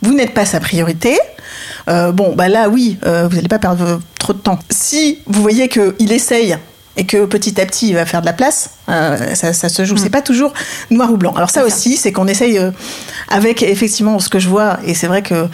vous 0.00 0.14
n'êtes 0.14 0.34
pas 0.34 0.46
sa 0.46 0.60
priorité, 0.60 1.18
euh, 1.88 2.12
bon, 2.12 2.34
bah 2.34 2.48
là, 2.48 2.68
oui, 2.68 2.98
euh, 3.06 3.26
vous 3.28 3.36
n'allez 3.36 3.48
pas 3.48 3.58
perdre 3.58 4.00
trop 4.18 4.32
de 4.32 4.38
temps. 4.38 4.58
Si 4.70 5.18
vous 5.26 5.42
voyez 5.42 5.68
qu'il 5.68 6.12
essaye 6.12 6.56
et 6.96 7.06
que 7.06 7.24
petit 7.24 7.60
à 7.60 7.66
petit 7.66 7.88
il 7.88 7.94
va 7.94 8.04
faire 8.04 8.20
de 8.20 8.26
la 8.26 8.32
place, 8.32 8.70
euh, 8.88 9.34
ça, 9.34 9.52
ça 9.52 9.68
se 9.68 9.84
joue. 9.84 9.96
C'est 9.96 10.10
pas 10.10 10.22
toujours 10.22 10.52
noir 10.90 11.10
ou 11.12 11.16
blanc. 11.16 11.32
Alors 11.34 11.50
ça 11.50 11.64
aussi, 11.64 11.96
c'est 11.96 12.12
qu'on 12.12 12.28
essaye 12.28 12.58
euh, 12.58 12.70
avec 13.28 13.62
effectivement 13.62 14.18
ce 14.18 14.28
que 14.28 14.38
je 14.38 14.48
vois, 14.48 14.78
et 14.84 14.94
c'est 14.94 15.06
vrai 15.06 15.22
que 15.22 15.46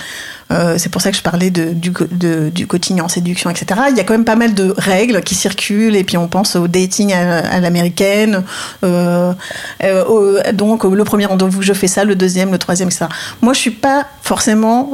euh, 0.50 0.76
c'est 0.78 0.88
pour 0.88 1.02
ça 1.02 1.10
que 1.10 1.16
je 1.16 1.22
parlais 1.22 1.50
du, 1.50 1.92
coaching 2.66 3.00
en 3.00 3.08
séduction, 3.08 3.50
etc. 3.50 3.80
Il 3.90 3.96
y 3.96 4.00
a 4.00 4.04
quand 4.04 4.14
même 4.14 4.24
pas 4.24 4.36
mal 4.36 4.54
de 4.54 4.74
règles 4.76 5.20
qui 5.22 5.34
circulent, 5.34 5.96
et 5.96 6.04
puis 6.04 6.16
on 6.16 6.28
pense 6.28 6.56
au 6.56 6.68
dating 6.68 7.12
à, 7.12 7.60
l'américaine. 7.60 8.44
euh, 8.84 9.32
euh, 9.84 10.52
donc 10.52 10.84
le 10.84 11.04
premier 11.04 11.26
rendez-vous, 11.26 11.62
je 11.62 11.72
fais 11.72 11.88
ça, 11.88 12.04
le 12.04 12.14
deuxième, 12.14 12.50
le 12.50 12.58
troisième, 12.58 12.88
etc. 12.88 13.06
Moi, 13.42 13.52
je 13.52 13.60
suis 13.60 13.70
pas 13.70 14.06
forcément 14.22 14.92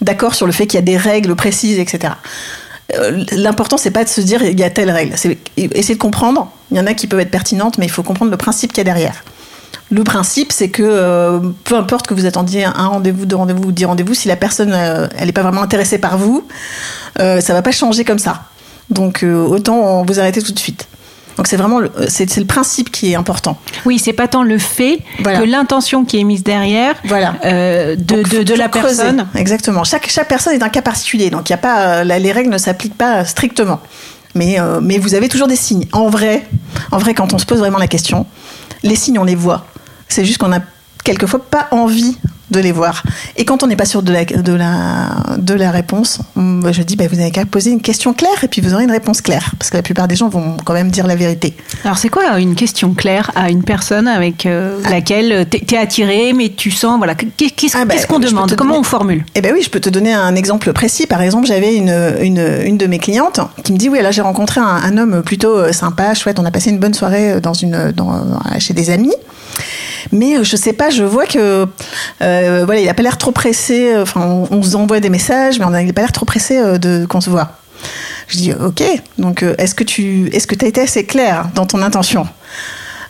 d'accord 0.00 0.34
sur 0.34 0.46
le 0.46 0.52
fait 0.52 0.66
qu'il 0.66 0.78
y 0.78 0.82
a 0.82 0.86
des 0.86 0.96
règles 0.96 1.34
précises, 1.34 1.78
etc. 1.78 2.14
L'important, 3.32 3.76
c'est 3.76 3.90
pas 3.90 4.04
de 4.04 4.08
se 4.08 4.20
dire 4.20 4.42
il 4.42 4.58
y 4.58 4.64
a 4.64 4.70
telle 4.70 4.90
règle. 4.90 5.14
C'est 5.16 5.38
essayer 5.56 5.94
de 5.94 6.00
comprendre. 6.00 6.50
Il 6.70 6.76
y 6.76 6.80
en 6.80 6.86
a 6.86 6.94
qui 6.94 7.06
peuvent 7.06 7.20
être 7.20 7.30
pertinentes, 7.30 7.78
mais 7.78 7.86
il 7.86 7.90
faut 7.90 8.02
comprendre 8.02 8.30
le 8.30 8.36
principe 8.36 8.72
qu'il 8.72 8.78
y 8.78 8.80
a 8.82 8.84
derrière. 8.84 9.24
Le 9.90 10.04
principe, 10.04 10.52
c'est 10.52 10.68
que 10.68 10.82
euh, 10.84 11.38
peu 11.64 11.74
importe 11.76 12.06
que 12.06 12.14
vous 12.14 12.26
attendiez 12.26 12.64
un 12.64 12.72
rendez-vous, 12.88 13.24
deux 13.24 13.36
rendez-vous 13.36 13.64
ou 13.68 13.72
dix 13.72 13.86
rendez-vous, 13.86 14.12
si 14.14 14.28
la 14.28 14.36
personne 14.36 14.72
euh, 14.74 15.08
elle 15.16 15.26
n'est 15.26 15.32
pas 15.32 15.42
vraiment 15.42 15.62
intéressée 15.62 15.98
par 15.98 16.18
vous, 16.18 16.46
euh, 17.20 17.40
ça 17.40 17.54
va 17.54 17.62
pas 17.62 17.72
changer 17.72 18.04
comme 18.04 18.18
ça. 18.18 18.42
Donc 18.90 19.22
euh, 19.22 19.44
autant 19.46 20.04
vous 20.04 20.20
arrêter 20.20 20.42
tout 20.42 20.52
de 20.52 20.58
suite. 20.58 20.86
Donc 21.38 21.46
c'est 21.46 21.56
vraiment 21.56 21.78
le, 21.78 21.90
c'est 22.08 22.36
le 22.36 22.44
principe 22.44 22.90
qui 22.90 23.12
est 23.12 23.14
important. 23.14 23.56
Oui, 23.86 23.98
c'est 23.98 24.12
pas 24.12 24.26
tant 24.28 24.42
le 24.42 24.58
fait 24.58 24.98
Voilà. 25.22 25.38
que 25.38 25.44
l'intention 25.44 26.04
qui 26.04 26.18
est 26.20 26.24
mise 26.24 26.42
derrière 26.42 26.94
Voilà. 27.04 27.36
euh, 27.44 27.94
de, 27.96 28.02
Donc, 28.22 28.28
de, 28.28 28.54
la 28.54 28.68
creuser. 28.68 28.96
personne. 28.96 29.26
Exactement. 29.36 29.84
Chaque, 29.84 30.08
chaque 30.10 30.28
personne 30.28 30.52
est 30.54 30.62
un 30.64 30.68
cas 30.68 30.82
particulier. 30.82 31.30
Donc, 31.30 31.48
il 31.48 31.52
y 31.52 31.54
a 31.54 31.58
pas, 31.58 32.02
les 32.02 32.32
règles 32.32 32.50
ne 32.50 32.58
s'appliquent 32.58 32.98
pas 32.98 33.24
strictement. 33.24 33.78
Mais, 34.34 34.58
euh, 34.60 34.80
mais 34.82 34.98
vous 34.98 35.14
avez 35.14 35.28
toujours 35.28 35.46
des 35.46 35.54
signes. 35.56 35.86
En 35.92 36.08
vrai, 36.08 36.44
en 36.90 36.98
vrai, 36.98 37.14
quand 37.14 37.32
on 37.32 37.38
se 37.38 37.46
pose 37.46 37.60
vraiment 37.60 37.78
la 37.78 37.86
question, 37.86 38.26
les 38.82 38.96
signes, 38.96 39.18
on 39.18 39.24
les 39.24 39.34
voit. 39.34 39.66
C'est 40.08 40.24
juste 40.24 40.38
qu'on 40.38 40.52
a 40.52 40.60
quelquefois 41.08 41.40
pas 41.40 41.68
envie 41.70 42.16
de 42.50 42.60
les 42.60 42.72
voir. 42.72 43.02
Et 43.36 43.44
quand 43.44 43.62
on 43.62 43.66
n'est 43.66 43.76
pas 43.76 43.84
sûr 43.84 44.02
de 44.02 44.10
la, 44.10 44.24
de 44.24 44.54
la, 44.54 45.08
de 45.36 45.52
la 45.52 45.70
réponse, 45.70 46.20
hum, 46.34 46.66
je 46.72 46.82
dis, 46.82 46.96
bah, 46.96 47.04
vous 47.10 47.16
n'avez 47.16 47.30
qu'à 47.30 47.44
poser 47.44 47.70
une 47.70 47.82
question 47.82 48.14
claire 48.14 48.42
et 48.42 48.48
puis 48.48 48.62
vous 48.62 48.72
aurez 48.72 48.84
une 48.84 48.90
réponse 48.90 49.20
claire. 49.20 49.50
Parce 49.58 49.70
que 49.70 49.76
la 49.76 49.82
plupart 49.82 50.08
des 50.08 50.16
gens 50.16 50.30
vont 50.30 50.56
quand 50.64 50.72
même 50.72 50.90
dire 50.90 51.06
la 51.06 51.14
vérité. 51.14 51.54
Alors 51.84 51.98
c'est 51.98 52.08
quoi 52.08 52.38
une 52.38 52.54
question 52.54 52.94
claire 52.94 53.30
à 53.34 53.50
une 53.50 53.62
personne 53.64 54.08
avec 54.08 54.46
euh, 54.46 54.78
laquelle 54.90 55.46
t'es 55.50 55.58
t'es 55.60 55.76
attiré, 55.76 56.32
mais 56.32 56.48
tu 56.48 56.70
sens 56.70 56.96
voilà 56.96 57.14
qu'est- 57.14 57.50
qu'est-ce 57.50 57.76
Ah 57.78 57.84
bah, 57.84 57.94
qu'on 58.08 58.18
demande, 58.18 58.54
comment 58.56 58.70
donner- 58.70 58.80
on 58.80 58.82
formule? 58.82 59.24
Eh 59.34 59.42
ben 59.42 59.52
oui, 59.54 59.60
je 59.62 59.68
peux 59.68 59.80
te 59.80 59.90
donner 59.90 60.14
un 60.14 60.34
exemple 60.34 60.72
précis. 60.72 61.06
Par 61.06 61.20
exemple, 61.20 61.46
j'avais 61.46 61.74
une, 61.76 61.94
une, 62.22 62.42
une 62.64 62.78
de 62.78 62.86
mes 62.86 62.98
clientes 62.98 63.40
qui 63.62 63.74
me 63.74 63.78
dit 63.78 63.90
oui, 63.90 64.00
là 64.00 64.10
j'ai 64.10 64.22
rencontré 64.22 64.60
un, 64.60 64.64
un 64.64 64.96
homme 64.96 65.22
plutôt 65.22 65.54
euh, 65.58 65.72
sympa, 65.72 66.14
chouette. 66.14 66.38
On 66.38 66.46
a 66.46 66.50
passé 66.50 66.70
une 66.70 66.78
bonne 66.78 66.94
soirée 66.94 67.32
euh, 67.32 67.40
dans 67.40 67.52
une, 67.52 67.92
dans, 67.94 68.10
chez 68.58 68.72
des 68.72 68.88
amis. 68.88 69.12
Mais 70.12 70.36
euh, 70.36 70.44
je 70.44 70.56
sais 70.56 70.72
pas, 70.72 70.90
je 70.90 71.04
vois 71.04 71.26
que 71.26 71.66
euh, 72.22 72.62
voilà, 72.64 72.80
il 72.80 72.88
a 72.88 72.94
pas 72.94 73.02
l'air 73.02 73.18
trop 73.18 73.32
pressé. 73.32 73.92
euh, 73.94 74.02
Enfin, 74.02 74.22
on, 74.22 74.48
on 74.50 74.62
se 74.62 74.76
envoie 74.76 75.00
des 75.00 75.10
messages, 75.10 75.58
mais 75.58 75.64
on 75.66 75.72
a, 75.74 75.82
il 75.82 75.90
a 75.90 75.92
pas 75.92 76.02
l'air 76.02 76.12
trop 76.12 76.26
pressé 76.26 76.60
de 76.78 77.06
qu'on 77.06 77.20
se 77.20 77.30
voit. 77.30 77.52
Je 78.28 78.36
dis 78.36 78.52
ok. 78.52 78.82
Donc 79.18 79.44
est-ce 79.58 79.74
que 79.74 79.84
tu 79.84 80.28
est-ce 80.32 80.46
que 80.46 80.54
as 80.64 80.68
été 80.68 80.80
assez 80.80 81.04
clair 81.04 81.48
dans 81.54 81.66
ton 81.66 81.82
intention? 81.82 82.26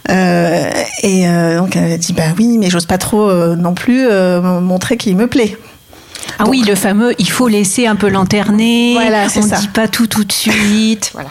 Et 0.09 1.27
donc 1.57 1.77
elle 1.77 1.93
a 1.93 1.99
dit 1.99 2.13
bah 2.13 2.35
oui, 2.39 2.59
mais 2.59 2.71
j'ose 2.71 2.87
pas 2.87 2.99
trop 2.99 3.33
non 3.57 3.75
plus 3.75 4.07
montrer 4.63 4.97
qu'il 4.97 5.17
me 5.17 5.27
plaît. 5.27 5.57
Ah 6.41 6.45
oui, 6.47 6.63
le 6.67 6.75
fameux, 6.77 7.15
il 7.19 7.29
faut 7.31 7.49
laisser 7.49 7.87
un 7.87 7.97
peu 7.97 8.09
lanterner. 8.09 8.93
Voilà, 8.95 9.29
c'est 9.29 9.41
on 9.41 9.49
ça. 9.49 9.57
dit 9.57 9.69
pas 9.69 9.89
tout 9.89 10.07
tout 10.07 10.23
de 10.25 10.31
suite. 10.33 11.11
voilà. 11.15 11.31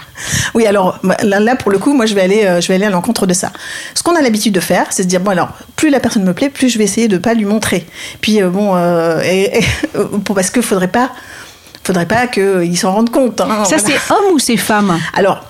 Oui, 0.53 0.65
alors 0.65 0.99
bah, 1.03 1.15
là, 1.23 1.39
là, 1.39 1.55
pour 1.55 1.71
le 1.71 1.79
coup, 1.79 1.93
moi 1.93 2.05
je 2.05 2.13
vais 2.13 2.21
aller, 2.21 2.43
euh, 2.45 2.59
je 2.59 2.67
vais 2.67 2.75
aller 2.75 2.85
à 2.85 2.89
l'encontre 2.89 3.25
de 3.25 3.33
ça. 3.33 3.51
Ce 3.93 4.03
qu'on 4.03 4.15
a 4.15 4.21
l'habitude 4.21 4.53
de 4.53 4.59
faire, 4.59 4.87
c'est 4.89 5.03
de 5.03 5.07
dire 5.07 5.21
bon 5.21 5.31
alors, 5.31 5.49
plus 5.77 5.89
la 5.89 5.99
personne 6.01 6.23
me 6.23 6.33
plaît, 6.33 6.49
plus 6.49 6.69
je 6.69 6.77
vais 6.77 6.83
essayer 6.83 7.07
de 7.07 7.17
pas 7.17 7.33
lui 7.33 7.45
montrer. 7.45 7.85
Puis 8.21 8.41
euh, 8.41 8.49
bon, 8.49 8.75
euh, 8.75 9.21
et- 9.21 9.61
parce 10.35 10.49
que 10.49 10.61
faudrait 10.61 10.89
pas, 10.89 11.11
faudrait 11.83 12.05
pas 12.07 12.27
qu'il 12.27 12.77
s'en 12.77 12.91
rende 12.91 13.09
compte. 13.09 13.39
hein, 13.41 13.63
Ça, 13.65 13.77
voilà. 13.77 13.95
c'est 13.99 14.13
homme 14.13 14.33
ou 14.33 14.39
c'est 14.39 14.57
femme? 14.57 14.99
Alors, 15.13 15.45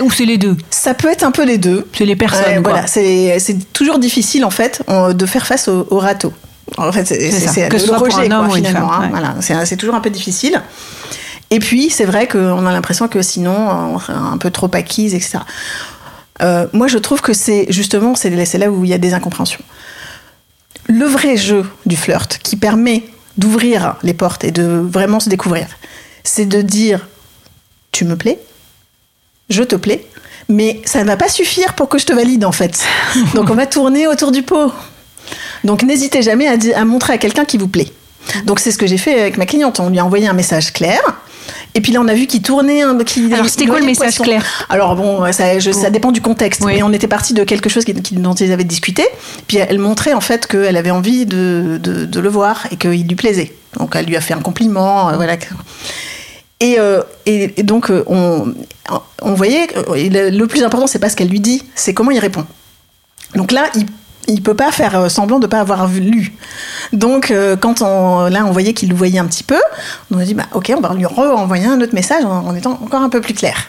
Ou 0.00 0.10
c'est 0.10 0.24
les 0.24 0.38
deux? 0.38 0.56
ça 0.70 0.94
peut 0.94 1.08
être 1.10 1.22
un 1.24 1.32
peu 1.32 1.44
les 1.44 1.58
deux. 1.58 1.86
C'est 1.96 2.06
les 2.06 2.16
personnes. 2.16 2.62
Voilà, 2.62 2.86
c'est 2.86 3.38
c'est 3.40 3.72
toujours 3.74 3.98
difficile 3.98 4.44
en 4.46 4.50
fait 4.50 4.82
de 4.88 5.26
faire 5.26 5.46
face 5.46 5.68
au, 5.68 5.86
au 5.90 5.98
râteau. 5.98 6.32
En 6.78 6.92
fait, 6.92 7.04
c'est 7.04 7.18
le 7.18 7.96
rejet, 7.96 8.28
quoi, 8.28 8.48
finalement. 8.54 8.88
femme, 8.88 9.02
hein, 9.02 9.08
voilà, 9.10 9.64
c'est 9.64 9.76
toujours 9.76 9.94
un 9.94 10.00
peu 10.00 10.10
difficile. 10.10 10.60
Et 11.50 11.58
puis, 11.58 11.90
c'est 11.90 12.04
vrai 12.06 12.26
qu'on 12.26 12.66
a 12.66 12.72
l'impression 12.72 13.08
que 13.08 13.20
sinon, 13.20 13.54
on 13.94 13.98
serait 13.98 14.14
un 14.14 14.38
peu 14.38 14.50
trop 14.50 14.70
acquise, 14.72 15.14
etc. 15.14 15.40
Euh, 16.40 16.66
moi, 16.72 16.88
je 16.88 16.98
trouve 16.98 17.20
que 17.20 17.34
c'est 17.34 17.66
justement, 17.70 18.14
c'est 18.14 18.30
là 18.58 18.70
où 18.70 18.84
il 18.84 18.90
y 18.90 18.94
a 18.94 18.98
des 18.98 19.14
incompréhensions. 19.14 19.62
Le 20.88 21.04
vrai 21.04 21.36
jeu 21.36 21.64
du 21.86 21.96
flirt 21.96 22.38
qui 22.42 22.56
permet 22.56 23.04
d'ouvrir 23.36 23.96
les 24.02 24.14
portes 24.14 24.44
et 24.44 24.50
de 24.50 24.64
vraiment 24.64 25.20
se 25.20 25.28
découvrir, 25.28 25.66
c'est 26.24 26.46
de 26.46 26.62
dire 26.62 27.06
tu 27.92 28.04
me 28.04 28.16
plais, 28.16 28.38
je 29.48 29.62
te 29.62 29.76
plais, 29.76 30.06
mais 30.48 30.80
ça 30.84 31.00
ne 31.00 31.04
va 31.04 31.16
pas 31.16 31.28
suffire 31.28 31.74
pour 31.74 31.88
que 31.88 31.98
je 31.98 32.06
te 32.06 32.12
valide 32.12 32.44
en 32.44 32.52
fait. 32.52 32.82
Donc 33.34 33.50
on 33.50 33.54
va 33.54 33.66
tourner 33.66 34.06
autour 34.06 34.32
du 34.32 34.42
pot. 34.42 34.72
Donc 35.64 35.82
n'hésitez 35.82 36.22
jamais 36.22 36.46
à, 36.74 36.84
montrer 36.84 37.12
à 37.14 37.18
quelqu'un 37.18 37.44
qui 37.44 37.58
vous 37.58 37.68
plaît. 37.68 37.88
Donc 38.46 38.60
c'est 38.60 38.70
ce 38.70 38.78
que 38.78 38.86
j'ai 38.86 38.98
fait 38.98 39.20
avec 39.20 39.36
ma 39.36 39.46
cliente. 39.46 39.80
On 39.80 39.90
lui 39.90 39.98
a 39.98 40.04
envoyé 40.04 40.26
un 40.28 40.32
message 40.32 40.72
clair. 40.72 41.00
Et 41.74 41.80
puis 41.80 41.92
là, 41.92 42.00
on 42.00 42.06
a 42.08 42.14
vu 42.14 42.26
qu'il 42.26 42.42
tournait. 42.42 42.82
qu'il- 43.06 43.32
Alors, 43.34 43.48
c'était 43.48 43.66
quoi 43.66 43.80
le 43.80 43.86
message 43.86 44.16
poisson. 44.16 44.22
clair? 44.24 44.44
Alors 44.68 44.94
bon, 44.94 45.32
ça, 45.32 45.58
je- 45.58 45.70
ça 45.72 45.90
dépend 45.90 46.12
du 46.12 46.20
contexte. 46.20 46.62
Oui. 46.64 46.74
Mais 46.76 46.82
on 46.82 46.92
était 46.92 47.08
parti 47.08 47.32
de 47.34 47.42
quelque 47.44 47.68
chose 47.68 47.84
dont 48.12 48.34
ils 48.34 48.52
avaient 48.52 48.62
discuté. 48.64 49.04
Puis 49.48 49.56
elle 49.56 49.78
montrait 49.78 50.12
en 50.12 50.20
fait 50.20 50.46
qu'elle 50.46 50.76
avait 50.76 50.90
envie 50.90 51.26
de, 51.26 51.80
de- 51.82 52.04
de 52.04 52.20
le 52.20 52.28
voir 52.28 52.66
et 52.70 52.76
qu'il 52.76 53.06
lui 53.08 53.16
plaisait. 53.16 53.52
Donc 53.78 53.94
elle 53.96 54.04
lui 54.06 54.16
a 54.16 54.20
fait 54.20 54.34
un 54.34 54.40
compliment. 54.40 55.08
euh, 55.10 55.16
voilà. 55.16 55.36
Et, 56.60 56.76
euh, 56.78 57.02
et- 57.26 57.54
et 57.56 57.62
donc, 57.64 57.90
euh, 57.90 58.04
on, 58.06 58.54
on 59.22 59.34
voyait, 59.34 59.66
le, 59.88 60.30
le 60.30 60.46
plus 60.46 60.62
important, 60.62 60.86
c'est 60.86 61.00
pas 61.00 61.08
ce 61.08 61.16
qu'elle 61.16 61.28
lui 61.28 61.40
dit, 61.40 61.64
c'est 61.74 61.92
comment 61.92 62.12
il 62.12 62.20
répond. 62.20 62.46
Donc 63.34 63.50
là, 63.50 63.64
il 63.74 63.86
il 64.28 64.42
peut 64.42 64.54
pas 64.54 64.70
faire 64.70 64.96
euh, 64.98 65.08
semblant 65.08 65.38
de 65.38 65.46
pas 65.46 65.60
avoir 65.60 65.88
lu. 65.88 66.32
Donc 66.92 67.30
euh, 67.30 67.56
quand 67.56 67.82
on, 67.82 68.28
là 68.28 68.44
on 68.46 68.52
voyait 68.52 68.72
qu'il 68.72 68.88
le 68.88 68.94
voyait 68.94 69.18
un 69.18 69.26
petit 69.26 69.44
peu, 69.44 69.60
on 70.10 70.18
a 70.18 70.24
dit 70.24 70.34
bah 70.34 70.46
ok 70.54 70.72
on 70.76 70.80
va 70.80 70.94
lui 70.94 71.06
renvoyer 71.06 71.66
un 71.66 71.80
autre 71.80 71.94
message 71.94 72.24
en, 72.24 72.54
étant 72.54 72.78
encore 72.82 73.02
un 73.02 73.08
peu 73.08 73.20
plus 73.20 73.34
clair. 73.34 73.68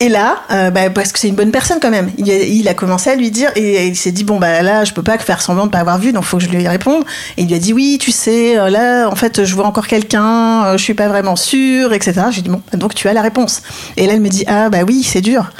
Et 0.00 0.08
là, 0.08 0.42
euh, 0.50 0.70
bah, 0.70 0.90
parce 0.90 1.12
que 1.12 1.18
c'est 1.20 1.28
une 1.28 1.36
bonne 1.36 1.52
personne 1.52 1.78
quand 1.80 1.90
même, 1.90 2.10
il 2.18 2.68
a, 2.68 2.74
commencé 2.74 3.08
à 3.08 3.14
lui 3.14 3.30
dire 3.30 3.50
et 3.54 3.86
il 3.86 3.94
s'est 3.94 4.10
dit 4.10 4.24
bon 4.24 4.40
bah 4.40 4.60
là 4.62 4.82
je 4.84 4.92
peux 4.92 5.02
pas 5.04 5.16
faire 5.18 5.40
semblant 5.40 5.66
de 5.66 5.70
pas 5.70 5.78
avoir 5.78 5.98
vu 5.98 6.12
donc 6.12 6.24
faut 6.24 6.38
que 6.38 6.42
je 6.42 6.48
lui 6.48 6.66
réponde. 6.66 7.04
Et 7.36 7.42
il 7.42 7.48
lui 7.48 7.54
a 7.54 7.60
dit 7.60 7.72
oui 7.72 7.98
tu 8.00 8.10
sais 8.10 8.56
là 8.68 9.08
en 9.08 9.14
fait 9.14 9.44
je 9.44 9.54
vois 9.54 9.66
encore 9.66 9.86
quelqu'un, 9.86 10.76
je 10.76 10.82
suis 10.82 10.94
pas 10.94 11.06
vraiment 11.06 11.36
sûre 11.36 11.92
etc. 11.92 12.22
J'ai 12.30 12.42
dit 12.42 12.50
bon 12.50 12.62
donc 12.72 12.94
tu 12.96 13.06
as 13.06 13.12
la 13.12 13.22
réponse. 13.22 13.62
Et 13.96 14.08
là 14.08 14.14
elle 14.14 14.20
me 14.20 14.28
dit 14.28 14.44
ah 14.48 14.70
bah 14.70 14.82
oui 14.84 15.04
c'est 15.04 15.20
dur. 15.20 15.52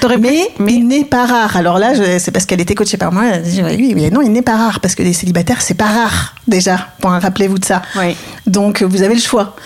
T'aurais 0.00 0.18
mais, 0.18 0.50
il 0.68 0.86
n'est 0.86 1.04
pas 1.04 1.26
rare. 1.26 1.56
Alors 1.56 1.78
là, 1.78 1.92
c'est 2.18 2.30
parce 2.30 2.46
qu'elle 2.46 2.60
était 2.60 2.74
coachée 2.74 2.96
par 2.96 3.12
moi. 3.12 3.24
Elle 3.26 3.34
a 3.34 3.38
dit 3.38 3.62
oui, 3.62 3.94
mais 3.94 4.10
non, 4.10 4.22
il 4.22 4.32
n'est 4.32 4.42
pas 4.42 4.56
rare 4.56 4.80
parce 4.80 4.94
que 4.94 5.02
les 5.02 5.12
célibataires, 5.12 5.62
c'est 5.62 5.74
pas 5.74 5.86
rare 5.86 6.34
déjà. 6.46 6.88
Rappelez-vous 7.02 7.58
de 7.58 7.64
ça. 7.64 7.82
Oui. 7.96 8.16
Donc 8.46 8.82
vous 8.82 9.02
avez 9.02 9.14
le 9.14 9.20
choix. 9.20 9.56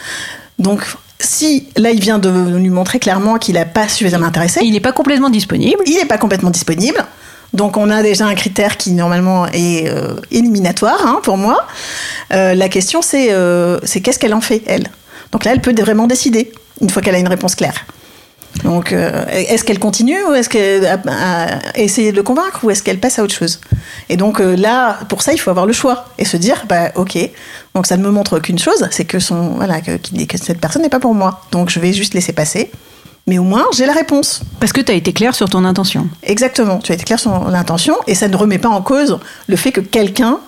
Donc 0.59 0.85
si 1.19 1.69
là, 1.77 1.91
il 1.91 2.01
vient 2.01 2.19
de 2.19 2.31
lui 2.57 2.71
montrer 2.71 2.99
clairement 2.99 3.37
qu'il 3.39 3.55
n'a 3.55 3.67
pas 3.67 3.89
suffisamment 3.89 4.27
intéressé, 4.27 4.61
il 4.63 4.73
n'est 4.73 4.81
pas 4.81 4.93
complètement 4.93 5.31
disponible. 5.31 5.83
il 5.87 5.95
n'est 5.95 6.07
pas 6.07 6.19
complètement 6.19 6.51
disponible. 6.51 7.05
Donc 7.53 7.77
on 7.77 7.91
a 7.91 8.03
déjà 8.03 8.27
un 8.27 8.35
critère 8.35 8.77
qui 8.77 8.93
normalement 8.93 9.47
est 9.49 9.89
euh, 9.89 10.15
éliminatoire 10.31 11.05
hein, 11.05 11.21
pour 11.23 11.37
moi. 11.37 11.67
Euh, 12.33 12.55
la 12.55 12.69
question 12.69 13.03
c'est 13.03 13.33
euh, 13.33 13.79
c'est 13.83 14.01
qu'est-ce 14.01 14.19
qu'elle 14.19 14.35
en 14.35 14.41
fait 14.41 14.63
elle? 14.67 14.87
Donc 15.33 15.45
là 15.45 15.53
elle 15.53 15.61
peut 15.61 15.75
vraiment 15.81 16.07
décider 16.07 16.53
une 16.81 16.91
fois 16.91 17.03
qu'elle 17.03 17.17
a 17.17 17.19
une 17.19 17.29
réponse 17.29 17.57
claire. 17.57 17.85
Donc 18.65 18.93
euh, 18.93 19.25
est-ce 19.31 19.65
qu'elle 19.65 19.79
continue 19.79 20.23
ou 20.29 20.33
est-ce 20.33 20.49
qu'elle 20.49 20.85
a, 20.85 20.99
a 21.07 21.79
essayé 21.79 22.13
de 22.13 22.17
le 22.17 22.23
convaincre 22.23 22.61
ou 22.63 22.71
est-ce 22.71 22.83
qu'elle 22.83 22.99
passe 22.99 23.19
à 23.19 23.23
autre 23.23 23.35
chose? 23.35 23.61
Et 24.09 24.17
donc 24.17 24.41
euh, 24.41 24.57
là 24.57 24.99
pour 25.09 25.23
ça 25.23 25.33
il 25.33 25.39
faut 25.39 25.51
avoir 25.51 25.67
le 25.67 25.73
choix 25.73 26.07
et 26.19 26.25
se 26.25 26.37
dire 26.37 26.65
bah 26.69 26.91
ok 26.97 27.17
donc 27.75 27.87
ça 27.87 27.97
ne 27.97 28.03
me 28.03 28.11
montre 28.11 28.39
qu'une 28.39 28.59
chose 28.59 28.89
c'est 28.91 29.05
que 29.05 29.19
son 29.19 29.51
voilà 29.51 29.81
que, 29.81 29.97
que 29.97 30.39
cette 30.39 30.61
personne 30.61 30.83
n'est 30.83 30.89
pas 30.89 31.01
pour 31.01 31.15
moi 31.15 31.41
donc 31.53 31.71
je 31.71 31.81
vais 31.81 31.93
juste 31.93 32.15
laisser 32.15 32.33
passer. 32.33 32.71
Mais 33.27 33.39
au 33.39 33.45
moins 33.45 33.67
j'ai 33.73 33.87
la 33.87 33.93
réponse. 33.93 34.43
Parce 34.59 34.73
que 34.73 34.81
tu 34.81 34.91
as 34.91 34.95
été 34.95 35.13
clair 35.13 35.35
sur 35.35 35.49
ton 35.49 35.65
intention. 35.65 36.09
Exactement, 36.23 36.79
tu 36.79 36.93
as 36.93 36.97
été 36.97 37.05
clair 37.05 37.21
sur 37.21 37.49
l'intention 37.49 37.97
et 38.07 38.15
ça 38.15 38.29
ne 38.29 38.37
remet 38.37 38.59
pas 38.59 38.69
en 38.69 38.83
cause 38.83 39.19
le 39.47 39.57
fait 39.57 39.73
que 39.73 39.81
quelqu'un 39.81 40.41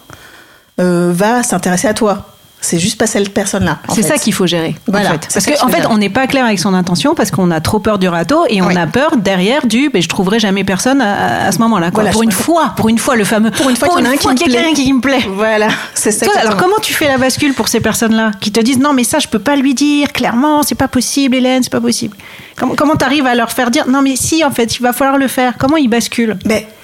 euh, 0.81 1.12
va 1.15 1.43
s'intéresser 1.43 1.87
à 1.87 1.95
toi. 1.95 2.27
C'est 2.62 2.79
juste 2.79 2.96
pas 2.98 3.07
cette 3.07 3.35
personne-là. 3.35 3.81
C'est 3.92 4.03
ça 4.03 4.16
qu'il 4.16 4.33
faut 4.33 4.46
gérer. 4.46 4.75
Voilà, 4.87 5.09
en 5.11 5.12
fait. 5.12 5.29
Parce 5.35 5.44
qu'en 5.46 5.68
fait, 5.68 5.85
on 5.90 5.98
n'est 5.98 6.09
pas 6.09 6.27
clair 6.27 6.46
avec 6.46 6.59
son 6.59 6.72
intention 6.75 7.14
parce 7.14 7.31
qu'on 7.31 7.51
a 7.51 7.61
trop 7.61 7.81
peur 7.81 7.98
du 7.98 8.09
râteau 8.09 8.44
et 8.48 8.62
on 8.62 8.68
Oui. 8.68 8.77
a 8.77 8.87
peur 8.87 9.16
derrière 9.16 9.66
du 9.66 9.90
ben, 9.90 10.01
je 10.01 10.09
trouverai 10.09 10.38
jamais 10.38 10.62
personne 10.64 11.01
à, 11.01 11.46
à 11.46 11.53
ce 11.53 11.59
moment-là. 11.59 11.90
Voilà, 11.92 12.11
pour 12.12 12.22
une 12.22 12.33
fois, 12.33 12.72
pour 12.77 12.88
une 12.88 12.98
fois, 12.98 13.16
le 13.16 13.25
fameux. 13.25 13.51
Pour 13.51 13.68
une 13.68 13.77
fois 13.77 13.88
qu'il 13.88 13.98
y 13.98 14.03
en 14.03 14.11
a 14.11 14.14
un 14.14 14.16
qui 14.16 14.29
me 14.29 14.35
plaît. 14.37 14.44
quelqu'un 14.46 14.75
qui 14.75 14.92
me 14.92 15.01
plaît. 15.01 15.25
Voilà, 15.29 15.68
c'est 15.94 16.12
ça. 16.12 16.25
Toi, 16.25 16.35
alors 16.38 16.57
comment 16.57 16.79
tu 16.81 16.94
fais 16.94 17.09
la 17.09 17.18
bascule 17.18 17.53
pour 17.53 17.66
ces 17.68 17.81
personnes-là 17.81 18.31
qui 18.40 18.53
te 18.53 18.61
disent 18.61 18.79
non 18.79 18.92
mais 18.92 19.05
ça 19.05 19.18
je 19.18 19.27
peux 19.29 19.38
pas 19.40 19.57
lui 19.57 19.75
dire 19.75 20.12
clairement 20.12 20.62
c'est 20.62 20.75
pas 20.77 20.88
possible 20.88 21.35
Hélène 21.37 21.62
c'est 21.62 21.72
pas 21.72 21.81
possible 21.81 22.16
comment 22.57 22.75
comment 22.77 22.94
t'arrives 22.96 23.27
à 23.27 23.35
leur 23.35 23.51
faire 23.51 23.70
dire 23.70 23.88
non 23.88 24.03
mais 24.03 24.14
si 24.16 24.44
en 24.44 24.51
fait 24.51 24.77
il 24.77 24.83
va 24.83 24.92
falloir 24.92 25.18
le 25.18 25.27
faire? 25.29 25.55
Comment 25.59 25.77
ils 25.77 25.88
basculent? 25.88 26.37
Mais 26.46 26.61
je, 26.62 26.82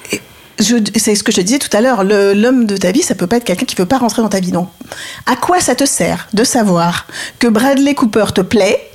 c'est 0.61 1.15
ce 1.15 1.23
que 1.23 1.33
je 1.33 1.41
disais 1.41 1.59
tout 1.59 1.75
à 1.77 1.81
l'heure. 1.81 2.05
L'homme 2.05 2.67
de 2.67 2.77
ta 2.77 2.93
vie, 2.93 3.03
ça 3.03 3.15
peut 3.15 3.27
pas 3.27 3.37
être 3.37 3.45
quelqu'un 3.45 3.67
qui 3.67 3.77
veut 3.77 3.87
pas 3.87 3.99
rentrer 3.99 4.23
dans 4.23 4.29
ta 4.29 4.41
vie. 4.41 4.51
Donc, 4.53 4.69
à 5.27 5.37
quoi 5.37 5.61
ça 5.61 5.75
te 5.75 5.85
sert 5.85 6.29
de 6.33 6.45
savoir 6.45 7.07
que 7.39 7.47
Bradley 7.47 7.95
Cooper 7.95 8.27
te 8.35 8.41
plaît 8.41 8.91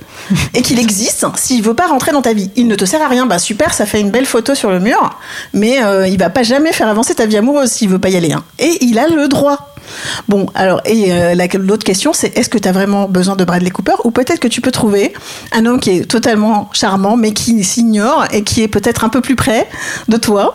et 0.54 0.62
qu'il 0.62 0.78
existe 0.78 1.26
s'il 1.36 1.62
veut 1.62 1.74
pas 1.74 1.86
rentrer 1.86 2.12
dans 2.12 2.22
ta 2.22 2.32
vie? 2.32 2.50
Il 2.56 2.66
ne 2.68 2.74
te 2.76 2.84
sert 2.84 3.02
à 3.02 3.08
rien. 3.08 3.26
Bah 3.26 3.38
super, 3.38 3.74
ça 3.74 3.86
fait 3.86 4.00
une 4.00 4.10
belle 4.10 4.26
photo 4.26 4.54
sur 4.54 4.70
le 4.70 4.80
mur, 4.80 5.18
mais 5.52 5.82
euh, 5.82 6.06
il 6.06 6.18
va 6.18 6.30
pas 6.30 6.42
jamais 6.42 6.72
faire 6.72 6.88
avancer 6.88 7.14
ta 7.14 7.26
vie 7.26 7.36
amoureuse 7.36 7.70
s'il 7.70 7.88
veut 7.88 7.98
pas 7.98 8.10
y 8.10 8.16
aller. 8.16 8.32
hein. 8.32 8.44
Et 8.58 8.78
il 8.84 8.98
a 8.98 9.08
le 9.08 9.28
droit. 9.28 9.73
Bon, 10.28 10.46
alors, 10.54 10.80
et 10.84 11.12
euh, 11.12 11.34
la- 11.34 11.46
l'autre 11.54 11.84
question, 11.84 12.12
c'est 12.12 12.36
est-ce 12.36 12.48
que 12.48 12.58
tu 12.58 12.68
as 12.68 12.72
vraiment 12.72 13.08
besoin 13.08 13.36
de 13.36 13.44
Bradley 13.44 13.70
Cooper 13.70 13.94
ou 14.04 14.10
peut-être 14.10 14.40
que 14.40 14.48
tu 14.48 14.60
peux 14.60 14.70
trouver 14.70 15.12
un 15.52 15.64
homme 15.66 15.80
qui 15.80 15.90
est 15.90 16.04
totalement 16.04 16.68
charmant, 16.72 17.16
mais 17.16 17.32
qui 17.32 17.62
s'ignore 17.64 18.26
et 18.32 18.42
qui 18.42 18.62
est 18.62 18.68
peut-être 18.68 19.04
un 19.04 19.08
peu 19.08 19.20
plus 19.20 19.36
près 19.36 19.68
de 20.08 20.16
toi 20.16 20.54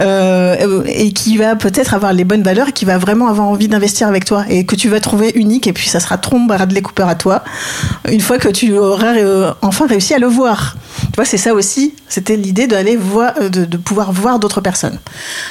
euh, 0.00 0.82
et 0.86 1.12
qui 1.12 1.36
va 1.36 1.56
peut-être 1.56 1.94
avoir 1.94 2.12
les 2.12 2.24
bonnes 2.24 2.42
valeurs 2.42 2.68
et 2.68 2.72
qui 2.72 2.84
va 2.84 2.98
vraiment 2.98 3.28
avoir 3.28 3.46
envie 3.48 3.68
d'investir 3.68 4.08
avec 4.08 4.24
toi 4.24 4.44
et 4.48 4.66
que 4.66 4.76
tu 4.76 4.88
vas 4.88 5.00
trouver 5.00 5.32
unique 5.34 5.66
et 5.66 5.72
puis 5.72 5.88
ça 5.88 6.00
sera 6.00 6.18
trop 6.18 6.34
Bradley 6.38 6.82
Cooper 6.82 7.04
à 7.08 7.14
toi 7.14 7.44
une 8.10 8.20
fois 8.20 8.38
que 8.38 8.48
tu 8.48 8.76
auras 8.76 9.14
euh, 9.16 9.52
enfin 9.62 9.86
réussi 9.86 10.14
à 10.14 10.18
le 10.18 10.26
voir. 10.26 10.76
Tu 10.98 11.16
vois, 11.16 11.24
c'est 11.24 11.38
ça 11.38 11.54
aussi, 11.54 11.94
c'était 12.08 12.36
l'idée 12.36 12.66
d'aller 12.66 12.96
voir, 12.96 13.34
de, 13.50 13.76
pouvoir 13.76 14.12
voir 14.12 14.38
d'autres 14.38 14.60
personnes. 14.60 14.98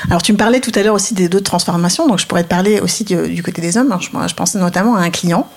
Alors 0.09 0.21
tu 0.21 0.33
me 0.33 0.37
parlais 0.37 0.59
tout 0.59 0.71
à 0.75 0.83
l'heure 0.83 0.95
aussi 0.95 1.13
des 1.13 1.29
d'autres 1.29 1.45
transformations, 1.45 2.07
donc 2.07 2.19
je 2.19 2.27
pourrais 2.27 2.43
te 2.43 2.49
parler 2.49 2.79
aussi 2.79 3.03
du, 3.15 3.33
du 3.33 3.43
côté 3.43 3.61
des 3.61 3.77
hommes. 3.77 3.91
hein. 3.91 3.99
Je, 3.99 4.33
pensais 4.33 4.59
notamment 4.59 4.95
à 4.95 5.01
un 5.01 5.09
client 5.09 5.47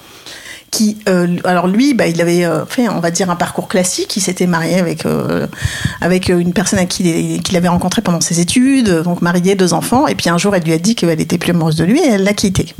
qui, 0.71 0.99
euh, 1.09 1.37
alors 1.45 1.69
lui, 1.69 1.95
bah, 1.95 2.07
il 2.07 2.21
avait 2.21 2.45
euh, 2.45 2.67
fait, 2.67 2.89
on 2.89 3.01
va 3.01 3.11
dire, 3.11 3.31
un 3.31 3.37
parcours 3.37 3.69
classique. 3.69 4.17
Il 4.17 4.21
s'était 4.21 4.47
marié 4.47 4.79
avec 4.79 5.07
euh, 5.07 5.47
avec 6.01 6.29
une 6.29 6.53
personne 6.53 6.79
à 6.79 6.87
qui 6.87 7.41
avait 7.55 7.69
rencontré 7.69 8.03
pendant 8.03 8.21
ses 8.21 8.41
études, 8.41 8.91
donc 9.03 9.23
marié, 9.23 9.55
deux 9.55 9.73
enfants. 9.73 10.07
Et 10.07 10.15
puis 10.15 10.29
un 10.29 10.39
jour, 10.39 10.55
elle 10.55 10.65
lui 10.65 10.73
a 10.73 10.79
dit 10.79 10.95
qu'elle 10.95 11.21
était 11.21 11.39
plus 11.39 11.51
amoureuse 11.51 11.77
de 11.77 11.85
lui 11.85 12.01
et 12.01 12.09
elle 12.09 12.25
l'a 12.25 12.35
quitté. 12.35 12.75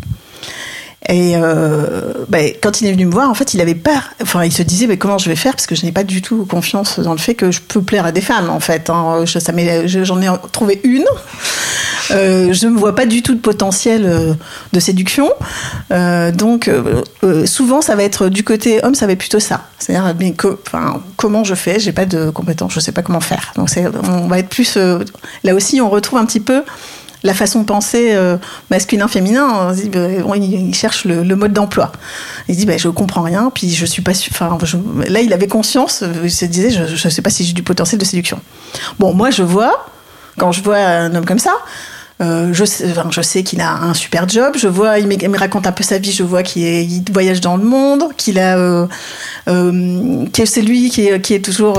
Et 1.09 1.35
euh, 1.37 2.13
bah, 2.29 2.39
quand 2.61 2.81
il 2.81 2.89
est 2.89 2.93
venu 2.93 3.07
me 3.07 3.13
voir, 3.13 3.31
en 3.31 3.35
fait, 3.35 3.55
il 3.55 3.61
avait 3.61 3.77
peur. 3.77 4.11
Enfin, 4.23 4.45
il 4.45 4.53
se 4.53 4.63
disait, 4.63 4.87
mais 4.89 4.97
comment 4.97 5.19
je 5.19 5.29
vais 5.29 5.37
faire? 5.37 5.53
Parce 5.53 5.67
que 5.67 5.77
je 5.77 5.85
n'ai 5.85 5.93
pas 5.93 6.03
du 6.03 6.21
tout 6.21 6.45
confiance 6.47 6.99
dans 6.99 7.13
le 7.13 7.19
fait 7.19 7.35
que 7.35 7.53
je 7.53 7.61
peux 7.61 7.81
plaire 7.81 8.05
à 8.07 8.13
des 8.13 8.21
femmes, 8.21 8.51
en 8.51 8.59
fait. 8.59 8.91
hein. 8.91 9.25
Je- 9.25 9.39
ça 9.39 9.53
J'en 9.87 10.21
ai 10.21 10.29
trouvé 10.51 10.81
une. 10.83 11.05
Euh, 12.13 12.53
je 12.53 12.67
ne 12.67 12.77
vois 12.79 12.95
pas 12.95 13.07
du 13.07 13.23
tout 13.23 13.35
de 13.35 13.41
potentiel 13.41 14.05
euh, 14.05 14.35
de 14.73 14.81
séduction. 14.81 15.31
Euh, 15.93 16.33
donc, 16.33 16.69
souvent, 17.47 17.83
ça 17.83 17.95
va 17.95 18.03
être 18.03 18.29
du 18.29 18.43
côté 18.43 18.85
homme, 18.85 18.95
ça 18.95 19.07
va 19.07 19.13
être 19.13 19.19
plutôt 19.19 19.41
ça. 19.41 19.63
C'est-à-dire, 19.79 20.15
mais 20.19 20.33
co- 20.33 20.59
enfin, 20.67 21.03
comment 21.17 21.45
je 21.45 21.55
fais? 21.55 21.79
J'ai 21.79 21.93
pas 21.93 22.07
de 22.07 22.31
compétences, 22.31 22.73
je 22.73 22.81
sais 22.81 22.93
pas 22.93 23.03
comment 23.03 23.21
faire. 23.21 23.53
Donc, 23.57 23.69
on 24.09 24.27
va 24.29 24.39
être 24.41 24.49
plus. 24.49 24.77
là 25.45 25.55
aussi, 25.55 25.81
on 25.81 25.91
retrouve 25.91 26.19
un 26.19 26.27
petit 26.27 26.41
peu 26.41 26.63
la 27.23 27.35
façon 27.35 27.61
de 27.61 27.65
penser 27.65 28.13
euh. 28.13 28.37
On 28.71 28.77
dit, 29.73 29.89
ben, 29.89 30.23
bon, 30.23 30.35
il, 30.35 30.75
cherche 30.75 31.05
le, 31.05 31.37
mode 31.37 31.53
d'emploi. 31.53 31.93
Il 32.49 32.57
dit, 32.57 32.67
ben, 32.67 32.79
je 32.79 32.89
comprends 32.89 33.23
rien, 33.23 33.51
puis 33.55 33.71
je 33.71 33.87
suis 33.87 34.03
pas. 34.03 34.13
Enfin, 34.31 34.59
là, 35.09 35.21
il 35.21 35.33
avait 35.33 35.49
conscience. 35.49 36.03
euh, 36.03 36.13
Il 36.25 36.31
se 36.31 36.45
disait, 36.45 36.71
je, 36.71 36.85
je 36.95 37.09
sais 37.09 37.23
pas 37.23 37.31
si 37.31 37.45
j'ai 37.45 37.53
du 37.53 37.63
potentiel 37.63 37.99
de 38.01 38.05
séduction. 38.05 38.41
Bon, 38.99 39.15
moi, 39.15 39.31
je 39.31 39.43
vois 39.43 39.87
quand 40.39 40.53
je 40.53 40.63
vois 40.63 40.79
un 40.79 41.15
homme 41.15 41.25
comme 41.25 41.39
ça, 41.39 41.55
Euh, 42.23 42.49
je 42.53 42.65
sais, 42.65 42.91
enfin, 42.91 43.09
je 43.11 43.21
sais 43.21 43.43
qu'il 43.43 43.61
a 43.61 43.71
un 43.71 43.93
super 43.93 44.27
job. 44.27 44.55
Je 44.57 44.69
vois, 44.69 44.99
il 44.99 45.07
me, 45.07 45.13
il 45.13 45.29
me 45.29 45.39
raconte 45.39 45.67
un 45.67 45.73
peu 45.73 45.83
sa 45.83 45.99
vie. 45.99 46.13
Je 46.13 46.23
vois 46.23 46.43
qu'il 46.43 47.03
voyage 47.13 47.43
dans 47.43 47.57
le 47.59 47.65
monde, 47.65 48.05
qu'il 48.17 48.39
a, 48.39 48.57
euh, 48.57 48.87
euh, 49.49 50.25
que 50.33 50.47
c'est 50.47 50.63
lui 50.63 50.89
qui 50.89 51.09
est, 51.09 51.21
qui 51.21 51.35
est 51.35 51.45
toujours 51.45 51.79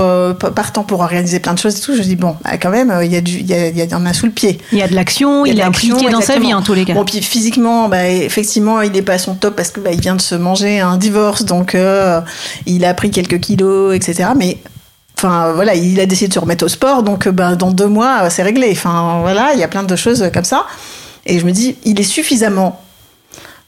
partant 0.54 0.84
pour 0.84 1.00
organiser 1.00 1.40
plein 1.40 1.54
de 1.54 1.58
choses 1.58 1.78
et 1.78 1.80
tout. 1.80 1.94
Je 1.96 2.02
dis 2.02 2.14
bon, 2.14 2.36
ah, 2.44 2.56
quand 2.56 2.70
même, 2.70 2.96
il 3.02 3.12
y 3.12 3.16
a 3.16 3.20
du, 3.20 3.38
il 3.38 3.46
y 3.46 3.54
a, 3.54 3.68
il 3.68 3.78
y 3.78 3.94
en 3.94 4.06
a 4.06 4.12
sous 4.12 4.26
le 4.26 4.32
pied. 4.32 4.58
Il 4.70 4.78
y 4.78 4.82
a 4.82 4.88
de 4.88 4.94
l'action, 4.94 5.44
Il 5.44 5.54
il, 5.54 5.60
a 5.60 5.64
est 5.64 5.66
impliqué 5.66 6.08
dans 6.08 6.20
sa 6.20 6.38
vie 6.38 6.54
en 6.54 6.62
tous 6.62 6.74
les 6.74 6.84
cas. 6.84 6.94
Bon, 6.94 7.04
puis 7.04 7.20
physiquement, 7.20 7.88
bah, 7.88 8.08
effectivement, 8.08 8.80
il 8.82 8.92
n'est 8.92 9.02
pas 9.02 9.14
à 9.14 9.18
son 9.18 9.34
top 9.34 9.56
parce 9.56 9.70
que 9.70 9.80
bah, 9.80 9.90
il 9.92 10.00
vient 10.00 10.14
de 10.14 10.20
se 10.20 10.36
manger 10.36 10.78
un 10.78 10.98
divorce, 10.98 11.44
donc 11.44 11.76
il 12.66 12.84
a 12.84 12.94
pris 12.94 13.10
quelques 13.10 13.40
kilos, 13.40 13.96
etc. 13.96 14.30
Mais 14.36 14.58
enfin 15.18 15.52
voilà, 15.52 15.74
il 15.74 15.98
a 16.00 16.06
décidé 16.06 16.28
de 16.28 16.34
se 16.34 16.38
remettre 16.38 16.64
au 16.64 16.68
sport, 16.68 17.02
donc 17.02 17.26
euh, 17.26 17.32
bah, 17.32 17.56
dans 17.56 17.70
deux 17.72 17.88
mois, 17.88 18.20
euh, 18.22 18.30
c'est 18.30 18.42
réglé. 18.44 18.68
Enfin 18.72 19.18
voilà, 19.20 19.52
il 19.54 19.58
y 19.60 19.64
a 19.64 19.68
plein 19.68 19.82
de 19.82 19.96
choses 19.96 20.30
comme 20.32 20.44
ça. 20.44 20.66
Et 21.26 21.38
je 21.40 21.44
me 21.44 21.50
dis, 21.52 21.76
il 21.84 21.98
est 22.00 22.04
suffisamment 22.04 22.80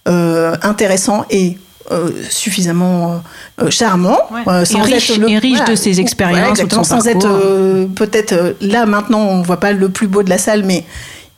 euh, 0.09 0.57
intéressant 0.63 1.25
et 1.31 1.59
euh, 1.91 2.11
suffisamment 2.31 3.21
euh, 3.61 3.71
charmant, 3.71 4.19
Ouais. 4.31 4.43
euh, 4.47 4.65
Et 4.65 4.81
riche- 4.81 5.11
et 5.19 5.39
riche 5.39 5.65
de 5.65 5.75
ses 5.75 6.01
expériences 6.01 6.39
Voilà, 6.39 6.53
ou 6.53 6.55
de 6.55 6.61
exactement, 6.61 6.85
son 6.85 7.01
sans 7.01 7.07
être 7.09 7.19
parcours. 7.29 7.41
euh, 7.45 7.87
peut-être 7.87 8.33
euh, 8.33 8.53
là 8.61 8.87
maintenant 8.87 9.19
on 9.21 9.43
voit 9.43 9.59
pas 9.61 9.73
le 9.73 9.89
plus 9.89 10.07
beau 10.07 10.23
de 10.23 10.31
la 10.31 10.39
salle, 10.39 10.63
mais 10.65 10.85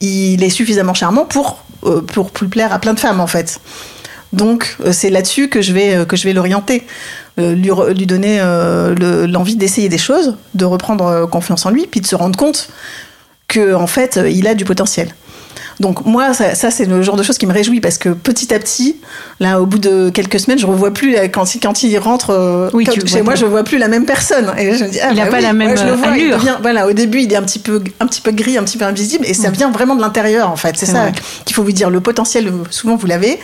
il 0.01 0.43
est 0.45 0.51
suffisamment 0.51 0.95
charmant 0.95 1.25
pour 1.25 1.65
euh, 1.87 2.03
pour 2.03 2.31
plus 2.31 2.49
plaire 2.49 2.73
à 2.73 2.79
plein 2.79 2.93
de 2.95 3.01
femmes 3.01 3.21
en 3.21 3.27
fait. 3.27 3.61
Donc 4.33 4.77
euh, 4.85 4.93
c'est 4.93 5.11
là-dessus 5.11 5.49
que 5.49 5.61
je 5.63 5.73
vais 5.73 5.95
euh, 5.97 6.05
que 6.05 6.17
je 6.17 6.25
vais 6.25 6.33
l'orienter, 6.35 6.85
Euh, 6.85 7.22
lui, 7.39 7.69
re- 7.71 7.91
lui 7.97 8.07
donner 8.07 8.39
euh, 8.41 8.95
le- 8.95 9.27
l'envie 9.27 9.57
d'essayer 9.57 9.89
des 9.89 9.99
choses, 9.99 10.37
de 10.55 10.65
reprendre 10.65 11.07
euh, 11.07 11.27
confiance 11.27 11.65
en 11.67 11.71
lui, 11.71 11.87
puis 11.91 12.01
de 12.01 12.07
se 12.07 12.15
rendre 12.17 12.37
compte 12.39 12.69
que 13.49 13.75
en 13.75 13.87
fait 13.87 14.17
euh, 14.17 14.29
il 14.31 14.47
a 14.47 14.55
du 14.55 14.65
potentiel. 14.65 15.15
Donc 15.81 16.05
moi, 16.05 16.33
ça, 16.35 16.55
ça, 16.55 16.71
c'est 16.71 16.85
le 16.85 17.03
genre 17.03 17.17
de 17.17 17.23
choses 17.23 17.39
qui 17.39 17.47
me 17.47 17.53
réjouit 17.53 17.81
parce 17.81 17.99
que 17.99 18.11
petit 18.11 18.55
à 18.55 18.59
petit, 18.59 18.99
là, 19.41 19.61
au 19.61 19.67
bout 19.67 19.79
de 19.79 20.11
quelques 20.11 20.39
semaines, 20.39 20.59
je 20.59 20.67
revois 20.67 20.93
plus 20.93 21.17
euh, 21.17 21.29
quand 21.29 21.55
il, 21.55 21.61
quand 21.61 21.83
il 21.83 21.99
rentre 21.99 22.31
euh, 22.31 22.71
Oui, 22.73 22.85
quand- 22.85 23.07
chez 23.09 23.23
moi, 23.23 23.35
je 23.35 23.47
vois 23.47 23.65
plus 23.65 23.79
la 23.79 23.89
même 23.89 24.05
personne. 24.05 24.53
Et 24.59 24.77
je 24.77 24.85
me 24.85 24.91
dis, 24.91 25.01
ah, 25.01 25.09
Il 25.13 25.21
a 25.21 25.25
bah 25.25 25.31
pas 25.33 25.37
oui, 25.39 25.43
la 25.43 25.53
même, 25.55 25.71
ouais, 25.71 25.77
je 25.77 25.85
le 25.85 25.93
euh, 25.93 25.97
vois, 25.97 26.09
il 26.17 26.23
allure. 26.25 26.37
devient- 26.39 26.59
voilà, 26.61 26.87
au 26.87 26.93
début, 26.93 27.21
il 27.23 27.33
est 27.33 27.37
un 27.37 27.43
petit 27.43 27.59
peu, 27.59 27.83
un 28.01 28.07
petit 28.07 28.21
peu 28.21 28.31
gris, 28.31 28.59
un 28.59 28.63
petit 28.65 28.77
peu 28.79 28.85
invisible, 28.85 29.25
et 29.27 29.35
ça 29.35 29.51
vient 29.51 29.71
vraiment 29.71 29.97
de 29.97 30.03
l'intérieur, 30.03 30.51
en 30.51 30.57
fait. 30.57 30.75
C'est 30.77 30.87
ça 30.87 31.11
qu'il 31.47 31.57
faut 31.57 31.65
vous 31.65 31.73
dire. 31.73 31.91
Le 31.91 32.01
potentiel, 32.01 32.49
euh, 32.49 32.51
souvent, 32.71 32.95
vous 32.95 33.07
l'avez. 33.07 33.41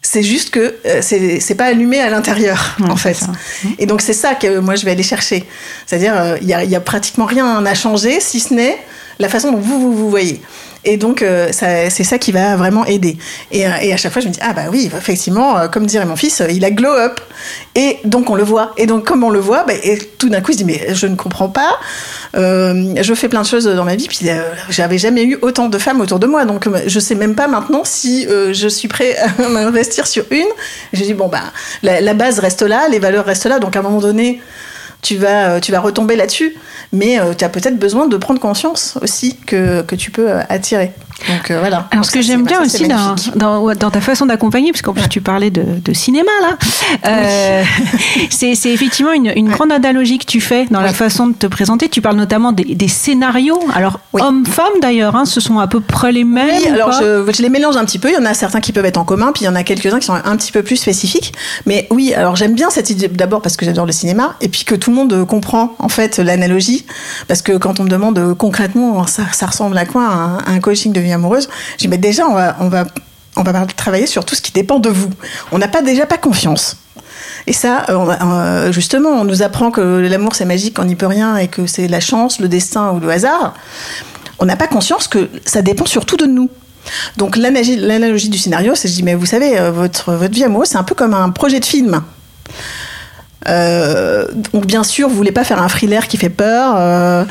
C'est 0.00 0.22
juste 0.22 0.50
que 0.50 0.76
euh, 0.86 1.02
c'est 1.02 1.54
pas 1.56 1.66
allumé 1.66 2.00
à 2.00 2.08
l'intérieur, 2.08 2.76
Ouais, 2.80 2.90
en 2.90 2.96
fait. 2.96 3.18
Et 3.78 3.86
donc 3.86 4.00
c'est 4.00 4.12
ça 4.12 4.34
que 4.34 4.58
moi 4.58 4.76
je 4.76 4.84
vais 4.84 4.92
aller 4.92 5.02
chercher. 5.02 5.44
C'est-à-dire 5.86 6.16
euh, 6.16 6.36
il 6.40 6.48
y, 6.48 6.54
a, 6.54 6.62
il 6.64 6.70
y 6.70 6.76
a 6.76 6.80
pratiquement 6.80 7.26
rien 7.26 7.64
à 7.66 7.74
changer, 7.74 8.20
si 8.20 8.40
ce 8.40 8.54
n'est 8.54 8.78
la 9.18 9.28
façon 9.28 9.50
dont 9.52 9.58
vous 9.58 9.80
vous, 9.80 9.92
vous 9.92 10.10
voyez. 10.10 10.40
Et 10.88 10.96
donc 10.96 11.20
euh, 11.20 11.50
c'est 11.52 12.02
ça 12.02 12.16
qui 12.16 12.32
va 12.32 12.56
vraiment 12.56 12.86
aider. 12.86 13.18
Et, 13.52 13.66
euh, 13.66 13.70
et 13.82 13.92
à 13.92 13.98
chaque 13.98 14.10
fois 14.10 14.22
je 14.22 14.28
me 14.28 14.32
dis 14.32 14.38
ah 14.40 14.54
bah 14.54 14.62
oui 14.72 14.90
effectivement 14.96 15.58
euh, 15.58 15.68
comme 15.68 15.84
dirait 15.84 16.06
mon 16.06 16.16
fils 16.16 16.42
il 16.48 16.64
a 16.64 16.70
glow 16.70 16.92
up 16.92 17.20
et 17.74 17.98
donc 18.04 18.30
on 18.30 18.34
le 18.34 18.42
voit. 18.42 18.72
Et 18.78 18.86
donc 18.86 19.04
comme 19.04 19.22
on 19.22 19.28
le 19.28 19.38
voit 19.38 19.64
bah, 19.64 19.74
tout 20.16 20.30
d'un 20.30 20.40
coup 20.40 20.52
je 20.52 20.56
dis 20.56 20.64
mais 20.64 20.94
je 20.94 21.06
ne 21.06 21.14
comprends 21.14 21.50
pas. 21.50 21.78
Je 22.32 23.12
fais 23.14 23.28
plein 23.28 23.42
de 23.42 23.46
choses 23.46 23.66
dans 23.66 23.84
ma 23.84 23.96
vie 23.96 24.08
puis 24.08 24.30
euh, 24.30 24.40
j'avais 24.70 24.96
jamais 24.96 25.24
eu 25.24 25.36
autant 25.42 25.68
de 25.68 25.76
femmes 25.76 26.00
autour 26.00 26.20
de 26.20 26.26
moi 26.26 26.46
donc 26.46 26.66
je 26.86 27.00
sais 27.00 27.14
même 27.14 27.34
pas 27.34 27.48
maintenant 27.48 27.84
si 27.84 28.26
je 28.26 28.68
suis 28.68 28.88
prêt 28.88 29.14
à 29.18 29.28
m'investir 29.50 30.06
sur 30.06 30.24
une. 30.30 30.48
J'ai 30.94 31.04
dit 31.04 31.14
bon 31.14 31.28
bah 31.28 31.52
la 31.82 32.14
base 32.14 32.38
reste 32.38 32.62
là, 32.62 32.88
les 32.88 32.98
valeurs 32.98 33.26
restent 33.26 33.44
là 33.44 33.58
donc 33.58 33.76
à 33.76 33.80
un 33.80 33.82
moment 33.82 34.00
donné 34.00 34.40
tu 35.02 35.16
vas, 35.16 35.50
euh, 35.50 35.60
tu 35.60 35.72
vas 35.72 35.80
retomber 35.80 36.16
là-dessus, 36.16 36.56
mais 36.92 37.18
tu 37.36 37.44
as 37.44 37.48
peut-être 37.48 37.78
besoin 37.78 38.06
de 38.06 38.16
prendre 38.16 38.40
conscience 38.40 38.98
aussi 39.02 39.36
que, 39.36 39.82
que 39.82 39.94
tu 39.94 40.10
peux 40.10 40.30
euh, 40.30 40.42
attirer. 40.48 40.92
Donc 41.28 41.50
euh, 41.50 41.58
voilà. 41.58 41.88
Alors, 41.90 42.04
ce 42.04 42.10
que 42.10 42.22
j'aime 42.22 42.44
bien 42.44 42.58
ça, 42.58 42.62
aussi 42.64 42.88
dans, 43.36 43.90
ta 43.90 44.00
façon 44.00 44.26
d'accompagner, 44.26 44.70
parce 44.70 44.82
qu'en 44.82 44.92
plus 44.94 45.08
tu 45.08 45.20
parlais 45.20 45.50
de, 45.50 45.64
de 45.84 45.92
cinéma 45.92 46.30
là, 46.40 46.56
euh, 47.06 47.62
c'est 48.30 48.54
c'est 48.54 48.70
effectivement 48.70 49.12
une, 49.12 49.32
une 49.34 49.48
grande 49.50 49.72
analogie 49.72 50.18
que 50.18 50.24
tu 50.26 50.40
fais 50.40 50.66
dans 50.70 50.80
la 50.80 50.92
façon 50.92 51.26
de 51.28 51.34
te 51.34 51.46
présenter. 51.46 51.88
Tu 51.88 52.00
parles 52.00 52.16
notamment 52.16 52.52
des, 52.52 52.64
des 52.64 52.88
scénarios. 52.88 53.60
Alors, 53.74 54.00
Oui. 54.12 54.22
hommes-femmes 54.22 54.80
d'ailleurs, 54.80 55.16
hein, 55.16 55.24
ce 55.24 55.40
sont 55.40 55.58
à 55.58 55.66
peu 55.66 55.80
près 55.80 56.12
les 56.12 56.24
mêmes. 56.24 56.48
Oui, 56.62 56.70
ou 56.70 56.74
alors 56.74 56.92
je, 56.92 57.30
je 57.32 57.42
les 57.42 57.48
mélange 57.48 57.76
un 57.76 57.84
petit 57.84 57.98
peu. 57.98 58.08
Il 58.10 58.14
y 58.14 58.18
en 58.18 58.24
a 58.24 58.34
certains 58.34 58.60
qui 58.60 58.72
peuvent 58.72 58.86
être 58.86 58.98
en 58.98 59.04
commun, 59.04 59.32
puis 59.32 59.42
il 59.42 59.46
y 59.46 59.48
en 59.48 59.54
a 59.56 59.64
quelques-uns 59.64 59.98
qui 59.98 60.06
sont 60.06 60.14
un 60.14 60.36
petit 60.36 60.52
peu 60.52 60.62
plus 60.62 60.76
spécifiques. 60.76 61.32
Mais 61.66 61.86
oui, 61.90 62.14
alors 62.14 62.36
j'aime 62.36 62.54
bien 62.54 62.70
cette 62.70 62.90
idée 62.90 63.08
d'abord 63.08 63.42
parce 63.42 63.56
que 63.56 63.64
j'adore 63.64 63.86
le 63.86 63.92
cinéma, 63.92 64.36
et 64.40 64.48
puis 64.48 64.64
que 64.64 64.74
tout 64.74 64.90
le 64.90 64.96
monde 64.96 65.12
euh, 65.12 65.24
comprend 65.24 65.74
en 65.78 65.88
fait 65.88 66.18
l'analogie. 66.18 66.86
Parce 67.26 67.42
que 67.42 67.56
quand 67.56 67.80
on 67.80 67.84
me 67.84 67.88
demande 67.90 68.34
concrètement, 68.38 69.06
ça, 69.06 69.22
ça 69.32 69.46
ressemble 69.46 69.76
à 69.78 69.84
quoi 69.84 70.04
un, 70.06 70.38
un 70.46 70.60
coaching 70.60 70.92
de 70.92 71.00
vie 71.00 71.07
amoureuse, 71.12 71.48
je 71.72 71.78
dis 71.78 71.88
mais 71.88 71.98
déjà 71.98 72.26
on 72.26 72.34
va, 72.34 72.56
on 72.60 72.68
va, 72.68 72.84
on 73.36 73.42
va 73.42 73.66
travailler 73.66 74.06
sur 74.06 74.24
tout 74.24 74.34
ce 74.34 74.42
qui 74.42 74.52
dépend 74.52 74.78
de 74.78 74.88
vous. 74.88 75.10
On 75.52 75.58
n'a 75.58 75.68
pas 75.68 75.82
déjà 75.82 76.06
pas 76.06 76.18
confiance. 76.18 76.76
Et 77.46 77.52
ça, 77.52 77.86
euh, 77.88 77.94
on 77.96 78.08
euh, 78.10 78.72
justement, 78.72 79.10
on 79.10 79.24
nous 79.24 79.42
apprend 79.42 79.70
que 79.70 79.80
l'amour 79.80 80.34
c'est 80.34 80.44
magique, 80.44 80.76
qu'on 80.76 80.84
n'y 80.84 80.96
peut 80.96 81.06
rien 81.06 81.36
et 81.36 81.48
que 81.48 81.66
c'est 81.66 81.88
la 81.88 82.00
chance, 82.00 82.40
le 82.40 82.48
destin 82.48 82.92
ou 82.92 83.00
le 83.00 83.10
hasard. 83.10 83.54
On 84.38 84.44
n'a 84.44 84.56
pas 84.56 84.66
conscience 84.66 85.08
que 85.08 85.28
ça 85.44 85.62
dépend 85.62 85.86
surtout 85.86 86.16
de 86.16 86.26
nous. 86.26 86.50
Donc 87.16 87.36
l'analogie 87.36 88.28
du 88.28 88.38
scénario, 88.38 88.74
c'est 88.74 88.88
je 88.88 88.94
dis 88.94 89.02
mais 89.02 89.14
vous 89.14 89.26
savez 89.26 89.58
euh, 89.58 89.70
votre 89.70 90.12
votre 90.12 90.34
vie 90.34 90.44
amoureuse 90.44 90.68
c'est 90.68 90.78
un 90.78 90.84
peu 90.84 90.94
comme 90.94 91.14
un 91.14 91.30
projet 91.30 91.60
de 91.60 91.64
film. 91.64 92.02
Donc 93.46 94.66
bien 94.66 94.84
sûr, 94.84 95.08
vous 95.08 95.14
voulez 95.14 95.32
pas 95.32 95.44
faire 95.44 95.62
un 95.62 95.68
thriller 95.68 96.06
qui 96.06 96.18
fait 96.18 96.28
peur, 96.28 97.26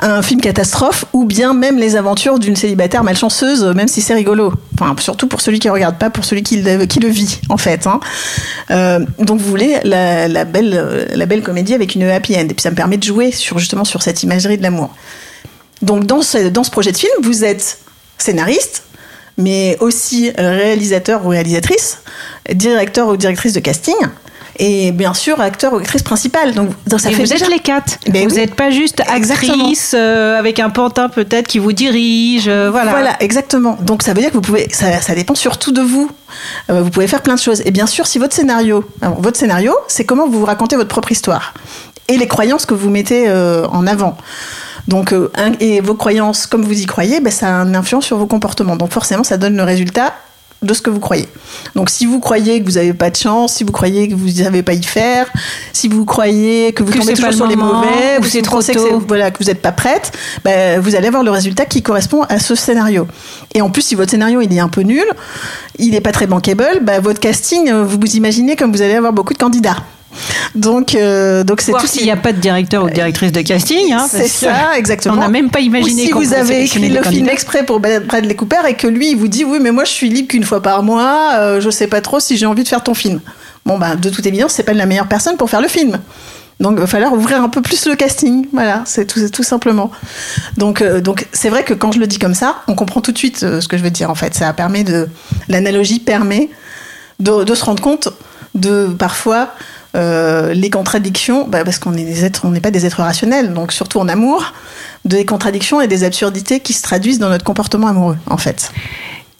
un 0.00 0.22
film 0.22 0.40
catastrophe, 0.40 1.04
ou 1.12 1.24
bien 1.24 1.54
même 1.54 1.78
les 1.78 1.96
aventures 1.96 2.38
d'une 2.38 2.56
célibataire 2.56 3.04
malchanceuse, 3.04 3.64
même 3.74 3.88
si 3.88 4.00
c'est 4.02 4.14
rigolo. 4.14 4.52
Enfin, 4.74 4.94
surtout 4.98 5.28
pour 5.28 5.40
celui 5.40 5.58
qui 5.58 5.68
regarde, 5.68 5.98
pas 5.98 6.10
pour 6.10 6.24
celui 6.24 6.42
qui 6.42 6.56
le, 6.60 7.08
vit, 7.08 7.40
en 7.48 7.56
fait. 7.56 7.86
hein. 7.86 8.00
Euh, 8.70 9.00
donc 9.18 9.40
vous 9.40 9.48
voulez 9.48 9.78
la, 9.84 10.28
la 10.28 10.44
belle, 10.44 10.74
euh, 10.74 11.06
la 11.14 11.26
belle 11.26 11.42
comédie 11.42 11.74
avec 11.74 11.94
une 11.94 12.02
happy 12.04 12.34
end, 12.36 12.40
et 12.40 12.46
puis 12.54 12.62
ça 12.62 12.70
me 12.70 12.76
permet 12.76 12.96
de 12.96 13.04
jouer 13.04 13.30
sur 13.30 13.58
justement 13.58 13.84
sur 13.84 14.02
cette 14.02 14.22
imagerie 14.22 14.58
de 14.58 14.62
l'amour. 14.62 14.94
Donc 15.82 16.06
dans 16.06 16.22
ce, 16.22 16.48
dans 16.48 16.64
ce 16.64 16.70
projet 16.70 16.92
de 16.92 16.96
film, 16.96 17.12
vous 17.22 17.44
êtes 17.44 17.78
scénariste, 18.18 18.84
mais 19.36 19.76
aussi 19.80 20.30
euh, 20.38 20.52
réalisateur 20.52 21.24
ou 21.26 21.28
réalisatrice, 21.28 21.98
directeur 22.52 23.08
ou 23.08 23.16
directrice 23.16 23.52
de 23.52 23.60
casting, 23.60 23.94
et 24.58 24.92
bien 24.92 25.14
sûr 25.14 25.40
acteur 25.40 25.72
ou 25.72 25.76
actrice 25.76 26.02
principale. 26.02 26.54
Donc 26.54 26.70
donc 26.86 27.00
ça 27.00 27.10
Et 27.10 27.14
fait 27.14 27.24
vous 27.24 27.28
déjà- 27.30 27.44
êtes 27.46 27.50
les 27.52 27.58
quatre. 27.58 27.98
Ben 28.08 28.24
vous 28.28 28.34
oui. 28.34 28.40
n'êtes 28.40 28.54
pas 28.54 28.70
juste 28.70 29.00
actrice 29.08 29.94
euh, 29.98 30.38
avec 30.38 30.60
un 30.60 30.70
pantin 30.70 31.08
peut-être 31.08 31.46
qui 31.48 31.58
vous 31.58 31.72
dirige. 31.72 32.44
euh, 32.48 32.70
voilà. 32.70 32.90
Voilà, 32.90 33.16
exactement. 33.20 33.76
Donc 33.82 34.02
ça 34.02 34.12
veut 34.14 34.20
dire 34.20 34.30
que 34.30 34.34
vous 34.34 34.40
pouvez, 34.40 34.68
ça, 34.72 35.00
ça 35.00 35.14
dépend 35.14 35.34
surtout 35.34 35.72
de 35.72 35.80
vous. 35.82 36.10
Euh, 36.70 36.82
vous 36.82 36.90
pouvez 36.90 37.06
faire 37.06 37.22
plein 37.22 37.34
de 37.34 37.40
choses. 37.40 37.62
Et 37.64 37.70
bien 37.70 37.86
sûr, 37.86 38.06
si 38.06 38.18
votre 38.18 38.34
scénario, 38.34 38.84
alors, 39.02 39.20
votre 39.20 39.38
scénario, 39.38 39.74
c'est 39.88 40.04
comment 40.04 40.28
vous 40.28 40.44
racontez 40.44 40.76
votre 40.76 40.88
propre 40.88 41.12
histoire 41.12 41.54
et 42.08 42.16
les 42.16 42.26
croyances 42.28 42.66
que 42.66 42.74
vous 42.74 42.90
mettez 42.90 43.30
en 43.30 43.86
avant. 43.86 44.16
Donc, 44.88 45.14
et 45.60 45.80
vos 45.80 45.94
croyances, 45.94 46.46
comme 46.46 46.62
vous 46.62 46.78
y 46.78 46.84
croyez, 46.84 47.20
ben, 47.20 47.30
ça 47.30 47.60
a 47.60 47.64
une 47.64 47.74
influence 47.74 48.04
sur 48.04 48.18
vos 48.18 48.26
comportements. 48.26 48.76
Donc 48.76 48.92
forcément, 48.92 49.24
ça 49.24 49.38
donne 49.38 49.56
le 49.56 49.62
résultat 49.62 50.12
de 50.64 50.74
ce 50.74 50.82
que 50.82 50.90
vous 50.90 51.00
croyez. 51.00 51.28
Donc 51.74 51.90
si 51.90 52.06
vous 52.06 52.20
croyez 52.20 52.60
que 52.60 52.66
vous 52.66 52.76
n'avez 52.76 52.94
pas 52.94 53.10
de 53.10 53.16
chance, 53.16 53.54
si 53.54 53.64
vous 53.64 53.72
croyez 53.72 54.08
que 54.08 54.14
vous 54.14 54.26
ne 54.26 54.32
savez 54.32 54.62
pas 54.62 54.72
y 54.72 54.82
faire, 54.82 55.26
si 55.72 55.88
vous 55.88 56.04
croyez 56.04 56.72
que 56.72 56.82
vous 56.82 56.92
Que 56.92 56.98
tombez 56.98 57.14
toujours 57.14 57.30
le 57.30 57.36
sur 57.36 57.46
les 57.46 57.56
mauvais, 57.56 58.18
ou 58.18 58.22
vous 58.22 58.28
c'est 58.28 58.42
trop 58.42 58.56
pensez 58.56 58.74
que 58.74 59.06
voilà, 59.06 59.30
que 59.30 59.38
vous 59.38 59.50
n'êtes 59.50 59.62
pas 59.62 59.72
prête, 59.72 60.12
ben, 60.44 60.80
vous 60.80 60.94
allez 60.94 61.08
avoir 61.08 61.22
le 61.22 61.30
résultat 61.30 61.64
qui 61.66 61.82
correspond 61.82 62.22
à 62.22 62.38
ce 62.38 62.54
scénario. 62.54 63.06
Et 63.54 63.60
en 63.60 63.70
plus, 63.70 63.82
si 63.82 63.94
votre 63.94 64.10
scénario 64.10 64.40
il 64.40 64.52
est 64.52 64.60
un 64.60 64.68
peu 64.68 64.82
nul, 64.82 65.06
il 65.78 65.90
n'est 65.90 66.00
pas 66.00 66.12
très 66.12 66.26
bankable, 66.26 66.80
ben, 66.82 67.00
votre 67.00 67.20
casting, 67.20 67.70
euh, 67.70 67.84
vous 67.84 67.98
vous 68.00 68.16
imaginez 68.16 68.56
comme 68.56 68.72
vous 68.72 68.82
allez 68.82 68.94
avoir 68.94 69.12
beaucoup 69.12 69.32
de 69.32 69.38
candidats. 69.38 69.76
Donc, 70.54 70.94
euh, 70.94 71.42
donc 71.44 71.60
c'est 71.60 71.72
tout. 71.72 71.86
s'il 71.86 72.04
n'y 72.04 72.10
a 72.10 72.16
pas 72.16 72.32
de 72.32 72.38
directeur 72.40 72.84
ou 72.84 72.88
de 72.88 72.94
directrice 72.94 73.32
de 73.32 73.40
casting. 73.42 73.92
hein, 73.92 74.06
C'est 74.08 74.28
ça, 74.28 74.76
exactement. 74.76 75.14
On 75.14 75.18
n'a 75.18 75.28
même 75.28 75.50
pas 75.50 75.60
imaginé 75.60 76.12
Ou 76.12 76.22
si 76.22 76.28
vous 76.28 76.34
avez 76.34 76.62
écrit 76.64 76.88
le 76.88 77.02
film 77.02 77.28
exprès 77.28 77.64
pour 77.64 77.80
Bradley 77.80 78.34
Cooper 78.34 78.68
et 78.68 78.74
que 78.74 78.86
lui, 78.86 79.10
il 79.10 79.16
vous 79.16 79.28
dit 79.28 79.44
oui, 79.44 79.58
mais 79.60 79.72
moi, 79.72 79.84
je 79.84 79.90
suis 79.90 80.08
libre 80.08 80.28
qu'une 80.28 80.44
fois 80.44 80.62
par 80.62 80.82
mois. 80.82 81.32
euh, 81.34 81.60
je 81.60 81.70
sais 81.70 81.86
pas 81.86 82.00
trop 82.00 82.20
si 82.20 82.36
j'ai 82.36 82.46
envie 82.46 82.62
de 82.62 82.68
faire 82.68 82.82
ton 82.82 82.94
film. 82.94 83.20
Bon, 83.66 83.78
bah, 83.78 83.96
de 83.96 84.10
toute 84.10 84.26
évidence, 84.26 84.52
c'est 84.52 84.62
pas 84.62 84.74
la 84.74 84.86
meilleure 84.86 85.08
personne 85.08 85.36
pour 85.36 85.48
faire 85.48 85.60
le 85.60 85.68
film. 85.68 85.98
Donc, 86.60 86.74
il 86.76 86.80
va 86.80 86.86
falloir 86.86 87.12
ouvrir 87.12 87.42
un 87.42 87.48
peu 87.48 87.62
plus 87.62 87.86
le 87.86 87.96
casting. 87.96 88.46
Voilà, 88.52 88.82
c'est 88.86 89.06
tout, 89.06 89.42
simplement. 89.42 89.90
Donc, 90.56 90.82
euh, 90.82 91.00
donc, 91.00 91.26
c'est 91.32 91.48
vrai 91.48 91.64
que 91.64 91.74
quand 91.74 91.92
je 91.92 91.98
le 91.98 92.06
dis 92.06 92.18
comme 92.18 92.34
ça, 92.34 92.62
on 92.68 92.74
comprend 92.74 93.00
tout 93.00 93.12
de 93.12 93.18
suite 93.18 93.42
euh, 93.42 93.60
ce 93.60 93.66
que 93.68 93.76
je 93.76 93.82
veux 93.82 93.90
dire. 93.90 94.10
En 94.10 94.14
fait, 94.14 94.34
ça 94.34 94.52
permet 94.52 94.84
de, 94.84 95.08
l'analogie 95.48 95.98
permet 95.98 96.50
de, 97.18 97.42
de 97.44 97.54
se 97.54 97.64
rendre 97.64 97.82
compte 97.82 98.08
de 98.54 98.86
parfois 98.86 99.50
euh, 99.94 100.52
les 100.54 100.70
contradictions, 100.70 101.46
bah, 101.46 101.64
parce 101.64 101.78
qu'on 101.78 101.94
est 101.94 102.44
on 102.44 102.50
n'est 102.50 102.60
pas 102.60 102.70
des 102.70 102.86
êtres 102.86 103.02
rationnels, 103.02 103.52
donc 103.52 103.72
surtout 103.72 103.98
en 103.98 104.08
amour, 104.08 104.52
des 105.04 105.24
contradictions 105.24 105.80
et 105.80 105.86
des 105.86 106.04
absurdités 106.04 106.60
qui 106.60 106.72
se 106.72 106.82
traduisent 106.82 107.18
dans 107.18 107.28
notre 107.28 107.44
comportement 107.44 107.86
amoureux, 107.86 108.16
en 108.28 108.36
fait. 108.36 108.72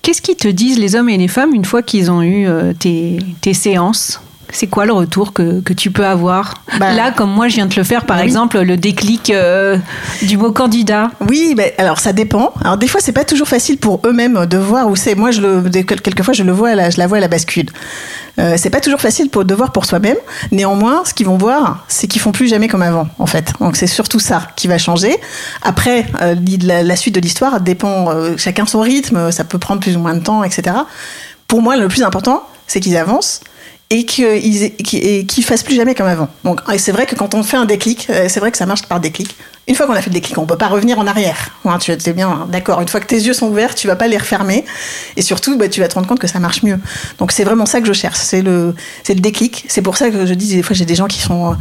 Qu'est-ce 0.03 0.23
qu'ils 0.23 0.37
te 0.37 0.49
disent 0.49 0.79
les 0.79 0.97
hommes 0.97 1.09
et 1.09 1.17
les 1.17 1.29
femmes 1.29 1.55
une 1.55 1.65
fois 1.65 1.83
qu'ils 1.83 2.11
ont 2.11 2.23
eu 2.23 2.47
euh, 2.47 2.73
tes 2.75 3.55
séances? 3.55 4.21
C'est 4.55 4.69
quoi 4.69 4.87
le 4.87 4.93
retour 4.93 5.33
que, 5.33 5.61
que 5.61 5.73
tu 5.73 5.91
peux 5.91 6.07
avoir 6.07 6.55
Bah, 6.79 6.93
Là, 6.93 7.11
comme 7.11 7.31
moi, 7.31 7.49
je 7.49 7.57
viens 7.57 7.67
de 7.67 7.75
le 7.75 7.83
faire, 7.83 8.07
par 8.07 8.19
oui. 8.19 8.23
exemple, 8.23 8.61
le 8.61 8.77
déclic 8.77 9.31
euh, 9.31 9.77
du 10.23 10.37
mot 10.37 10.53
candidat. 10.53 11.11
Oui, 11.29 11.55
ben, 11.57 11.73
alors 11.77 11.99
ça 11.99 12.13
dépend. 12.13 12.53
Alors 12.61 12.77
des 12.77 12.87
fois, 12.87 13.01
c'est 13.03 13.13
pas 13.13 13.25
toujours 13.25 13.49
facile 13.49 13.79
pour 13.79 14.01
eux-mêmes 14.07 14.47
de 14.47 14.57
voir 14.57 14.89
où 14.89 14.95
c'est. 14.95 15.17
Moi, 15.17 15.33
je 15.33 15.41
le, 15.41 15.69
quelquefois, 15.83 16.35
je 16.35 16.45
le 16.45 16.53
vois, 16.53 16.77
la, 16.77 16.91
je 16.91 16.99
la 16.99 17.09
vois 17.09 17.17
à 17.19 17.21
la 17.21 17.27
bascule. 17.27 17.67
Euh, 18.39 18.55
c'est 18.57 18.71
pas 18.71 18.81
toujours 18.81 19.01
facile 19.01 19.29
pour, 19.29 19.45
de 19.45 19.55
voir 19.55 19.73
pour 19.73 19.87
soi-même. 19.87 20.17
Néanmoins, 20.53 21.03
ce 21.05 21.15
qu'ils 21.15 21.27
vont 21.27 21.37
voir, 21.37 21.85
c'est 21.89 22.07
qu'ils 22.07 22.21
font 22.21 22.33
plus 22.33 22.47
jamais 22.47 22.69
comme 22.69 22.83
avant, 22.83 23.09
en 23.19 23.27
fait. 23.27 23.53
Donc 23.59 23.77
c'est 23.77 23.89
surtout 23.89 24.21
ça 24.21 24.49
qui 24.55 24.69
va 24.69 24.79
changer. 24.79 25.17
Après, 25.63 26.07
euh, 26.23 26.37
la 26.63 26.97
suite 26.97 27.17
de 27.17 27.21
l'histoire 27.21 27.61
dépend 27.61 28.11
euh, 28.11 28.37
chacun 28.37 28.67
son 28.67 28.81
rythme. 28.81 29.33
Ça 29.33 29.43
peut 29.43 29.59
prendre 29.59 29.81
plus 29.81 29.97
ou 29.97 30.01
moins 30.01 30.15
de 30.15 30.23
temps, 30.23 30.45
etc. 30.45 30.77
Pour 31.49 31.61
moi, 31.61 31.77
le 31.77 31.89
plus 31.89 32.05
important, 32.05 32.45
c'est 32.69 32.79
qu'ils 32.79 32.97
avancent 32.97 33.41
et 33.91 34.05
qu'ils 34.05 34.75
qu'ils 34.77 35.45
fassent 35.45 35.63
plus 35.63 35.77
jamais 35.77 35.95
comme 35.95 36.07
avant. 36.07 36.29
Donc 36.45 36.61
c'est 36.79 36.93
vrai 36.93 37.07
que 37.07 37.15
quand 37.15 37.35
on 37.35 37.43
fait 37.43 37.57
un 37.57 37.65
déclic, 37.65 38.09
euh, 38.11 38.27
c'est 38.29 38.41
vrai 38.41 38.51
que 38.51 38.59
ça 38.59 38.67
marche 38.67 38.87
par 38.87 39.01
déclic. 39.01 39.35
Une 39.67 39.75
fois 39.75 39.87
qu'on 39.87 39.95
a 39.95 40.03
fait 40.03 40.11
le 40.11 40.15
déclic, 40.15 40.37
on 40.37 40.45
peut 40.45 40.59
pas 40.59 40.69
revenir 40.69 40.99
en 40.99 41.07
arrière. 41.07 41.51
Hein, 41.65 41.79
tu 41.79 41.91
es 41.91 42.13
bien 42.13 42.29
hein, 42.29 42.49
d'accord. 42.51 42.81
Une 42.83 42.89
fois 42.89 43.01
que 43.01 43.07
tes 43.07 43.17
yeux 43.17 43.33
sont 43.33 43.49
ouverts, 43.49 43.75
tu 43.75 43.87
vas 43.87 43.97
pas 43.97 44.09
les 44.09 44.19
refermer 44.19 44.65
et 45.17 45.23
surtout, 45.23 45.57
bah, 45.57 45.69
tu 45.69 45.81
vas 45.81 45.89
te 45.89 45.95
rendre 45.95 46.07
compte 46.07 46.19
que 46.19 46.27
ça 46.27 46.39
marche 46.39 46.63
mieux. 46.63 46.79
Donc 47.19 47.33
c'est 47.33 47.45
vraiment 47.45 47.65
ça 47.65 47.81
que 47.81 47.87
je 47.87 47.93
cherche. 47.93 48.19
C'est 48.19 48.43
le, 48.43 48.75
c'est 49.03 49.15
le 49.15 49.21
déclic. 49.21 49.65
C'est 49.69 49.83
pour 49.83 49.97
ça 49.97 50.11
que 50.11 50.27
je 50.27 50.35
dis 50.35 50.55
des 50.55 50.63
fois 50.63 50.77
j'ai 50.77 50.85
des 50.85 50.95
gens 50.95 51.07
qui 51.07 51.19
sont, 51.21 51.53
euh, 51.53 51.55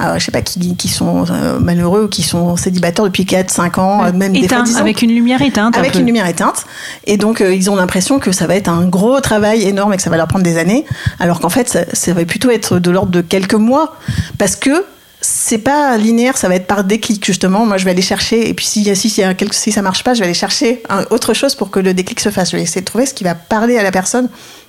euh, 0.00 0.18
je 0.18 0.24
sais 0.24 0.32
pas, 0.32 0.40
qui, 0.40 0.76
qui 0.76 0.88
sont 0.88 1.26
euh, 1.30 1.58
malheureux, 1.58 2.04
ou 2.04 2.08
qui 2.08 2.22
sont 2.22 2.56
célibataires 2.56 3.04
depuis 3.04 3.26
4, 3.26 3.50
5 3.50 3.78
ans, 3.78 4.04
euh, 4.04 4.12
même 4.12 4.32
des 4.32 4.40
fois 4.40 4.46
Éteint, 4.46 4.62
10 4.62 4.76
ans 4.76 4.80
avec 4.80 5.02
une 5.02 5.12
lumière 5.12 5.42
éteinte. 5.42 5.76
avec 5.76 5.94
une 5.94 6.06
lumière 6.06 6.26
éteinte. 6.26 6.64
Et 7.04 7.18
donc, 7.18 7.40
euh, 7.40 7.54
ils 7.54 7.70
ont 7.70 7.76
l'impression 7.76 8.18
que 8.18 8.32
ça 8.32 8.46
va 8.46 8.54
être 8.56 8.68
un 8.68 8.86
gros 8.86 9.20
travail 9.20 9.64
énorme 9.64 9.92
et 9.92 9.96
que 9.96 10.02
ça 10.02 10.10
va 10.10 10.16
leur 10.16 10.28
prendre 10.28 10.44
des 10.44 10.56
années. 10.56 10.86
Alors 11.20 11.40
qu'en 11.40 11.50
fait, 11.50 11.68
ça, 11.68 11.80
ça 11.92 12.14
va 12.14 12.24
plutôt 12.24 12.50
être 12.50 12.78
de 12.78 12.90
l'ordre 12.90 13.12
de 13.12 13.20
quelques 13.20 13.54
mois. 13.54 13.96
Parce 14.38 14.56
que 14.56 14.84
c'est 15.22 15.58
pas 15.58 15.96
linéaire, 15.96 16.36
ça 16.36 16.48
va 16.48 16.56
être 16.56 16.66
par 16.66 16.84
déclic, 16.84 17.24
justement. 17.24 17.64
Moi, 17.64 17.78
je 17.78 17.84
vais 17.84 17.92
aller 17.92 18.02
chercher. 18.02 18.48
Et 18.48 18.54
puis, 18.54 18.66
si, 18.66 18.84
si, 18.96 19.08
si, 19.08 19.22
quelque- 19.36 19.54
si 19.54 19.72
ça 19.72 19.80
marche 19.80 20.04
pas, 20.04 20.12
je 20.14 20.18
vais 20.20 20.26
aller 20.26 20.34
chercher 20.34 20.82
autre 21.10 21.32
chose 21.32 21.54
pour 21.54 21.70
que 21.70 21.80
le 21.80 21.94
déclic 21.94 22.20
se 22.20 22.30
fasse. 22.30 22.50
Je 22.50 22.56
vais 22.56 22.62
essayer 22.62 22.80
de 22.80 22.86
trouver 22.86 23.06
ce 23.06 23.14
qui 23.14 23.24
va 23.24 23.34
parler 23.34 23.78
à 23.78 23.82
la 23.82 23.90
personne 23.92 24.28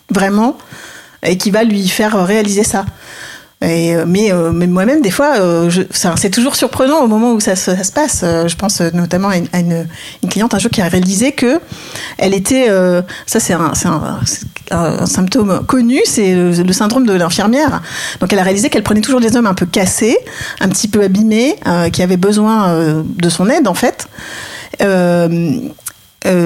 vraiment 0.10 0.58
et 1.26 1.38
qui 1.38 1.52
va 1.52 1.64
lui 1.64 1.88
faire 1.90 2.24
réaliser 2.26 2.64
ça. 2.64 2.86
Euh, 3.64 4.04
mais, 4.08 4.32
euh, 4.32 4.52
mais 4.52 4.68
moi-même, 4.68 5.02
des 5.02 5.12
fois, 5.12 5.36
euh, 5.40 5.70
c'est 5.92 6.30
toujours 6.30 6.56
surprenant 6.56 7.02
au 7.02 7.08
moment 7.08 7.32
où 7.32 7.40
ça, 7.40 7.56
se- 7.56 7.92
passe. 7.94 8.22
Je 8.24 8.56
pense 8.56 8.82
notamment 8.82 9.30
à 9.30 9.38
une, 9.38 9.88
cliente 10.30 10.54
un 10.54 10.60
jour 10.60 10.72
qui 10.72 10.82
a 10.82 10.88
réalisé 10.88 11.32
que 11.32 11.60
elle 12.18 12.34
était. 12.34 12.68
ça, 13.26 13.40
c'est 13.40 13.54
un, 13.54 15.06
symptôme 15.06 15.64
connu, 15.66 16.00
c'est 16.06 16.34
le, 16.34 16.74
syndrome 16.74 17.06
de 17.06 17.14
l'infirmière. 17.14 17.82
Donc, 18.20 18.34
elle 18.34 18.40
a 18.40 18.44
réalisé 18.44 18.70
qu'elle 18.70 18.84
prenait 18.84 19.02
toujours 19.02 19.22
des 19.22 19.36
hommes 19.38 19.48
un 19.48 19.54
peu 19.54 19.66
cassés, 19.66 20.18
un 20.60 20.70
petit 20.70 20.88
peu 20.88 21.04
abîmés, 21.04 21.56
qui 21.92 22.02
avaient 22.02 22.18
besoin 22.18 23.04
de 23.04 23.30
son 23.30 23.50
aide, 23.50 23.68
en 23.68 23.76
fait. 23.76 24.08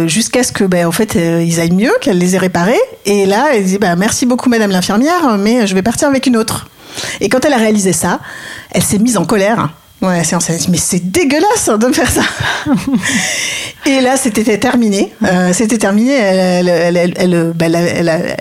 Jusqu'à 0.08 0.44
ce 0.44 0.52
que 0.52 0.64
ben 0.66 0.86
en 0.88 0.92
fait 0.92 1.16
ils 1.16 1.60
aillent 1.60 1.72
mieux, 1.72 1.94
qu'elle 2.02 2.18
les 2.18 2.36
ait 2.36 2.40
réparés. 2.40 2.80
Et 3.06 3.26
là, 3.26 3.48
elle 3.54 3.64
dit 3.64 3.78
bah, 3.78 3.96
merci 3.96 4.26
beaucoup 4.26 4.50
Madame 4.50 4.72
l'infirmière, 4.72 5.38
mais 5.38 5.66
je 5.66 5.74
vais 5.74 5.84
partir 5.84 6.10
avec 6.10 6.28
une 6.28 6.36
autre. 6.36 6.68
Et 7.22 7.30
quand 7.30 7.44
elle 7.46 7.54
a 7.54 7.58
réalisé 7.58 7.94
ça, 7.94 8.20
elle 8.72 8.84
s'est 8.84 9.00
mise 9.00 9.18
en 9.18 9.26
colère. 9.26 9.70
Ouais, 10.00 10.22
c'est- 10.24 10.70
mais 10.70 10.78
c'est 10.78 11.10
dégueulasse 11.12 11.70
de 11.70 11.88
me 11.88 11.92
faire 11.94 12.10
ça. 12.12 12.22
Et 13.86 14.02
là, 14.02 14.18
c'était 14.18 14.58
terminé. 14.58 15.14
Euh, 15.24 15.54
c'était 15.54 15.78
terminé. 15.78 16.12
Elle, 16.14 16.68
elle- 16.68 16.98
elle- 16.98 17.14
elle- 17.18 17.54
elle- 17.60 17.76
elle- 17.76 18.36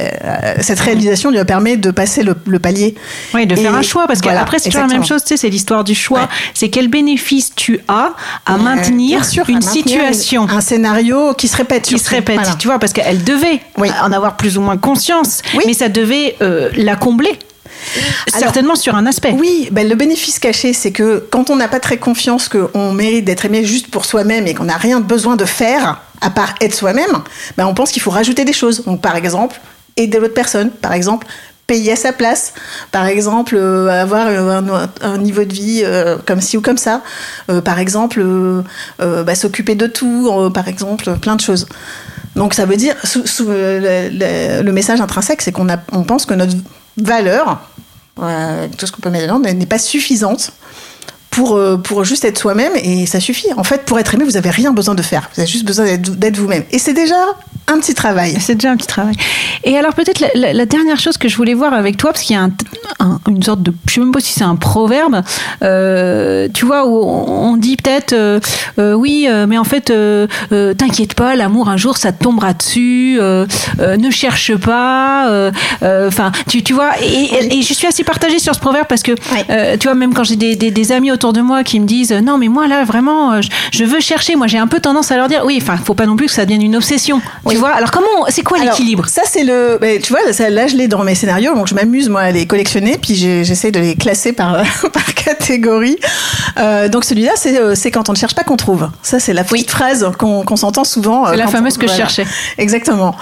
elle- 0.56 0.62
cette 0.64 0.80
réalisation 0.80 1.30
lui 1.30 1.38
a 1.38 1.44
permis 1.44 1.76
de 1.78 1.90
passer 1.90 2.22
le, 2.24 2.34
le 2.46 2.58
palier. 2.58 2.94
Oui, 3.32 3.46
de 3.46 3.54
faire 3.54 3.72
Et 3.74 3.76
un 3.78 3.82
choix, 3.82 4.06
parce 4.06 4.20
voilà, 4.20 4.40
qu'après, 4.40 4.58
c'est 4.58 4.70
toujours 4.70 4.86
la 4.86 4.92
même 4.92 5.04
chose, 5.04 5.22
tu 5.22 5.28
sais, 5.28 5.36
c'est 5.36 5.48
l'histoire 5.48 5.84
du 5.84 5.94
choix. 5.94 6.20
Ouais. 6.22 6.26
C'est 6.52 6.68
quel 6.68 6.88
bénéfice 6.88 7.52
tu 7.54 7.80
as 7.88 8.10
à 8.44 8.54
Euh, 8.54 8.58
maintenir 8.58 9.24
sûr, 9.24 9.44
à 9.46 9.50
une 9.50 9.54
maintenir 9.58 9.72
situation 9.84 10.48
un 10.50 10.60
scénario 10.60 11.32
qui 11.34 11.48
se 11.48 11.56
répète, 11.56 11.82
qui 11.84 11.98
se 11.98 12.10
répète, 12.10 12.36
Voilà. 12.40 12.54
tu 12.58 12.66
vois, 12.66 12.78
parce 12.78 12.92
qu'elle 12.92 13.22
devait 13.24 13.60
Oui. 13.78 13.88
en 14.02 14.12
avoir 14.12 14.36
plus 14.36 14.58
ou 14.58 14.60
moins 14.60 14.76
conscience, 14.76 15.42
Oui. 15.54 15.64
mais 15.66 15.74
ça 15.74 15.88
devait 15.88 16.36
euh, 16.42 16.70
la 16.76 16.96
combler. 16.96 17.38
Alors- 18.32 18.40
Certainement 18.40 18.76
sur 18.76 18.94
un 18.94 19.06
aspect. 19.06 19.32
Oui, 19.38 19.68
ben, 19.72 19.88
le 19.88 19.94
bénéfice 19.94 20.38
caché, 20.38 20.72
c'est 20.72 20.92
que 20.92 21.24
quand 21.30 21.50
on 21.50 21.56
n'a 21.56 21.68
pas 21.68 21.80
très 21.80 21.96
confiance 21.98 22.48
qu'on 22.48 22.92
mérite 22.92 23.24
d'être 23.24 23.44
aimé 23.44 23.64
juste 23.64 23.88
pour 23.90 24.04
soi-même 24.04 24.46
et 24.46 24.54
qu'on 24.54 24.64
n'a 24.64 24.76
rien 24.76 25.00
besoin 25.00 25.36
de 25.36 25.44
faire 25.44 26.00
à 26.20 26.30
part 26.30 26.54
être 26.60 26.74
soi-même, 26.74 27.22
ben, 27.56 27.66
on 27.66 27.74
pense 27.74 27.90
qu'il 27.92 28.02
faut 28.02 28.10
rajouter 28.10 28.44
des 28.44 28.52
choses. 28.52 28.84
Donc, 28.84 29.00
par 29.00 29.16
exemple, 29.16 29.60
aider 29.96 30.18
l'autre 30.18 30.34
personne. 30.34 30.70
Par 30.70 30.92
exemple, 30.92 31.26
payer 31.66 31.92
à 31.92 31.96
sa 31.96 32.12
place. 32.12 32.54
Par 32.92 33.06
exemple, 33.06 33.56
euh, 33.58 33.88
avoir 33.88 34.26
un, 34.28 34.88
un 35.02 35.18
niveau 35.18 35.44
de 35.44 35.52
vie 35.52 35.82
euh, 35.84 36.16
comme 36.24 36.40
ci 36.40 36.56
ou 36.56 36.60
comme 36.60 36.78
ça. 36.78 37.02
Euh, 37.50 37.60
par 37.60 37.78
exemple, 37.78 38.22
bah, 38.98 39.34
s'occuper 39.34 39.74
de 39.74 39.86
tout. 39.86 40.50
par 40.54 40.68
exemple, 40.68 41.16
plein 41.20 41.36
de 41.36 41.40
choses. 41.40 41.66
Donc 42.36 42.52
ça 42.52 42.66
veut 42.66 42.76
dire, 42.76 42.94
sous- 43.02 43.26
sous, 43.26 43.48
le, 43.48 44.10
le- 44.12 44.62
le 44.62 44.72
message 44.72 45.00
intrinsèque, 45.00 45.40
c'est 45.40 45.52
qu'on 45.52 45.66
on 45.92 46.02
pense 46.04 46.26
que 46.26 46.34
notre 46.34 46.52
valeur, 46.96 47.60
euh, 48.20 48.68
tout 48.76 48.86
ce 48.86 48.92
qu'on 48.92 49.00
peut 49.00 49.10
mettre 49.10 49.24
dedans, 49.24 49.38
n'est 49.38 49.66
pas 49.66 49.78
suffisante 49.78 50.52
pour, 51.36 51.56
euh, 51.56 51.76
pour 51.76 52.02
juste 52.04 52.24
être 52.24 52.38
soi-même 52.38 52.72
et 52.82 53.04
ça 53.06 53.20
suffit. 53.20 53.48
En 53.58 53.62
fait, 53.64 53.84
pour 53.84 53.98
être 53.98 54.14
aimé, 54.14 54.24
vous 54.24 54.32
n'avez 54.32 54.48
rien 54.50 54.72
besoin 54.72 54.94
de 54.94 55.02
faire. 55.02 55.28
Vous 55.34 55.40
avez 55.42 55.50
juste 55.50 55.66
besoin 55.66 55.84
d'être 55.96 56.36
vous-même. 56.38 56.64
Et 56.70 56.78
c'est 56.78 56.94
déjà 56.94 57.14
un 57.68 57.78
petit 57.80 57.94
travail. 57.94 58.36
C'est 58.40 58.54
déjà 58.54 58.70
un 58.70 58.76
petit 58.76 58.86
travail. 58.86 59.14
Et 59.64 59.76
alors 59.76 59.92
peut-être 59.92 60.20
la, 60.20 60.28
la- 60.34 60.52
la 60.52 60.66
dernière 60.66 60.98
chose 61.00 61.18
que 61.18 61.28
je 61.28 61.36
voulais 61.36 61.54
voir 61.54 61.74
avec 61.74 61.96
toi, 61.96 62.12
parce 62.12 62.22
qu'il 62.24 62.36
y 62.36 62.38
a 62.38 62.42
un- 62.42 62.52
un- 63.00 63.20
une 63.28 63.42
sorte 63.42 63.60
de, 63.62 63.72
je 63.88 63.94
sais 63.94 64.00
même 64.00 64.12
pas 64.12 64.20
si 64.20 64.32
c'est 64.32 64.44
un 64.44 64.54
proverbe, 64.56 65.20
euh, 65.62 66.48
tu 66.54 66.64
vois, 66.64 66.86
où 66.86 66.96
on, 66.96 67.56
dit 67.56 67.76
peut-être, 67.76 68.12
euh, 68.12 68.38
euh, 68.78 68.92
oui, 68.94 69.26
mais 69.48 69.58
en 69.58 69.64
fait, 69.64 69.92
t'inquiète 70.78 71.14
pas, 71.14 71.34
l'amour 71.34 71.68
un 71.68 71.76
jour 71.76 71.96
ça 71.96 72.12
te 72.12 72.22
tombera 72.22 72.52
dessus, 72.54 73.18
ne 73.20 74.10
cherche 74.10 74.54
pas, 74.56 75.50
enfin, 76.06 76.30
tu, 76.48 76.62
tu 76.62 76.72
vois, 76.72 76.90
et, 77.02 77.06
et- 77.06 77.58
et 77.58 77.62
je 77.62 77.74
suis 77.74 77.86
assez 77.88 78.04
partagée 78.04 78.38
sur 78.38 78.54
ce 78.54 78.60
proverbe 78.60 78.86
parce 78.88 79.02
que, 79.02 79.12
tu 79.76 79.86
vois, 79.88 79.94
même 79.96 80.14
quand 80.14 80.24
j'ai 80.24 80.36
des, 80.36 80.54
des- 80.54 80.70
des 80.70 80.92
amis 80.92 81.10
autour 81.10 81.25
de 81.32 81.40
moi 81.40 81.64
qui 81.64 81.80
me 81.80 81.86
disent, 81.86 82.12
non, 82.12 82.38
mais 82.38 82.48
moi 82.48 82.66
là 82.68 82.84
vraiment, 82.84 83.32
euh, 83.32 83.40
je, 83.42 83.48
je 83.72 83.84
veux 83.84 84.00
chercher, 84.00 84.36
moi 84.36 84.46
j'ai 84.46 84.58
un 84.58 84.66
peu 84.66 84.80
tendance 84.80 85.10
à 85.10 85.16
leur 85.16 85.28
dire, 85.28 85.42
oui, 85.44 85.58
enfin, 85.60 85.76
faut 85.76 85.94
pas 85.94 86.06
non 86.06 86.16
plus 86.16 86.26
que 86.26 86.32
ça 86.32 86.44
devienne 86.44 86.62
une 86.62 86.76
obsession, 86.76 87.20
Oui. 87.44 87.54
tu 87.54 87.60
vois. 87.60 87.70
Alors 87.74 87.90
comment, 87.90 88.06
c'est 88.28 88.42
quoi 88.42 88.58
l'équilibre? 88.58 89.06
Ça, 89.08 89.22
c'est 89.24 89.44
le. 89.44 89.78
ben, 89.80 90.00
tu 90.00 90.12
vois, 90.12 90.32
ça, 90.32 90.50
là, 90.50 90.66
je 90.66 90.76
l'ai 90.76 90.88
dans 90.88 91.02
mes 91.04 91.14
scénarios, 91.14 91.54
donc 91.54 91.66
je 91.68 91.74
m'amuse, 91.74 92.08
moi, 92.08 92.22
à 92.22 92.30
les 92.30 92.46
collectionner, 92.46 92.98
puis 92.98 93.14
j'essaie 93.14 93.70
de 93.70 93.80
les 93.80 93.94
classer 93.96 94.32
par, 94.32 94.62
par 94.92 95.14
catégorie. 95.14 95.96
Euh, 96.58 96.88
donc, 96.88 97.04
celui-là, 97.04 97.32
c'est 97.36 97.58
euh, 97.60 97.74
c'est 97.74 97.90
quand 97.90 98.08
on 98.08 98.12
ne 98.12 98.16
cherche 98.18 98.34
pas 98.34 98.44
qu'on 98.44 98.56
trouve. 98.56 98.88
Ça, 99.02 99.18
c'est 99.20 99.32
la 99.32 99.44
petite 99.44 99.70
phrase 99.70 100.08
qu'on 100.18 100.56
s'entend 100.56 100.84
souvent. 100.84 101.26
euh, 101.26 101.30
C'est 101.32 101.36
la 101.36 101.46
fameuse 101.48 101.74
on- 101.76 101.80
que 101.80 101.86
je 101.88 101.94
cherchais. 101.94 102.26
Exactement. 102.58 103.14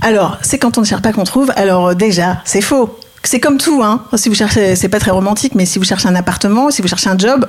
Alors, 0.00 0.38
c'est 0.42 0.58
quand 0.58 0.78
on 0.78 0.82
ne 0.82 0.86
cherche 0.86 1.02
pas 1.02 1.12
qu'on 1.12 1.24
trouve. 1.24 1.52
Alors, 1.56 1.88
euh, 1.88 1.94
déjà, 1.94 2.40
c'est 2.44 2.60
faux. 2.60 2.96
C'est 3.24 3.40
comme 3.40 3.56
tout, 3.56 3.82
hein. 3.82 4.04
Si 4.14 4.28
vous 4.28 4.34
cherchez, 4.34 4.76
c'est 4.76 4.90
pas 4.90 5.00
très 5.00 5.10
romantique, 5.10 5.54
mais 5.54 5.64
si 5.64 5.78
vous 5.78 5.84
cherchez 5.84 6.08
un 6.08 6.14
appartement, 6.14 6.70
si 6.70 6.82
vous 6.82 6.88
cherchez 6.88 7.08
un 7.08 7.16
job, 7.16 7.46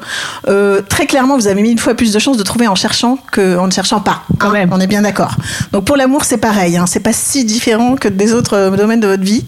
euh, 0.47 0.81
très 0.81 1.05
clairement, 1.05 1.35
vous 1.35 1.47
avez 1.47 1.61
mis 1.61 1.71
une 1.71 1.77
fois 1.77 1.95
plus 1.95 2.13
de 2.13 2.19
chances 2.19 2.37
de 2.37 2.43
trouver 2.43 2.67
en 2.67 2.75
cherchant 2.75 3.19
qu'en 3.33 3.67
ne 3.67 3.71
cherchant 3.71 3.99
pas. 3.99 4.23
Quand 4.39 4.49
hein. 4.49 4.53
même. 4.53 4.69
On 4.71 4.79
est 4.79 4.87
bien 4.87 5.01
d'accord. 5.01 5.35
Donc 5.73 5.83
pour 5.83 5.97
l'amour, 5.97 6.23
c'est 6.23 6.37
pareil. 6.37 6.77
Hein. 6.77 6.85
C'est 6.87 7.01
pas 7.01 7.11
si 7.11 7.43
différent 7.43 7.95
que 7.95 8.07
des 8.07 8.33
autres 8.33 8.53
euh, 8.53 8.75
domaines 8.75 9.01
de 9.01 9.07
votre 9.07 9.23
vie. 9.23 9.45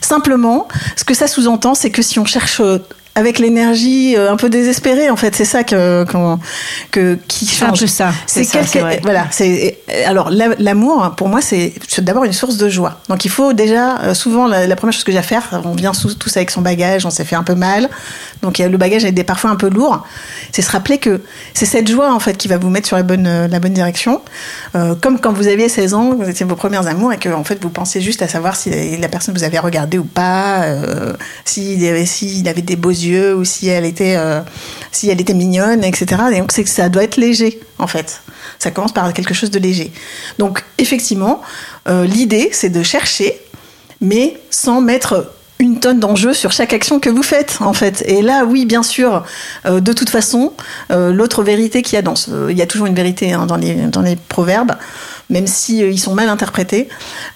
Simplement, 0.00 0.68
ce 0.96 1.04
que 1.04 1.14
ça 1.14 1.28
sous-entend, 1.28 1.74
c'est 1.74 1.90
que 1.90 2.00
si 2.00 2.18
on 2.18 2.24
cherche 2.24 2.60
euh, 2.60 2.78
avec 3.14 3.38
l'énergie 3.38 4.16
euh, 4.16 4.32
un 4.32 4.36
peu 4.36 4.48
désespérée, 4.48 5.10
en 5.10 5.16
fait, 5.16 5.34
c'est 5.36 5.44
ça 5.44 5.64
que, 5.64 6.04
que 6.90 7.18
qui 7.28 7.46
change. 7.46 7.84
ça. 7.86 8.12
C'est 8.26 8.40
quelque- 8.62 9.02
voilà. 9.02 9.26
C'est 9.30 9.78
alors 10.06 10.30
la- 10.30 10.54
l'amour 10.58 11.12
pour 11.16 11.28
moi 11.28 11.40
c'est 11.42 11.74
d'abord 11.98 12.24
une 12.24 12.32
source 12.32 12.56
de 12.56 12.68
joie. 12.70 13.00
Donc 13.08 13.24
il 13.26 13.30
faut 13.30 13.52
déjà 13.52 13.98
euh, 14.00 14.14
souvent 14.14 14.46
la, 14.46 14.66
la 14.66 14.76
première 14.76 14.94
chose 14.94 15.04
que 15.04 15.12
j'ai 15.12 15.18
à 15.18 15.22
faire, 15.22 15.60
on 15.64 15.72
vient 15.74 15.92
tous 15.92 16.36
avec 16.36 16.50
son 16.50 16.62
bagage, 16.62 17.04
on 17.04 17.10
s'est 17.10 17.24
fait 17.24 17.36
un 17.36 17.42
peu 17.42 17.54
mal, 17.54 17.90
donc 18.42 18.58
le 18.58 18.76
bagage 18.78 19.04
est 19.04 19.24
parfois 19.24 19.50
un 19.50 19.56
peu 19.56 19.68
lourd. 19.68 20.06
C'est 20.52 20.62
se 20.62 20.70
rappeler 20.70 20.96
que 20.98 21.20
c'est 21.54 21.66
cette 21.66 21.88
joie 21.90 22.12
en 22.14 22.18
fait 22.20 22.36
qui 22.38 22.48
va 22.48 22.56
vous 22.56 22.70
mettre 22.70 22.86
sur 22.88 22.96
la 22.96 23.02
bonne 23.02 23.26
euh, 23.26 23.46
la 23.48 23.60
bonne 23.60 23.74
direction. 23.74 24.22
Euh, 24.74 24.94
comme 25.00 25.20
quand 25.20 25.32
vous 25.32 25.48
aviez 25.48 25.68
16 25.68 25.92
ans, 25.94 26.14
vous 26.14 26.28
étiez 26.28 26.46
vos 26.46 26.56
premières 26.56 26.86
amours 26.86 27.12
et 27.12 27.18
que 27.18 27.28
en 27.28 27.44
fait 27.44 27.58
vous 27.62 27.68
pensiez 27.70 28.00
juste 28.00 28.22
à 28.22 28.28
savoir 28.28 28.56
si 28.56 28.70
la 28.96 29.08
personne 29.08 29.34
vous 29.36 29.44
avait 29.44 29.58
regardé 29.58 29.98
ou 29.98 30.04
pas, 30.04 30.62
euh, 30.62 31.12
s'il 31.44 31.84
avait 31.86 32.06
s'il 32.06 32.48
avait 32.48 32.62
des 32.62 32.76
beaux 32.76 32.88
yeux 32.90 33.01
ou 33.10 33.44
si 33.44 33.68
elle 33.68 33.84
était 33.84 34.16
euh, 34.16 34.40
si 34.90 35.10
elle 35.10 35.20
était 35.20 35.34
mignonne, 35.34 35.84
etc. 35.84 36.22
Et 36.32 36.38
donc 36.38 36.52
c'est 36.52 36.64
que 36.64 36.70
ça 36.70 36.88
doit 36.88 37.04
être 37.04 37.16
léger 37.16 37.60
en 37.78 37.86
fait. 37.86 38.22
Ça 38.58 38.70
commence 38.70 38.92
par 38.92 39.12
quelque 39.12 39.34
chose 39.34 39.50
de 39.50 39.58
léger. 39.58 39.92
Donc 40.38 40.64
effectivement, 40.78 41.42
euh, 41.88 42.04
l'idée 42.04 42.50
c'est 42.52 42.70
de 42.70 42.82
chercher, 42.82 43.40
mais 44.00 44.38
sans 44.50 44.80
mettre 44.80 45.32
une 45.58 45.78
tonne 45.78 46.00
d'enjeux 46.00 46.34
sur 46.34 46.50
chaque 46.50 46.72
action 46.72 46.98
que 46.98 47.08
vous 47.08 47.22
faites 47.22 47.58
en 47.60 47.72
fait. 47.72 48.02
Et 48.08 48.20
là, 48.20 48.44
oui, 48.44 48.66
bien 48.66 48.82
sûr, 48.82 49.24
euh, 49.64 49.80
de 49.80 49.92
toute 49.92 50.10
façon, 50.10 50.52
l'autre 50.90 51.42
vérité 51.42 51.82
qu'il 51.82 51.94
y 51.94 51.98
a 51.98 52.02
dans 52.02 52.16
ce, 52.16 52.50
il 52.50 52.58
y 52.58 52.62
a 52.62 52.66
toujours 52.66 52.86
une 52.86 52.94
vérité 52.94 53.32
hein, 53.32 53.46
dans 53.46 53.56
les 53.56 53.74
dans 53.74 54.02
les 54.02 54.16
proverbes, 54.16 54.72
même 55.30 55.46
si 55.46 55.78
ils 55.78 56.00
sont 56.00 56.14
mal 56.14 56.28
interprétés. 56.28 56.88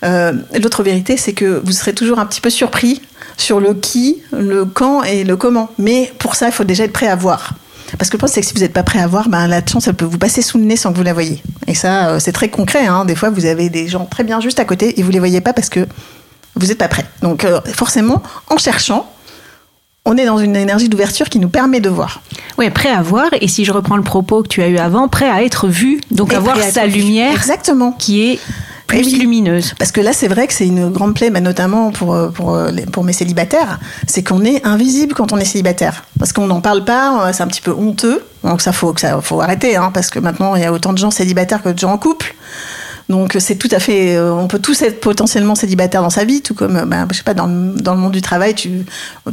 L'autre 0.02 0.82
vérité, 0.82 1.16
c'est 1.16 1.32
que 1.32 1.60
vous 1.64 1.72
serez 1.72 1.94
toujours 1.94 2.18
un 2.18 2.26
petit 2.26 2.40
peu 2.40 2.50
surpris 2.50 3.00
sur 3.36 3.60
le 3.60 3.74
qui, 3.74 4.22
le 4.32 4.64
quand 4.64 5.02
et 5.02 5.24
le 5.24 5.36
comment. 5.36 5.70
Mais 5.78 6.12
pour 6.18 6.34
ça, 6.34 6.46
il 6.46 6.52
faut 6.52 6.64
déjà 6.64 6.84
être 6.84 6.92
prêt 6.92 7.08
à 7.08 7.16
voir. 7.16 7.52
Parce 7.98 8.10
que 8.10 8.16
le 8.16 8.18
problème, 8.18 8.34
c'est 8.34 8.40
que 8.40 8.46
si 8.46 8.54
vous 8.54 8.60
n'êtes 8.60 8.72
pas 8.72 8.82
prêt 8.82 8.98
à 8.98 9.06
voir, 9.06 9.28
ben, 9.28 9.46
la 9.46 9.64
chance, 9.64 9.86
elle 9.86 9.94
peut 9.94 10.04
vous 10.04 10.18
passer 10.18 10.42
sous 10.42 10.58
le 10.58 10.64
nez 10.64 10.76
sans 10.76 10.92
que 10.92 10.96
vous 10.96 11.04
la 11.04 11.12
voyez. 11.12 11.42
Et 11.66 11.74
ça, 11.74 12.08
euh, 12.08 12.18
c'est 12.18 12.32
très 12.32 12.48
concret. 12.48 12.86
Hein. 12.86 13.04
Des 13.04 13.14
fois, 13.14 13.30
vous 13.30 13.46
avez 13.46 13.68
des 13.68 13.86
gens 13.88 14.04
très 14.06 14.24
bien 14.24 14.40
juste 14.40 14.58
à 14.58 14.64
côté 14.64 14.98
et 14.98 15.02
vous 15.02 15.08
ne 15.08 15.12
les 15.14 15.18
voyez 15.20 15.40
pas 15.40 15.52
parce 15.52 15.68
que 15.68 15.86
vous 16.56 16.66
n'êtes 16.66 16.78
pas 16.78 16.88
prêt. 16.88 17.04
Donc, 17.22 17.44
euh, 17.44 17.60
forcément, 17.74 18.22
en 18.48 18.58
cherchant, 18.58 19.08
on 20.04 20.16
est 20.16 20.24
dans 20.24 20.38
une 20.38 20.56
énergie 20.56 20.88
d'ouverture 20.88 21.28
qui 21.28 21.38
nous 21.38 21.48
permet 21.48 21.80
de 21.80 21.88
voir. 21.88 22.22
Oui, 22.58 22.70
prêt 22.70 22.90
à 22.90 23.02
voir. 23.02 23.28
Et 23.40 23.48
si 23.48 23.64
je 23.64 23.72
reprends 23.72 23.96
le 23.96 24.02
propos 24.02 24.42
que 24.42 24.48
tu 24.48 24.62
as 24.62 24.68
eu 24.68 24.78
avant, 24.78 25.08
prêt 25.08 25.28
à 25.28 25.42
être 25.42 25.68
vu. 25.68 26.00
Donc, 26.10 26.32
Et 26.32 26.36
à 26.36 26.70
sa 26.70 26.86
être 26.86 26.92
vu. 26.92 27.00
lumière 27.00 27.34
Exactement. 27.34 27.92
qui 27.92 28.30
est 28.30 28.40
plus 28.86 28.98
Et 28.98 29.04
oui. 29.04 29.18
lumineuse. 29.18 29.74
Parce 29.78 29.92
que 29.92 30.00
là, 30.00 30.12
c'est 30.12 30.28
vrai 30.28 30.46
que 30.46 30.52
c'est 30.52 30.66
une 30.66 30.90
grande 30.90 31.14
plaie, 31.14 31.30
mais 31.30 31.40
notamment 31.40 31.90
pour, 31.90 32.14
euh, 32.14 32.28
pour, 32.28 32.54
euh, 32.54 32.70
pour 32.92 33.04
mes 33.04 33.12
célibataires, 33.12 33.78
c'est 34.06 34.22
qu'on 34.22 34.44
est 34.44 34.64
invisible 34.64 35.14
quand 35.14 35.32
on 35.32 35.38
est 35.38 35.44
célibataire. 35.44 36.04
Parce 36.18 36.32
qu'on 36.32 36.46
n'en 36.46 36.60
parle 36.60 36.84
pas, 36.84 37.26
euh, 37.26 37.32
c'est 37.32 37.42
un 37.42 37.48
petit 37.48 37.60
peu 37.60 37.72
honteux. 37.72 38.22
Donc 38.44 38.60
ça, 38.60 38.72
faut, 38.72 38.92
que 38.92 39.00
ça 39.00 39.20
faut 39.20 39.40
arrêter, 39.40 39.76
hein, 39.76 39.90
parce 39.92 40.10
que 40.10 40.18
maintenant, 40.18 40.54
il 40.54 40.62
y 40.62 40.64
a 40.64 40.72
autant 40.72 40.92
de 40.92 40.98
gens 40.98 41.10
célibataires 41.10 41.62
que 41.62 41.70
de 41.70 41.78
gens 41.78 41.92
en 41.92 41.98
couple. 41.98 42.34
Donc 43.08 43.36
c'est 43.38 43.54
tout 43.54 43.68
à 43.70 43.78
fait, 43.78 44.16
euh, 44.16 44.32
on 44.32 44.48
peut 44.48 44.58
tous 44.58 44.82
être 44.82 44.98
potentiellement 45.00 45.54
célibataires 45.54 46.02
dans 46.02 46.10
sa 46.10 46.24
vie, 46.24 46.42
tout 46.42 46.54
comme, 46.54 46.76
euh, 46.76 46.84
ben, 46.86 47.06
je 47.12 47.16
sais 47.18 47.22
pas, 47.22 47.34
dans, 47.34 47.46
dans 47.46 47.94
le 47.94 48.00
monde 48.00 48.10
du 48.10 48.20
travail, 48.20 48.54
tu, 48.54 48.84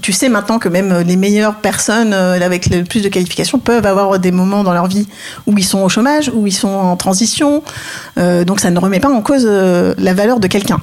tu 0.01 0.13
sais 0.13 0.29
maintenant 0.29 0.59
que 0.59 0.69
même 0.69 0.99
les 0.99 1.15
meilleures 1.15 1.55
personnes 1.55 2.13
euh, 2.13 2.39
avec 2.39 2.67
le 2.69 2.83
plus 2.83 3.01
de 3.01 3.09
qualifications 3.09 3.57
peuvent 3.57 3.87
avoir 3.87 4.19
des 4.19 4.31
moments 4.31 4.63
dans 4.63 4.73
leur 4.73 4.85
vie 4.85 5.07
où 5.47 5.57
ils 5.57 5.65
sont 5.65 5.79
au 5.79 5.89
chômage, 5.89 6.31
où 6.35 6.45
ils 6.45 6.53
sont 6.53 6.67
en 6.69 6.95
transition. 6.97 7.63
Euh, 8.19 8.43
donc 8.45 8.59
ça 8.59 8.69
ne 8.69 8.77
remet 8.79 8.99
pas 8.99 9.09
en 9.09 9.21
cause 9.23 9.45
euh, 9.47 9.95
la 9.97 10.13
valeur 10.13 10.39
de 10.39 10.47
quelqu'un. 10.47 10.77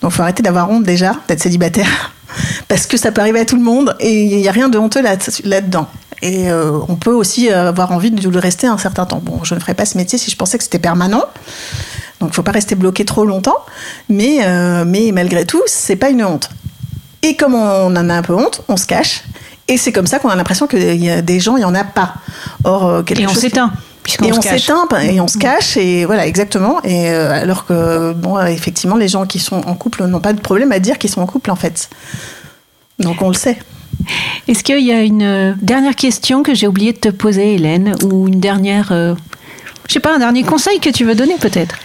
Donc 0.00 0.12
faut 0.12 0.22
arrêter 0.22 0.44
d'avoir 0.44 0.70
honte 0.70 0.84
déjà 0.84 1.16
d'être 1.26 1.42
célibataire, 1.42 2.12
parce 2.68 2.86
que 2.86 2.96
ça 2.96 3.10
peut 3.10 3.20
arriver 3.20 3.40
à 3.40 3.46
tout 3.46 3.56
le 3.56 3.62
monde 3.64 3.96
et 3.98 4.22
il 4.22 4.36
n'y 4.36 4.46
a 4.48 4.52
rien 4.52 4.68
de 4.68 4.78
honteux 4.78 5.02
là- 5.02 5.16
là-dedans. 5.42 5.88
Et 6.22 6.50
euh, 6.50 6.78
on 6.88 6.94
peut 6.94 7.12
aussi 7.12 7.50
euh, 7.50 7.68
avoir 7.68 7.90
envie 7.90 8.10
de 8.12 8.28
le 8.28 8.38
rester 8.38 8.68
un 8.68 8.78
certain 8.78 9.06
temps. 9.06 9.20
Bon, 9.22 9.40
je 9.44 9.54
ne 9.56 9.60
ferais 9.60 9.74
pas 9.74 9.84
ce 9.86 9.96
métier 9.96 10.18
si 10.18 10.30
je 10.30 10.36
pensais 10.36 10.56
que 10.58 10.64
c'était 10.64 10.78
permanent. 10.80 11.24
Donc, 12.20 12.34
faut 12.34 12.42
pas 12.42 12.52
rester 12.52 12.74
bloqué 12.74 13.04
trop 13.04 13.24
longtemps. 13.24 13.58
Mais, 14.08 14.38
euh, 14.42 14.84
mais 14.86 15.12
malgré 15.12 15.44
tout, 15.44 15.62
c'est 15.66 15.96
pas 15.96 16.10
une 16.10 16.24
honte. 16.24 16.50
Et 17.22 17.36
comme 17.36 17.54
on 17.54 17.94
en 17.96 18.10
a 18.10 18.14
un 18.14 18.22
peu 18.22 18.34
honte, 18.34 18.62
on 18.68 18.76
se 18.76 18.86
cache. 18.86 19.24
Et 19.66 19.76
c'est 19.76 19.92
comme 19.92 20.06
ça 20.06 20.18
qu'on 20.18 20.28
a 20.28 20.36
l'impression 20.36 20.66
qu'il 20.66 21.04
y 21.04 21.10
a 21.10 21.20
des 21.20 21.40
gens, 21.40 21.56
il 21.56 21.62
y 21.62 21.64
en 21.64 21.74
a 21.74 21.84
pas. 21.84 22.14
Or, 22.64 22.86
euh, 22.86 23.02
quelque 23.02 23.22
Et 23.22 23.26
on 23.26 23.34
s'éteint. 23.34 23.72
et 24.22 24.32
on 24.32 24.40
s'éteint 24.40 24.88
et 25.02 25.20
on 25.20 25.28
se 25.28 25.36
cache 25.36 25.76
et 25.76 26.06
voilà 26.06 26.26
exactement. 26.26 26.82
Et 26.84 27.10
euh, 27.10 27.30
alors 27.30 27.66
que 27.66 28.14
bon, 28.14 28.40
effectivement, 28.46 28.96
les 28.96 29.08
gens 29.08 29.26
qui 29.26 29.38
sont 29.38 29.60
en 29.66 29.74
couple 29.74 30.04
n'ont 30.06 30.20
pas 30.20 30.32
de 30.32 30.40
problème 30.40 30.72
à 30.72 30.78
dire 30.78 30.96
qu'ils 30.96 31.10
sont 31.10 31.20
en 31.20 31.26
couple 31.26 31.50
en 31.50 31.56
fait. 31.56 31.90
Donc 32.98 33.20
on 33.20 33.28
le 33.28 33.34
sait. 33.34 33.58
Est-ce 34.46 34.64
qu'il 34.64 34.84
y 34.84 34.92
a 34.92 35.02
une 35.02 35.56
dernière 35.60 35.94
question 35.94 36.42
que 36.42 36.54
j'ai 36.54 36.66
oublié 36.66 36.92
de 36.92 36.98
te 36.98 37.08
poser, 37.08 37.54
Hélène, 37.54 37.94
ou 38.04 38.28
une 38.28 38.40
dernière, 38.40 38.92
euh, 38.92 39.14
je 39.88 39.94
sais 39.94 40.00
pas, 40.00 40.14
un 40.14 40.18
dernier 40.18 40.42
conseil 40.42 40.80
que 40.80 40.90
tu 40.90 41.04
veux 41.04 41.14
donner 41.14 41.36
peut-être? 41.38 41.76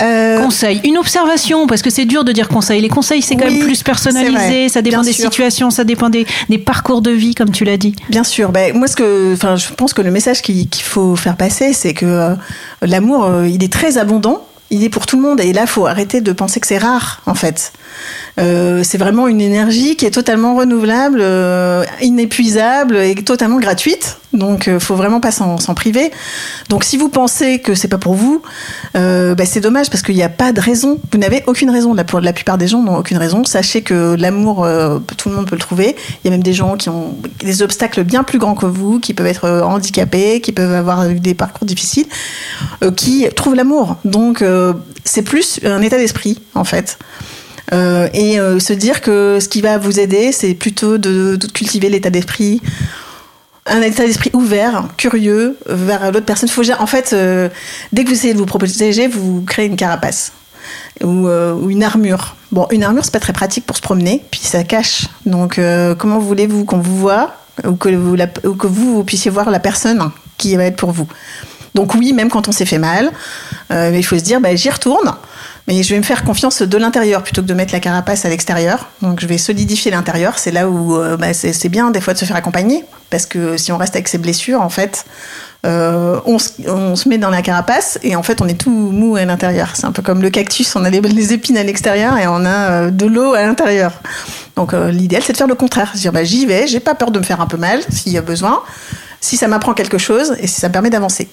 Euh, 0.00 0.42
Conseil, 0.42 0.80
une 0.84 0.96
observation, 0.98 1.66
parce 1.66 1.82
que 1.82 1.90
c'est 1.90 2.04
dur 2.06 2.24
de 2.24 2.32
dire 2.32 2.48
conseil. 2.48 2.80
Les 2.80 2.88
conseils, 2.88 3.20
c'est 3.22 3.36
quand 3.36 3.46
Oui, 3.46 3.58
même 3.58 3.66
plus 3.66 3.82
personnalisé, 3.82 4.68
ça 4.68 4.80
dépend 4.82 4.98
bien 5.02 5.04
des 5.04 5.12
sûr. 5.12 5.24
situations, 5.24 5.70
ça 5.70 5.84
dépend 5.84 6.08
des, 6.08 6.26
des 6.48 6.58
parcours 6.58 7.02
de 7.02 7.10
vie, 7.10 7.34
comme 7.34 7.50
tu 7.50 7.64
l'as 7.64 7.76
dit. 7.76 7.94
Bien 8.08 8.24
sûr. 8.24 8.50
Ben, 8.50 8.76
moi, 8.76 8.86
ce 8.88 8.96
que, 8.96 9.34
enfin, 9.34 9.56
je 9.56 9.68
pense 9.74 9.92
que 9.92 10.02
le 10.02 10.10
message 10.10 10.40
qu'il 10.42 10.66
faut 10.82 11.14
faire 11.14 11.36
passer, 11.36 11.72
c'est 11.72 11.94
que 11.94 12.06
euh, 12.06 12.34
l'amour, 12.80 13.24
euh, 13.26 13.46
il 13.48 13.62
est 13.62 13.72
très 13.72 13.98
abondant. 13.98 14.42
Il 14.70 14.82
est 14.82 14.88
pour 14.88 15.04
tout 15.04 15.16
le 15.16 15.22
monde. 15.22 15.40
Et 15.40 15.52
là, 15.52 15.66
faut 15.66 15.86
arrêter 15.86 16.22
de 16.22 16.32
penser 16.32 16.58
que 16.58 16.66
c'est 16.66 16.78
rare, 16.78 17.20
en 17.26 17.34
fait. 17.34 17.72
C'est 18.38 18.96
vraiment 18.98 19.28
une 19.28 19.42
énergie 19.42 19.96
qui 19.96 20.06
est 20.06 20.10
totalement 20.10 20.54
renouvelable, 20.56 21.22
inépuisable 22.00 22.96
et 22.96 23.14
totalement 23.16 23.58
gratuite. 23.58 24.16
Donc, 24.32 24.68
euh, 24.68 24.80
faut 24.80 24.94
vraiment 24.94 25.20
pas 25.20 25.30
s'en 25.30 25.58
priver. 25.74 26.10
Donc, 26.68 26.84
si 26.84 26.96
vous 26.96 27.08
pensez 27.08 27.60
que 27.60 27.74
c'est 27.74 27.88
pas 27.88 27.98
pour 27.98 28.14
vous, 28.14 28.42
euh, 28.96 29.34
ben, 29.34 29.46
c'est 29.46 29.60
dommage 29.60 29.90
parce 29.90 30.02
qu'il 30.02 30.14
n'y 30.14 30.22
a 30.22 30.28
pas 30.28 30.52
de 30.52 30.60
raison. 30.60 30.98
Vous 31.12 31.18
n'avez 31.18 31.42
aucune 31.46 31.70
raison. 31.70 31.94
La, 31.94 32.04
la 32.20 32.32
plupart 32.32 32.58
des 32.58 32.68
gens 32.68 32.82
n'ont 32.82 32.96
aucune 32.96 33.18
raison. 33.18 33.44
Sachez 33.44 33.82
que 33.82 34.16
l'amour, 34.18 34.64
euh, 34.64 34.98
tout 35.16 35.28
le 35.28 35.36
monde 35.36 35.48
peut 35.48 35.56
le 35.56 35.60
trouver. 35.60 35.96
Il 36.24 36.26
y 36.26 36.28
a 36.28 36.30
même 36.30 36.42
des 36.42 36.54
gens 36.54 36.76
qui 36.76 36.88
ont 36.88 37.14
des 37.40 37.62
obstacles 37.62 38.04
bien 38.04 38.22
plus 38.22 38.38
grands 38.38 38.54
que 38.54 38.66
vous, 38.66 39.00
qui 39.00 39.12
peuvent 39.12 39.26
être 39.26 39.48
handicapés, 39.62 40.40
qui 40.40 40.52
peuvent 40.52 40.74
avoir 40.74 41.08
des 41.08 41.34
parcours 41.34 41.66
difficiles, 41.66 42.06
qui 42.96 43.26
trouvent 43.36 43.54
l'amour. 43.54 43.96
Donc, 44.04 44.44
c'est 45.04 45.22
plus 45.22 45.60
un 45.64 45.82
état 45.82 45.98
d'esprit, 45.98 46.40
en 46.54 46.64
fait. 46.64 46.98
Et 47.72 48.36
se 48.36 48.72
dire 48.72 49.00
que 49.00 49.38
ce 49.40 49.48
qui 49.48 49.60
va 49.60 49.78
vous 49.78 50.00
aider, 50.00 50.32
c'est 50.32 50.54
plutôt 50.54 50.98
de 50.98 51.38
cultiver 51.52 51.88
l'état 51.88 52.10
d'esprit, 52.10 52.60
un 53.66 53.82
état 53.82 54.04
d'esprit 54.04 54.30
ouvert, 54.32 54.88
curieux 54.96 55.56
vers 55.66 56.10
l'autre 56.12 56.26
personne. 56.26 56.48
Faut, 56.48 56.68
en 56.78 56.86
fait, 56.86 57.12
euh, 57.12 57.48
dès 57.92 58.04
que 58.04 58.08
vous 58.08 58.14
essayez 58.14 58.34
de 58.34 58.38
vous 58.38 58.46
protéger, 58.46 59.08
vous 59.08 59.42
créez 59.42 59.66
une 59.66 59.76
carapace 59.76 60.32
ou, 61.02 61.28
euh, 61.28 61.54
ou 61.54 61.70
une 61.70 61.82
armure. 61.82 62.36
Bon, 62.50 62.66
une 62.70 62.82
armure, 62.82 63.04
c'est 63.04 63.12
pas 63.12 63.20
très 63.20 63.32
pratique 63.32 63.64
pour 63.66 63.76
se 63.76 63.82
promener, 63.82 64.22
puis 64.30 64.40
ça 64.40 64.64
cache. 64.64 65.06
Donc, 65.26 65.58
euh, 65.58 65.94
comment 65.94 66.18
voulez-vous 66.18 66.64
qu'on 66.64 66.78
vous 66.78 66.98
voit 66.98 67.36
ou 67.64 67.76
que 67.76 68.66
vous 68.66 69.04
puissiez 69.04 69.30
voir 69.30 69.50
la 69.50 69.60
personne 69.60 70.10
qui 70.38 70.56
va 70.56 70.64
être 70.64 70.76
pour 70.76 70.90
vous? 70.90 71.06
Donc 71.74 71.94
oui, 71.94 72.12
même 72.12 72.28
quand 72.28 72.48
on 72.48 72.52
s'est 72.52 72.66
fait 72.66 72.78
mal, 72.78 73.10
euh, 73.70 73.92
il 73.94 74.04
faut 74.04 74.18
se 74.18 74.22
dire, 74.22 74.40
bah, 74.40 74.54
j'y 74.54 74.68
retourne, 74.68 75.14
mais 75.66 75.82
je 75.82 75.94
vais 75.94 75.98
me 75.98 76.04
faire 76.04 76.24
confiance 76.24 76.60
de 76.60 76.76
l'intérieur 76.76 77.22
plutôt 77.22 77.40
que 77.40 77.46
de 77.46 77.54
mettre 77.54 77.72
la 77.72 77.80
carapace 77.80 78.24
à 78.24 78.28
l'extérieur. 78.28 78.88
Donc 79.00 79.20
je 79.20 79.26
vais 79.26 79.38
solidifier 79.38 79.90
l'intérieur. 79.90 80.38
C'est 80.38 80.50
là 80.50 80.68
où 80.68 80.96
euh, 80.96 81.16
bah, 81.16 81.32
c'est 81.32 81.68
bien 81.68 81.90
des 81.90 82.00
fois 82.00 82.12
de 82.12 82.18
se 82.18 82.24
faire 82.24 82.36
accompagner, 82.36 82.84
parce 83.10 83.26
que 83.26 83.56
si 83.56 83.72
on 83.72 83.78
reste 83.78 83.94
avec 83.94 84.08
ses 84.08 84.18
blessures, 84.18 84.60
en 84.60 84.68
fait, 84.68 85.06
euh, 85.64 86.20
on, 86.26 86.38
se, 86.38 87.08
met 87.08 87.18
dans 87.18 87.30
la 87.30 87.40
carapace 87.40 87.96
et 88.02 88.16
en 88.16 88.24
fait 88.24 88.42
on 88.42 88.48
est 88.48 88.60
tout 88.60 88.70
mou 88.70 89.16
à 89.16 89.24
l'intérieur. 89.24 89.70
C'est 89.74 89.86
un 89.86 89.92
peu 89.92 90.02
comme 90.02 90.20
le 90.20 90.28
cactus, 90.28 90.74
on 90.76 90.84
a 90.84 90.90
les, 90.90 91.32
épines 91.32 91.56
à 91.56 91.62
l'extérieur 91.62 92.18
et 92.18 92.26
on 92.26 92.44
a 92.44 92.90
de 92.90 93.06
l'eau 93.06 93.34
à 93.34 93.42
l'intérieur. 93.42 93.92
Donc 94.56 94.72
l'idéal 94.72 95.22
c'est 95.24 95.32
de 95.32 95.38
faire 95.38 95.46
le 95.46 95.54
contraire, 95.54 95.92
dire 95.94 96.12
bah, 96.12 96.24
j'y 96.24 96.46
vais, 96.46 96.66
j'ai 96.66 96.80
pas 96.80 96.96
peur 96.96 97.12
de 97.12 97.20
me 97.20 97.24
faire 97.24 97.40
un 97.40 97.46
peu 97.46 97.56
mal 97.56 97.80
s'il 97.90 98.10
y 98.12 98.18
a 98.18 98.22
besoin, 98.22 98.60
si 99.20 99.36
ça 99.36 99.46
m'apprend 99.46 99.72
quelque 99.72 99.98
chose 99.98 100.34
et 100.40 100.48
si 100.48 100.60
ça 100.60 100.66
me 100.66 100.72
permet 100.72 100.90
d'avancer. 100.90 101.28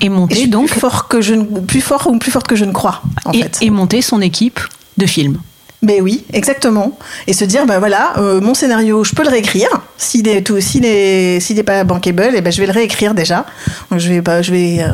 Et 0.00 0.06
Et 0.06 0.08
je 0.08 0.12
monter 0.12 0.34
suis 0.36 0.48
donc, 0.48 0.68
plus 0.68 0.80
fort 0.80 1.08
que 1.08 1.20
je 1.20 1.34
ne, 1.34 1.44
plus 1.60 1.80
fort 1.80 2.06
ou 2.08 2.18
plus 2.18 2.30
forte 2.30 2.46
que 2.46 2.56
je 2.56 2.64
ne 2.64 2.72
crois 2.72 3.02
en 3.24 3.32
et, 3.32 3.42
fait. 3.42 3.58
et 3.62 3.70
monter 3.70 4.02
son 4.02 4.20
équipe 4.20 4.60
de 4.96 5.06
films. 5.06 5.38
Mais 5.84 6.00
oui, 6.00 6.24
exactement. 6.32 6.98
Et 7.26 7.34
se 7.34 7.44
dire, 7.44 7.66
bah 7.66 7.78
voilà, 7.78 8.14
euh, 8.16 8.40
mon 8.40 8.54
scénario, 8.54 9.04
je 9.04 9.14
peux 9.14 9.22
le 9.22 9.28
réécrire. 9.28 9.68
S'il 9.98 10.26
est 10.28 10.40
tout, 10.40 10.58
s'il 10.58 10.86
est, 10.86 11.40
s'il 11.40 11.58
est 11.58 11.62
pas 11.62 11.84
bankable, 11.84 12.34
et 12.34 12.40
ben 12.40 12.50
je 12.50 12.60
vais 12.60 12.66
le 12.66 12.72
réécrire 12.72 13.12
déjà. 13.12 13.44
Donc 13.90 14.00
je 14.00 14.08
vais, 14.08 14.20
bah, 14.22 14.40
je 14.40 14.50
vais 14.50 14.78
euh, 14.80 14.92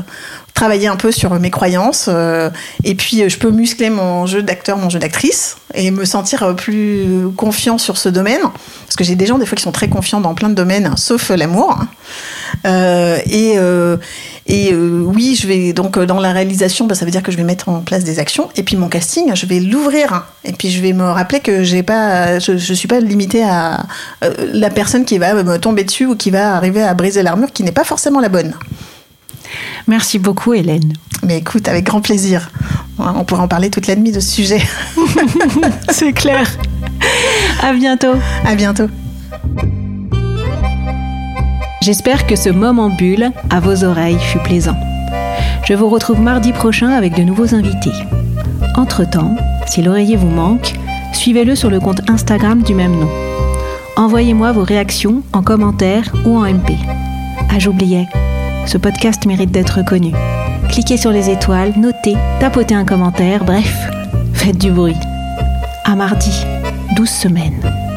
travailler 0.61 0.88
un 0.88 0.96
peu 0.96 1.11
sur 1.11 1.32
mes 1.40 1.50
croyances. 1.50 2.06
euh, 2.08 2.50
et 2.84 2.94
puis 2.94 3.22
euh, 3.22 3.30
je 3.30 3.38
peux 3.38 3.50
muscler 3.50 3.88
mon 3.88 4.26
jeu 4.26 4.42
d'acteur, 4.42 4.76
mon 4.76 4.90
jeu 4.90 4.98
d'actrice, 4.98 5.56
et 5.72 5.90
me 5.90 6.04
sentir 6.04 6.42
euh, 6.42 6.52
plus 6.52 7.28
confiant 7.34 7.78
sur 7.78 7.96
ce 7.96 8.11
domaine. 8.11 8.42
Parce 8.84 8.96
que 8.96 9.02
j'ai 9.04 9.14
des 9.14 9.24
gens 9.24 9.38
des 9.38 9.46
fois 9.46 9.56
qui 9.56 9.62
sont 9.62 9.72
très 9.72 9.88
confiants 9.88 10.20
dans 10.20 10.34
plein 10.34 10.50
de 10.50 10.54
domaines, 10.54 10.84
hein, 10.84 10.96
sauf 10.98 11.30
l'amour. 11.30 11.78
hein. 11.80 11.88
Et 13.26 13.56
et 14.46 14.74
oui, 14.74 15.38
je 15.40 15.46
vais 15.46 15.72
donc 15.72 15.98
dans 15.98 16.18
la 16.18 16.32
réalisation, 16.32 16.86
bah, 16.86 16.96
ça 16.96 17.04
veut 17.04 17.12
dire 17.12 17.22
que 17.22 17.30
je 17.30 17.36
vais 17.36 17.44
mettre 17.44 17.68
en 17.68 17.80
place 17.80 18.02
des 18.02 18.18
actions. 18.18 18.48
Et 18.56 18.64
puis 18.64 18.76
mon 18.76 18.88
casting, 18.88 19.32
je 19.34 19.46
vais 19.46 19.61
l'ouvrir. 19.61 20.24
Et 20.44 20.52
puis 20.52 20.70
je 20.70 20.82
vais 20.82 20.92
me 20.92 21.04
rappeler 21.04 21.40
que 21.40 21.80
pas, 21.82 22.38
je, 22.40 22.58
je 22.58 22.74
suis 22.74 22.88
pas 22.88 23.00
limitée 23.00 23.44
à 23.44 23.84
la 24.52 24.70
personne 24.70 25.04
qui 25.04 25.18
va 25.18 25.34
me 25.42 25.58
tomber 25.58 25.84
dessus 25.84 26.06
ou 26.06 26.16
qui 26.16 26.30
va 26.30 26.56
arriver 26.56 26.82
à 26.82 26.92
briser 26.94 27.22
l'armure, 27.22 27.52
qui 27.52 27.62
n'est 27.62 27.72
pas 27.80 27.84
forcément 27.84 28.20
la 28.20 28.28
bonne. 28.28 28.52
Merci 29.87 30.18
beaucoup, 30.18 30.55
Hélène. 30.55 30.93
Mais 31.22 31.39
écoute, 31.39 31.68
avec 31.68 31.85
grand 31.85 32.01
plaisir. 32.01 32.51
On 32.99 33.24
pourrait 33.24 33.43
en 33.43 33.49
parler 33.49 33.70
toute 33.70 33.87
la 33.87 33.97
nuit 33.97 34.12
de 34.12 34.20
ce 34.20 34.31
sujet. 34.31 34.61
C'est 35.91 36.12
clair. 36.12 36.47
À 37.62 37.72
bientôt. 37.72 38.14
à 38.45 38.55
bientôt. 38.55 38.89
J'espère 41.83 42.26
que 42.26 42.37
ce 42.37 42.51
moment 42.51 42.91
bulle 42.91 43.31
à 43.49 43.61
vos 43.61 43.85
oreilles 43.85 44.18
fut 44.18 44.39
plaisant. 44.41 44.76
Je 45.66 45.74
vous 45.74 45.89
retrouve 45.89 46.20
mardi 46.20 46.53
prochain 46.53 46.91
avec 46.91 47.14
de 47.14 47.22
nouveaux 47.22 47.55
invités. 47.55 47.93
Entre-temps, 48.76 49.35
si 49.66 49.83
l'oreiller 49.83 50.16
vous 50.16 50.28
manque, 50.28 50.74
suivez-le 51.12 51.55
sur 51.55 51.70
le 51.70 51.81
compte 51.81 52.09
Instagram 52.11 52.62
du 52.62 52.74
même 52.74 52.99
nom. 52.99 53.09
Envoyez-moi 53.97 54.53
vos 54.53 54.64
réactions 54.64 55.22
en 55.33 55.43
commentaire 55.43 56.05
ou 56.24 56.37
en 56.37 56.45
MP. 56.45 56.72
Ah, 57.51 57.59
j'oubliais, 57.59 58.09
ce 58.66 58.78
podcast 58.78 59.26
mérite 59.26 59.50
d'être 59.50 59.84
connu. 59.84 60.12
Cliquez 60.68 60.96
sur 60.96 61.11
les 61.11 61.30
étoiles, 61.30 61.72
notez, 61.76 62.16
tapotez 62.38 62.74
un 62.74 62.84
commentaire, 62.84 63.44
bref, 63.44 63.88
faites 64.32 64.58
du 64.58 64.70
bruit. 64.70 64.96
À 65.84 65.96
mardi, 65.96 66.44
12 66.96 67.08
semaines. 67.08 67.89